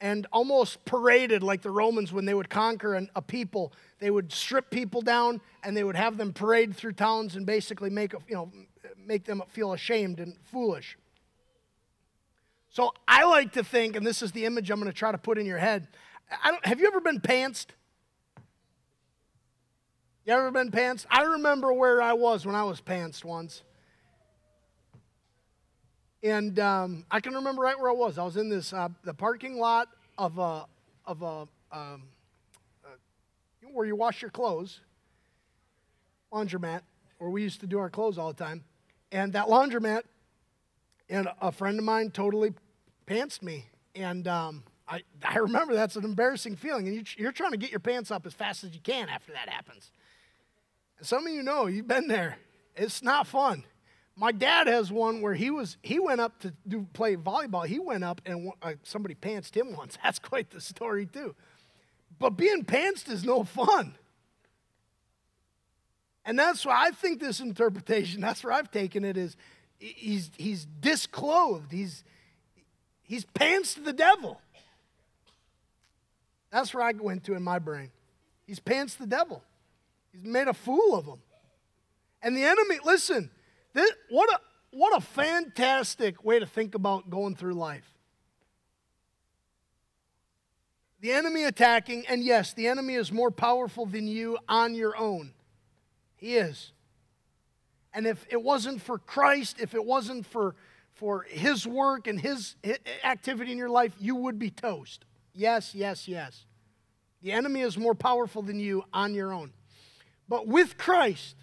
and 0.02 0.26
almost 0.32 0.84
paraded 0.86 1.44
like 1.44 1.62
the 1.62 1.72
Romans 1.72 2.14
when 2.14 2.26
they 2.26 2.34
would 2.34 2.50
conquer 2.50 2.96
an, 2.96 3.10
a 3.16 3.22
people. 3.22 3.74
They 4.00 4.10
would 4.10 4.32
strip 4.32 4.70
people 4.70 5.02
down 5.02 5.42
and 5.64 5.76
they 5.76 5.84
would 5.84 5.96
have 5.96 6.18
them 6.18 6.34
parade 6.34 6.76
through 6.76 6.94
towns 6.94 7.36
and 7.36 7.46
basically 7.46 7.90
make, 7.90 8.14
you 8.28 8.36
know, 8.36 8.52
make 8.98 9.26
them 9.26 9.44
feel 9.50 9.74
ashamed 9.74 10.20
and 10.20 10.36
foolish. 10.46 10.98
So 12.72 12.94
I 13.08 13.26
like 13.26 13.54
to 13.54 13.64
think, 13.64 13.96
and 13.96 14.06
this 14.06 14.22
is 14.22 14.32
the 14.32 14.46
image 14.46 14.70
I'm 14.70 14.80
going 14.80 14.92
to 14.92 14.98
try 14.98 15.12
to 15.12 15.18
put 15.18 15.38
in 15.38 15.46
your 15.46 15.58
head. 15.58 15.88
Have 16.64 16.80
you 16.80 16.88
ever 16.88 17.02
been 17.02 17.20
pantsed? 17.20 17.68
You 20.26 20.34
ever 20.34 20.52
been 20.52 20.72
pantsed? 20.72 21.06
I 21.10 21.24
remember 21.24 21.74
where 21.74 22.02
I 22.02 22.14
was 22.14 22.46
when 22.46 22.56
I 22.56 22.64
was 22.64 22.82
pantsed 22.82 23.24
once. 23.24 23.64
And 26.22 26.60
um, 26.60 27.06
I 27.10 27.20
can 27.20 27.34
remember 27.34 27.62
right 27.62 27.80
where 27.80 27.90
I 27.90 27.94
was. 27.94 28.18
I 28.18 28.24
was 28.24 28.38
in 28.38 28.50
this 28.50 28.74
uh, 28.74 28.90
the 29.04 29.14
parking 29.14 29.58
lot 29.58 29.88
of 30.18 30.38
a 30.38 30.66
of 31.06 31.22
a 31.22 31.48
um, 31.72 32.04
uh, 32.86 32.90
where 33.72 33.88
you 33.88 33.96
wash 33.96 34.22
your 34.22 34.30
clothes, 34.30 34.82
laundromat, 36.32 36.82
where 37.20 37.30
we 37.30 37.42
used 37.42 37.62
to 37.62 37.68
do 37.68 37.80
our 37.80 37.90
clothes 37.90 38.18
all 38.18 38.34
the 38.34 38.44
time. 38.44 38.64
And 39.12 39.34
that 39.34 39.48
laundromat, 39.48 40.04
and 41.10 41.30
a 41.42 41.52
friend 41.52 41.80
of 41.80 41.86
mine 41.86 42.12
totally 42.12 42.54
pantsed 43.08 43.42
me. 43.42 43.66
And 43.96 44.28
um, 44.28 44.64
I, 44.90 45.04
I 45.24 45.38
remember 45.38 45.76
that's 45.76 45.96
an 45.96 46.04
embarrassing 46.04 46.56
feeling. 46.56 46.88
And 46.88 46.96
you, 46.96 47.04
you're 47.18 47.32
trying 47.32 47.52
to 47.52 47.58
get 47.58 47.72
your 47.72 47.80
pants 47.80 48.10
up 48.12 48.26
as 48.26 48.34
fast 48.34 48.64
as 48.64 48.74
you 48.74 48.82
can 48.82 49.08
after 49.10 49.32
that 49.34 49.48
happens. 49.48 49.92
And 50.98 51.08
some 51.08 51.28
of 51.28 51.34
you 51.34 51.44
know, 51.44 51.68
you've 51.68 51.88
been 51.88 52.08
there. 52.08 52.38
It's 52.76 53.04
not 53.04 53.28
fun. 53.28 53.64
My 54.16 54.32
dad 54.32 54.68
has 54.68 54.92
one 54.92 55.22
where 55.22 55.34
he 55.34 55.50
was 55.50 55.78
he 55.82 56.00
went 56.00 56.20
up 56.20 56.40
to 56.40 56.54
do 56.68 56.88
play 56.94 57.16
volleyball. 57.16 57.66
He 57.66 57.80
went 57.80 58.04
up 58.04 58.22
and 58.26 58.52
uh, 58.62 58.74
somebody 58.84 59.16
pantsed 59.16 59.56
him 59.56 59.76
once. 59.76 59.98
That's 60.04 60.20
quite 60.20 60.50
the 60.50 60.60
story 60.60 61.06
too. 61.06 61.36
But 62.18 62.32
being 62.32 62.66
pantsed 62.66 63.10
is 63.10 63.24
no 63.24 63.44
fun. 63.44 63.96
And 66.26 66.38
that's 66.38 66.66
why 66.66 66.88
I 66.88 66.92
think 66.92 67.20
this 67.20 67.40
interpretation, 67.40 68.22
that's 68.28 68.44
where 68.44 68.54
I've 68.54 68.70
taken 68.70 69.04
it, 69.04 69.18
is 69.18 69.36
he's, 69.80 70.30
he's 70.38 70.66
disclothed. 70.66 71.72
He's, 71.72 72.04
he's 73.02 73.26
pantsed 73.26 73.84
the 73.84 73.94
devil. 73.94 74.40
That's 76.52 76.74
where 76.74 76.84
I 76.84 76.94
go 76.94 77.10
into 77.10 77.36
in 77.36 77.44
my 77.44 77.60
brain. 77.60 77.92
He's 78.48 78.60
pantsed 78.60 78.98
the 78.98 79.08
devil. 79.08 79.44
He's 80.12 80.24
made 80.24 80.48
a 80.48 80.54
fool 80.54 80.96
of 80.96 81.06
him. 81.06 81.20
And 82.22 82.36
the 82.36 82.44
enemy, 82.44 82.80
listen, 82.84 83.30
this, 83.74 83.92
what, 84.10 84.30
a, 84.32 84.40
what 84.72 84.98
a 84.98 85.02
fantastic 85.02 86.24
way 86.24 86.40
to 86.40 86.46
think 86.46 86.76
about 86.76 87.10
going 87.10 87.36
through 87.36 87.54
life. 87.54 87.86
The 91.02 91.12
enemy 91.12 91.46
attacking, 91.46 92.06
and 92.08 92.24
yes, 92.24 92.54
the 92.54 92.68
enemy 92.68 92.96
is 92.96 93.12
more 93.12 93.32
powerful 93.32 93.86
than 93.86 94.08
you 94.08 94.38
on 94.50 94.76
your 94.76 94.98
own. 94.98 95.34
He 96.18 96.36
is. 96.36 96.74
And 97.94 98.06
if 98.06 98.26
it 98.30 98.42
wasn't 98.42 98.82
for 98.82 98.98
Christ, 98.98 99.58
if 99.62 99.74
it 99.74 99.86
wasn't 99.86 100.26
for, 100.26 100.56
for 100.94 101.24
his 101.30 101.66
work 101.66 102.08
and 102.08 102.20
his 102.20 102.56
activity 103.04 103.52
in 103.52 103.58
your 103.58 103.70
life, 103.70 103.94
you 104.00 104.16
would 104.16 104.38
be 104.38 104.50
toast. 104.50 105.06
Yes, 105.40 105.74
yes, 105.74 106.06
yes. 106.06 106.44
The 107.22 107.32
enemy 107.32 107.62
is 107.62 107.78
more 107.78 107.96
powerful 107.96 108.42
than 108.42 108.60
you 108.60 108.84
on 108.92 109.14
your 109.14 109.32
own. 109.32 109.54
But 110.28 110.48
with 110.48 110.78
Christ, 110.78 111.38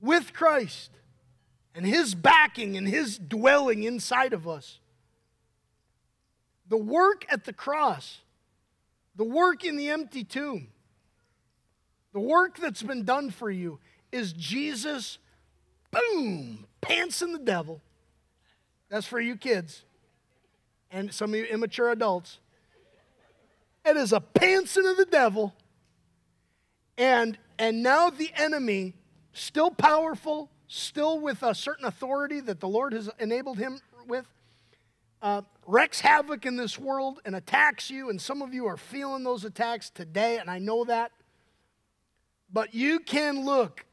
with 0.00 0.32
Christ 0.32 0.90
and 1.72 1.86
his 1.86 2.16
backing 2.16 2.76
and 2.76 2.88
his 2.88 3.16
dwelling 3.16 3.84
inside 3.84 4.32
of 4.32 4.48
us, 4.48 4.80
the 6.68 6.76
work 6.76 7.24
at 7.28 7.44
the 7.44 7.52
cross, 7.52 8.18
the 9.14 9.22
work 9.22 9.64
in 9.64 9.76
the 9.76 9.90
empty 9.90 10.24
tomb, 10.24 10.66
the 12.12 12.18
work 12.18 12.58
that's 12.58 12.82
been 12.82 13.04
done 13.04 13.30
for 13.30 13.52
you 13.52 13.78
is 14.10 14.32
Jesus, 14.32 15.18
boom, 15.92 16.66
pants 16.80 17.22
in 17.22 17.32
the 17.32 17.38
devil. 17.38 17.80
That's 18.88 19.06
for 19.06 19.20
you 19.20 19.36
kids 19.36 19.84
and 20.90 21.12
some 21.12 21.32
of 21.34 21.36
you 21.38 21.44
immature 21.44 21.90
adults. 21.90 22.38
It 23.84 23.96
is 23.96 24.12
a 24.12 24.20
pantsing 24.20 24.90
of 24.90 24.96
the 24.96 25.04
devil. 25.04 25.54
And, 26.98 27.38
and 27.58 27.82
now 27.82 28.10
the 28.10 28.30
enemy, 28.34 28.94
still 29.32 29.70
powerful, 29.70 30.50
still 30.66 31.20
with 31.20 31.42
a 31.42 31.54
certain 31.54 31.84
authority 31.84 32.40
that 32.40 32.60
the 32.60 32.68
Lord 32.68 32.92
has 32.92 33.10
enabled 33.18 33.58
him 33.58 33.80
with, 34.08 34.26
uh, 35.22 35.42
wreaks 35.66 36.00
havoc 36.00 36.46
in 36.46 36.56
this 36.56 36.78
world 36.78 37.20
and 37.24 37.36
attacks 37.36 37.90
you. 37.90 38.10
And 38.10 38.20
some 38.20 38.42
of 38.42 38.54
you 38.54 38.66
are 38.66 38.76
feeling 38.76 39.24
those 39.24 39.44
attacks 39.44 39.90
today, 39.90 40.38
and 40.38 40.50
I 40.50 40.58
know 40.58 40.84
that. 40.84 41.12
But 42.52 42.74
you 42.74 43.00
can 43.00 43.44
look 43.44 43.84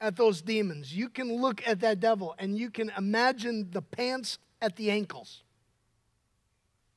at 0.00 0.16
those 0.16 0.42
demons. 0.42 0.94
You 0.94 1.08
can 1.08 1.40
look 1.40 1.66
at 1.66 1.80
that 1.80 1.98
devil 1.98 2.34
and 2.38 2.58
you 2.58 2.70
can 2.70 2.92
imagine 2.98 3.70
the 3.70 3.80
pants 3.80 4.38
at 4.60 4.76
the 4.76 4.90
ankles 4.90 5.43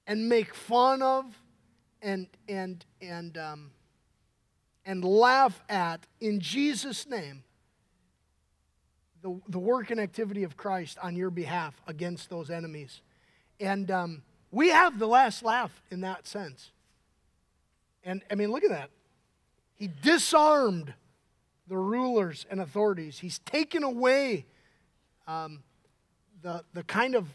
and 0.08 0.28
make 0.30 0.56
fun 0.56 1.02
of 1.02 1.26
and, 2.02 2.28
and, 2.48 2.86
and, 3.02 3.38
um, 3.38 3.72
and 4.86 5.04
laugh 5.04 5.62
at 5.70 6.08
in 6.22 6.40
Jesus' 6.40 7.06
name 7.06 7.44
the, 9.22 9.40
the 9.50 9.60
work 9.60 9.92
and 9.92 10.00
activity 10.00 10.44
of 10.44 10.56
Christ 10.56 10.98
on 11.04 11.16
your 11.16 11.30
behalf 11.30 11.80
against 11.86 12.30
those 12.30 12.50
enemies. 12.50 13.02
And 13.60 13.92
um, 13.92 14.22
we 14.52 14.70
have 14.70 14.98
the 14.98 15.08
last 15.08 15.44
laugh 15.44 15.82
in 15.92 16.02
that 16.02 16.26
sense. 16.28 16.72
And 18.04 18.22
I 18.32 18.36
mean, 18.36 18.52
look 18.52 18.64
at 18.64 18.70
that. 18.70 18.90
He 19.76 19.90
disarmed 20.02 20.94
the 21.68 21.78
rulers 21.78 22.46
and 22.50 22.62
authorities. 22.62 23.20
He's 23.20 23.40
taken 23.40 23.84
away 23.84 24.46
um, 25.28 25.64
the, 26.42 26.64
the 26.74 26.84
kind 26.84 27.16
of 27.16 27.28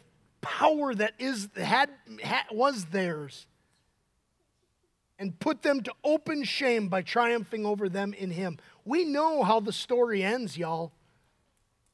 power 0.43 0.93
that 0.93 1.13
is 1.17 1.49
had, 1.55 1.89
had 2.21 2.43
was 2.51 2.85
theirs 2.85 3.47
and 5.17 5.39
put 5.39 5.61
them 5.61 5.81
to 5.81 5.93
open 6.03 6.43
shame 6.43 6.89
by 6.89 7.01
triumphing 7.01 7.65
over 7.65 7.89
them 7.89 8.13
in 8.13 8.29
him. 8.29 8.57
We 8.85 9.05
know 9.05 9.43
how 9.43 9.59
the 9.59 9.71
story 9.71 10.21
ends, 10.21 10.57
y'all. 10.57 10.91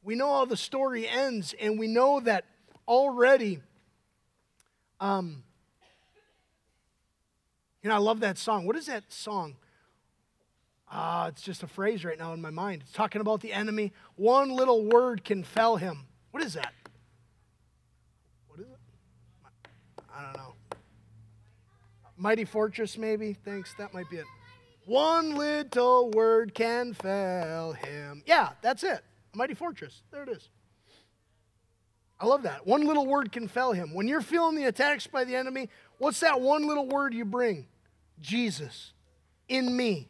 We 0.01 0.15
know 0.15 0.33
how 0.33 0.45
the 0.45 0.57
story 0.57 1.07
ends, 1.07 1.53
and 1.61 1.77
we 1.77 1.87
know 1.87 2.19
that 2.21 2.45
already. 2.87 3.59
Um, 4.99 5.43
you 7.83 7.89
know, 7.89 7.95
I 7.95 7.99
love 7.99 8.21
that 8.21 8.37
song. 8.37 8.65
What 8.65 8.75
is 8.75 8.87
that 8.87 9.03
song? 9.09 9.55
Ah, 10.91 11.25
uh, 11.25 11.27
it's 11.27 11.43
just 11.43 11.61
a 11.61 11.67
phrase 11.67 12.03
right 12.03 12.17
now 12.17 12.33
in 12.33 12.41
my 12.41 12.49
mind. 12.49 12.81
It's 12.81 12.93
talking 12.93 13.21
about 13.21 13.41
the 13.41 13.53
enemy. 13.53 13.93
One 14.15 14.49
little 14.49 14.85
word 14.85 15.23
can 15.23 15.43
fell 15.43 15.77
him. 15.77 16.07
What 16.31 16.43
is 16.43 16.53
that? 16.53 16.73
What 18.47 18.59
is 18.59 18.65
it? 18.65 20.03
I 20.19 20.23
don't 20.23 20.37
know. 20.37 20.53
Mighty 22.17 22.43
Fortress, 22.43 22.97
maybe? 22.97 23.37
Thanks. 23.45 23.73
That 23.77 23.93
might 23.93 24.09
be 24.09 24.17
it. 24.17 24.25
One 24.85 25.35
little 25.35 26.09
word 26.11 26.53
can 26.53 26.93
fell 26.93 27.71
him. 27.71 28.23
Yeah, 28.25 28.49
that's 28.61 28.83
it. 28.83 29.01
Mighty 29.33 29.53
Fortress. 29.53 30.01
There 30.11 30.23
it 30.23 30.29
is. 30.29 30.49
I 32.19 32.25
love 32.25 32.43
that. 32.43 32.67
One 32.67 32.85
little 32.85 33.05
word 33.05 33.31
can 33.31 33.47
fell 33.47 33.71
him. 33.71 33.93
When 33.93 34.07
you're 34.07 34.19
feeling 34.19 34.55
the 34.55 34.65
attacks 34.65 35.07
by 35.07 35.23
the 35.23 35.37
enemy, 35.37 35.69
what's 35.99 36.19
that 36.19 36.41
one 36.41 36.67
little 36.67 36.87
word 36.87 37.13
you 37.13 37.23
bring? 37.23 37.67
Jesus 38.19 38.91
in 39.47 39.75
me 39.75 40.09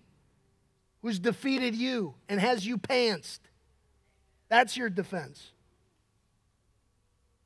who's 1.04 1.20
defeated 1.20 1.76
you 1.76 2.16
and 2.28 2.40
has 2.40 2.66
you 2.66 2.80
pantsed. 2.80 3.40
That's 4.50 4.76
your 4.76 4.90
defense. 4.90 5.52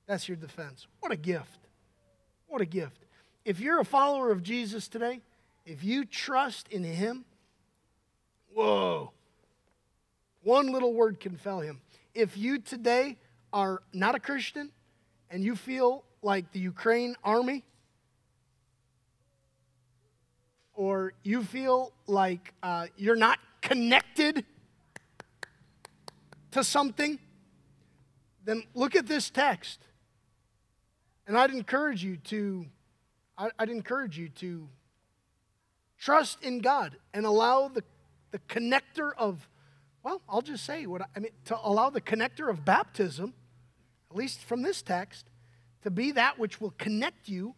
That's 0.07 0.29
your 0.29 0.37
defense. 0.37 0.87
What 1.01 1.11
a 1.11 1.17
gift. 1.17 1.62
What 2.53 2.61
a 2.61 2.65
gift. 2.65 3.07
If 3.45 3.59
you're 3.59 3.79
a 3.79 3.83
follower 3.83 4.31
of 4.31 4.43
Jesus 4.43 4.87
today, 4.87 5.21
if 5.65 5.83
you 5.83 6.05
trust 6.05 6.67
in 6.67 6.83
Him, 6.83 7.25
whoa, 8.53 9.11
one 10.43 10.71
little 10.71 10.93
word 10.93 11.19
can 11.19 11.35
fell 11.35 11.61
Him. 11.61 11.81
If 12.13 12.37
you 12.37 12.59
today 12.59 13.17
are 13.51 13.81
not 13.91 14.13
a 14.13 14.19
Christian 14.19 14.69
and 15.31 15.43
you 15.43 15.55
feel 15.55 16.03
like 16.21 16.51
the 16.51 16.59
Ukraine 16.59 17.15
army, 17.23 17.63
or 20.75 21.13
you 21.23 21.43
feel 21.43 21.91
like 22.05 22.53
uh, 22.61 22.85
you're 22.95 23.15
not 23.15 23.39
connected 23.61 24.45
to 26.51 26.63
something, 26.63 27.17
then 28.45 28.61
look 28.75 28.95
at 28.95 29.07
this 29.07 29.31
text. 29.31 29.79
And 31.25 31.37
I'd 31.37 31.51
encourage 31.51 32.03
you 32.03 32.17
to, 32.17 32.65
I'd 33.37 33.69
encourage 33.69 34.17
you 34.17 34.29
to 34.29 34.67
trust 35.97 36.43
in 36.43 36.59
God 36.59 36.97
and 37.13 37.25
allow 37.25 37.69
the, 37.69 37.83
the 38.31 38.39
connector 38.39 39.11
of, 39.17 39.47
well, 40.03 40.21
I'll 40.27 40.41
just 40.41 40.65
say 40.65 40.85
what 40.85 41.01
I, 41.01 41.05
I 41.15 41.19
mean, 41.19 41.31
to 41.45 41.57
allow 41.63 41.89
the 41.89 42.01
connector 42.01 42.49
of 42.49 42.65
baptism, 42.65 43.33
at 44.11 44.17
least 44.17 44.41
from 44.41 44.61
this 44.61 44.81
text, 44.81 45.27
to 45.83 45.91
be 45.91 46.11
that 46.11 46.37
which 46.37 46.59
will 46.59 46.73
connect 46.77 47.29
you 47.29 47.55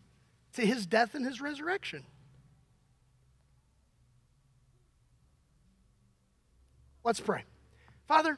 to 0.53 0.61
his 0.65 0.85
death 0.85 1.15
and 1.15 1.25
his 1.25 1.41
resurrection. 1.41 2.03
Let's 7.03 7.19
pray. 7.19 7.43
Father, 8.07 8.37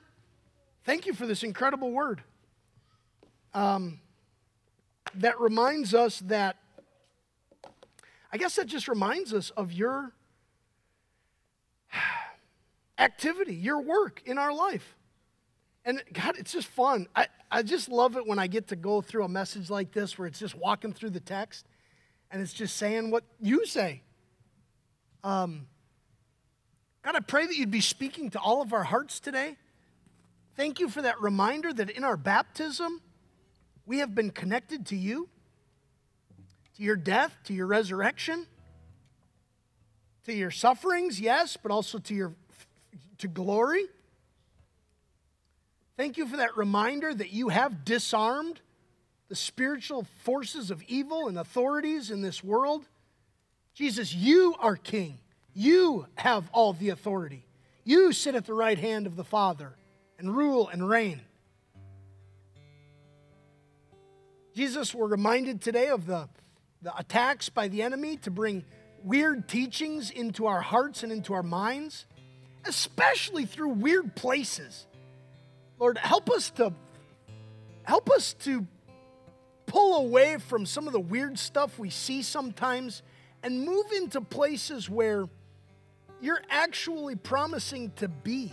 thank 0.84 1.06
you 1.06 1.14
for 1.14 1.26
this 1.26 1.44
incredible 1.44 1.92
word 1.92 2.22
um, 3.54 4.00
that 5.16 5.39
reminds 5.39 5.93
us 5.93 6.20
that, 6.22 6.58
I 8.32 8.38
guess 8.38 8.55
that 8.55 8.68
just 8.68 8.88
reminds 8.88 9.34
us 9.34 9.49
of 9.51 9.72
your 9.72 10.14
activity, 12.97 13.55
your 13.55 13.82
work 13.82 14.22
in 14.26 14.38
our 14.38 14.53
life. 14.53 14.95
And 15.86 16.03
God, 16.12 16.36
it's 16.38 16.51
just 16.51 16.68
fun. 16.68 17.08
I, 17.16 17.28
I 17.49 17.64
just 17.64 17.88
love 17.89 18.18
it 18.18 18.28
when 18.28 18.39
I 18.39 18.47
get 18.47 18.68
to 18.68 18.76
go 18.76 19.01
through 19.01 19.24
a 19.24 19.30
message 19.30 19.70
like 19.70 19.93
this 19.93 20.18
where 20.18 20.28
it's 20.28 20.39
just 20.39 20.55
walking 20.55 20.91
through 20.91 21.12
the 21.12 21.22
text 21.22 21.66
and 22.30 22.41
it's 22.41 22.53
just 22.53 22.76
saying 22.76 23.10
what 23.10 23.24
you 23.39 23.66
say. 23.66 24.01
Um, 25.24 25.68
God, 27.03 27.16
I 27.16 27.22
pray 27.22 27.45
that 27.45 27.55
you'd 27.55 27.72
be 27.72 27.82
speaking 27.82 28.30
to 28.32 28.39
all 28.39 28.62
of 28.62 28.74
our 28.74 28.84
hearts 28.84 29.22
today. 29.22 29.55
Thank 30.58 30.80
you 30.80 30.89
for 30.89 31.01
that 31.01 31.22
reminder 31.22 31.72
that 31.72 31.89
in 31.89 32.03
our 32.03 32.18
baptism, 32.18 33.01
we 33.88 34.00
have 34.00 34.14
been 34.14 34.30
connected 34.30 34.86
to 34.88 34.96
you, 34.96 35.30
to 36.76 36.84
your 36.84 36.98
death, 36.98 37.36
to 37.46 37.54
your 37.54 37.66
resurrection, 37.66 38.46
to 40.26 40.34
your 40.34 40.52
sufferings, 40.52 41.20
yes, 41.20 41.58
but 41.62 41.72
also 41.72 41.98
to 41.98 42.14
your 42.14 42.34
to 43.18 43.28
glory. 43.28 43.86
Thank 45.96 46.18
you 46.18 46.28
for 46.28 46.38
that 46.38 46.56
reminder 46.56 47.12
that 47.14 47.32
you 47.32 47.50
have 47.50 47.84
disarmed 47.84 48.60
the 49.30 49.36
spiritual 49.36 50.06
forces 50.24 50.70
of 50.70 50.84
evil 50.84 51.28
and 51.28 51.40
authorities 51.40 52.12
in 52.12 52.22
this 52.22 52.44
world. 52.44 52.86
Jesus, 53.74 54.14
you 54.14 54.56
are 54.60 54.76
king. 54.76 55.18
You 55.54 56.06
have 56.16 56.48
all 56.52 56.74
the 56.74 56.90
authority. 56.90 57.46
You 57.84 58.12
sit 58.12 58.36
at 58.36 58.46
the 58.46 58.54
right 58.54 58.78
hand 58.78 59.08
of 59.08 59.16
the 59.16 59.24
Father 59.24 59.74
and 60.20 60.36
rule 60.36 60.68
and 60.68 60.88
reign. 60.88 61.22
Jesus, 64.58 64.91
we're 64.91 65.05
reminded 65.05 65.62
today 65.62 65.89
of 65.89 66.08
the, 66.08 66.28
the 66.82 66.91
attacks 66.97 67.47
by 67.47 67.68
the 67.68 67.84
enemy 67.84 68.18
to 68.18 68.32
bring 68.32 68.66
weird 69.03 69.47
teachings 69.47 70.10
into 70.10 70.47
our 70.47 70.62
hearts 70.62 71.03
and 71.03 71.12
into 71.12 71.36
our 71.36 71.43
minds. 71.43 72.08
especially 72.66 73.45
through 73.45 73.70
weird 73.70 74.16
places. 74.16 74.88
Lord, 75.78 75.99
help 75.99 76.32
us 76.32 76.49
to 76.51 76.74
help 77.84 78.10
us 78.10 78.34
to 78.34 78.66
pull 79.68 79.97
away 79.97 80.38
from 80.38 80.66
some 80.66 80.88
of 80.88 80.93
the 80.93 80.99
weird 80.99 81.38
stuff 81.38 81.78
we 81.78 81.91
see 81.91 82.24
sometimes 82.24 83.03
and 83.43 83.64
move 83.64 83.86
into 83.95 84.22
places 84.22 84.89
where 84.89 85.26
you're 86.20 86.41
actually 86.49 87.16
promising 87.16 87.91
to 87.97 88.08
be 88.08 88.51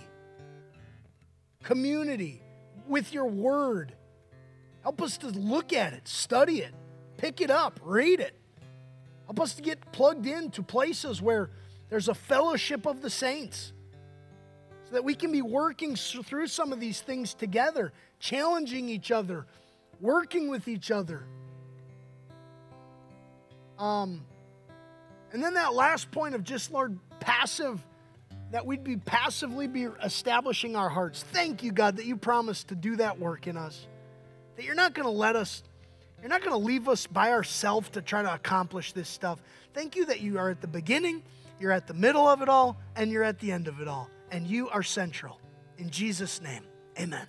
community 1.62 2.42
with 2.86 3.14
your 3.14 3.24
word. 3.24 3.94
Help 4.84 5.00
us 5.00 5.16
to 5.18 5.28
look 5.28 5.72
at 5.72 5.94
it, 5.94 6.06
study 6.06 6.58
it, 6.58 6.74
pick 7.16 7.40
it 7.40 7.50
up, 7.50 7.80
read 7.82 8.20
it. 8.20 8.38
Help 9.24 9.40
us 9.40 9.54
to 9.54 9.62
get 9.62 9.92
plugged 9.92 10.26
into 10.26 10.62
places 10.62 11.22
where 11.22 11.48
there's 11.88 12.08
a 12.08 12.14
fellowship 12.14 12.86
of 12.86 13.00
the 13.00 13.08
saints 13.08 13.72
so 14.84 14.92
that 14.92 15.02
we 15.02 15.14
can 15.14 15.32
be 15.32 15.40
working 15.40 15.96
through 15.96 16.46
some 16.48 16.70
of 16.70 16.80
these 16.80 17.00
things 17.00 17.32
together, 17.32 17.94
challenging 18.20 18.90
each 18.90 19.10
other, 19.10 19.46
working 20.02 20.50
with 20.50 20.68
each 20.68 20.90
other. 20.90 21.24
Um, 23.78 24.22
and 25.32 25.42
then 25.42 25.54
that 25.54 25.72
last 25.72 26.10
point 26.10 26.34
of 26.34 26.44
just, 26.44 26.70
Lord, 26.70 26.98
passive, 27.20 27.82
that 28.52 28.66
we'd 28.66 28.84
be 28.84 28.98
passively 28.98 29.66
be 29.66 29.84
establishing 30.04 30.76
our 30.76 30.90
hearts. 30.90 31.22
Thank 31.32 31.62
you, 31.62 31.72
God, 31.72 31.96
that 31.96 32.04
you 32.04 32.18
promised 32.18 32.68
to 32.68 32.74
do 32.74 32.96
that 32.96 33.18
work 33.18 33.46
in 33.46 33.56
us. 33.56 33.86
That 34.56 34.64
you're 34.64 34.74
not 34.74 34.94
going 34.94 35.06
to 35.06 35.10
let 35.10 35.36
us, 35.36 35.62
you're 36.20 36.28
not 36.28 36.40
going 36.40 36.52
to 36.52 36.66
leave 36.66 36.88
us 36.88 37.06
by 37.06 37.32
ourselves 37.32 37.88
to 37.90 38.02
try 38.02 38.22
to 38.22 38.32
accomplish 38.32 38.92
this 38.92 39.08
stuff. 39.08 39.42
Thank 39.72 39.96
you 39.96 40.06
that 40.06 40.20
you 40.20 40.38
are 40.38 40.50
at 40.50 40.60
the 40.60 40.68
beginning, 40.68 41.22
you're 41.60 41.72
at 41.72 41.86
the 41.86 41.94
middle 41.94 42.26
of 42.28 42.42
it 42.42 42.48
all, 42.48 42.78
and 42.96 43.10
you're 43.10 43.24
at 43.24 43.40
the 43.40 43.52
end 43.52 43.68
of 43.68 43.80
it 43.80 43.88
all. 43.88 44.08
And 44.30 44.46
you 44.46 44.68
are 44.70 44.82
central. 44.82 45.40
In 45.78 45.90
Jesus' 45.90 46.40
name, 46.40 46.64
amen. 46.98 47.26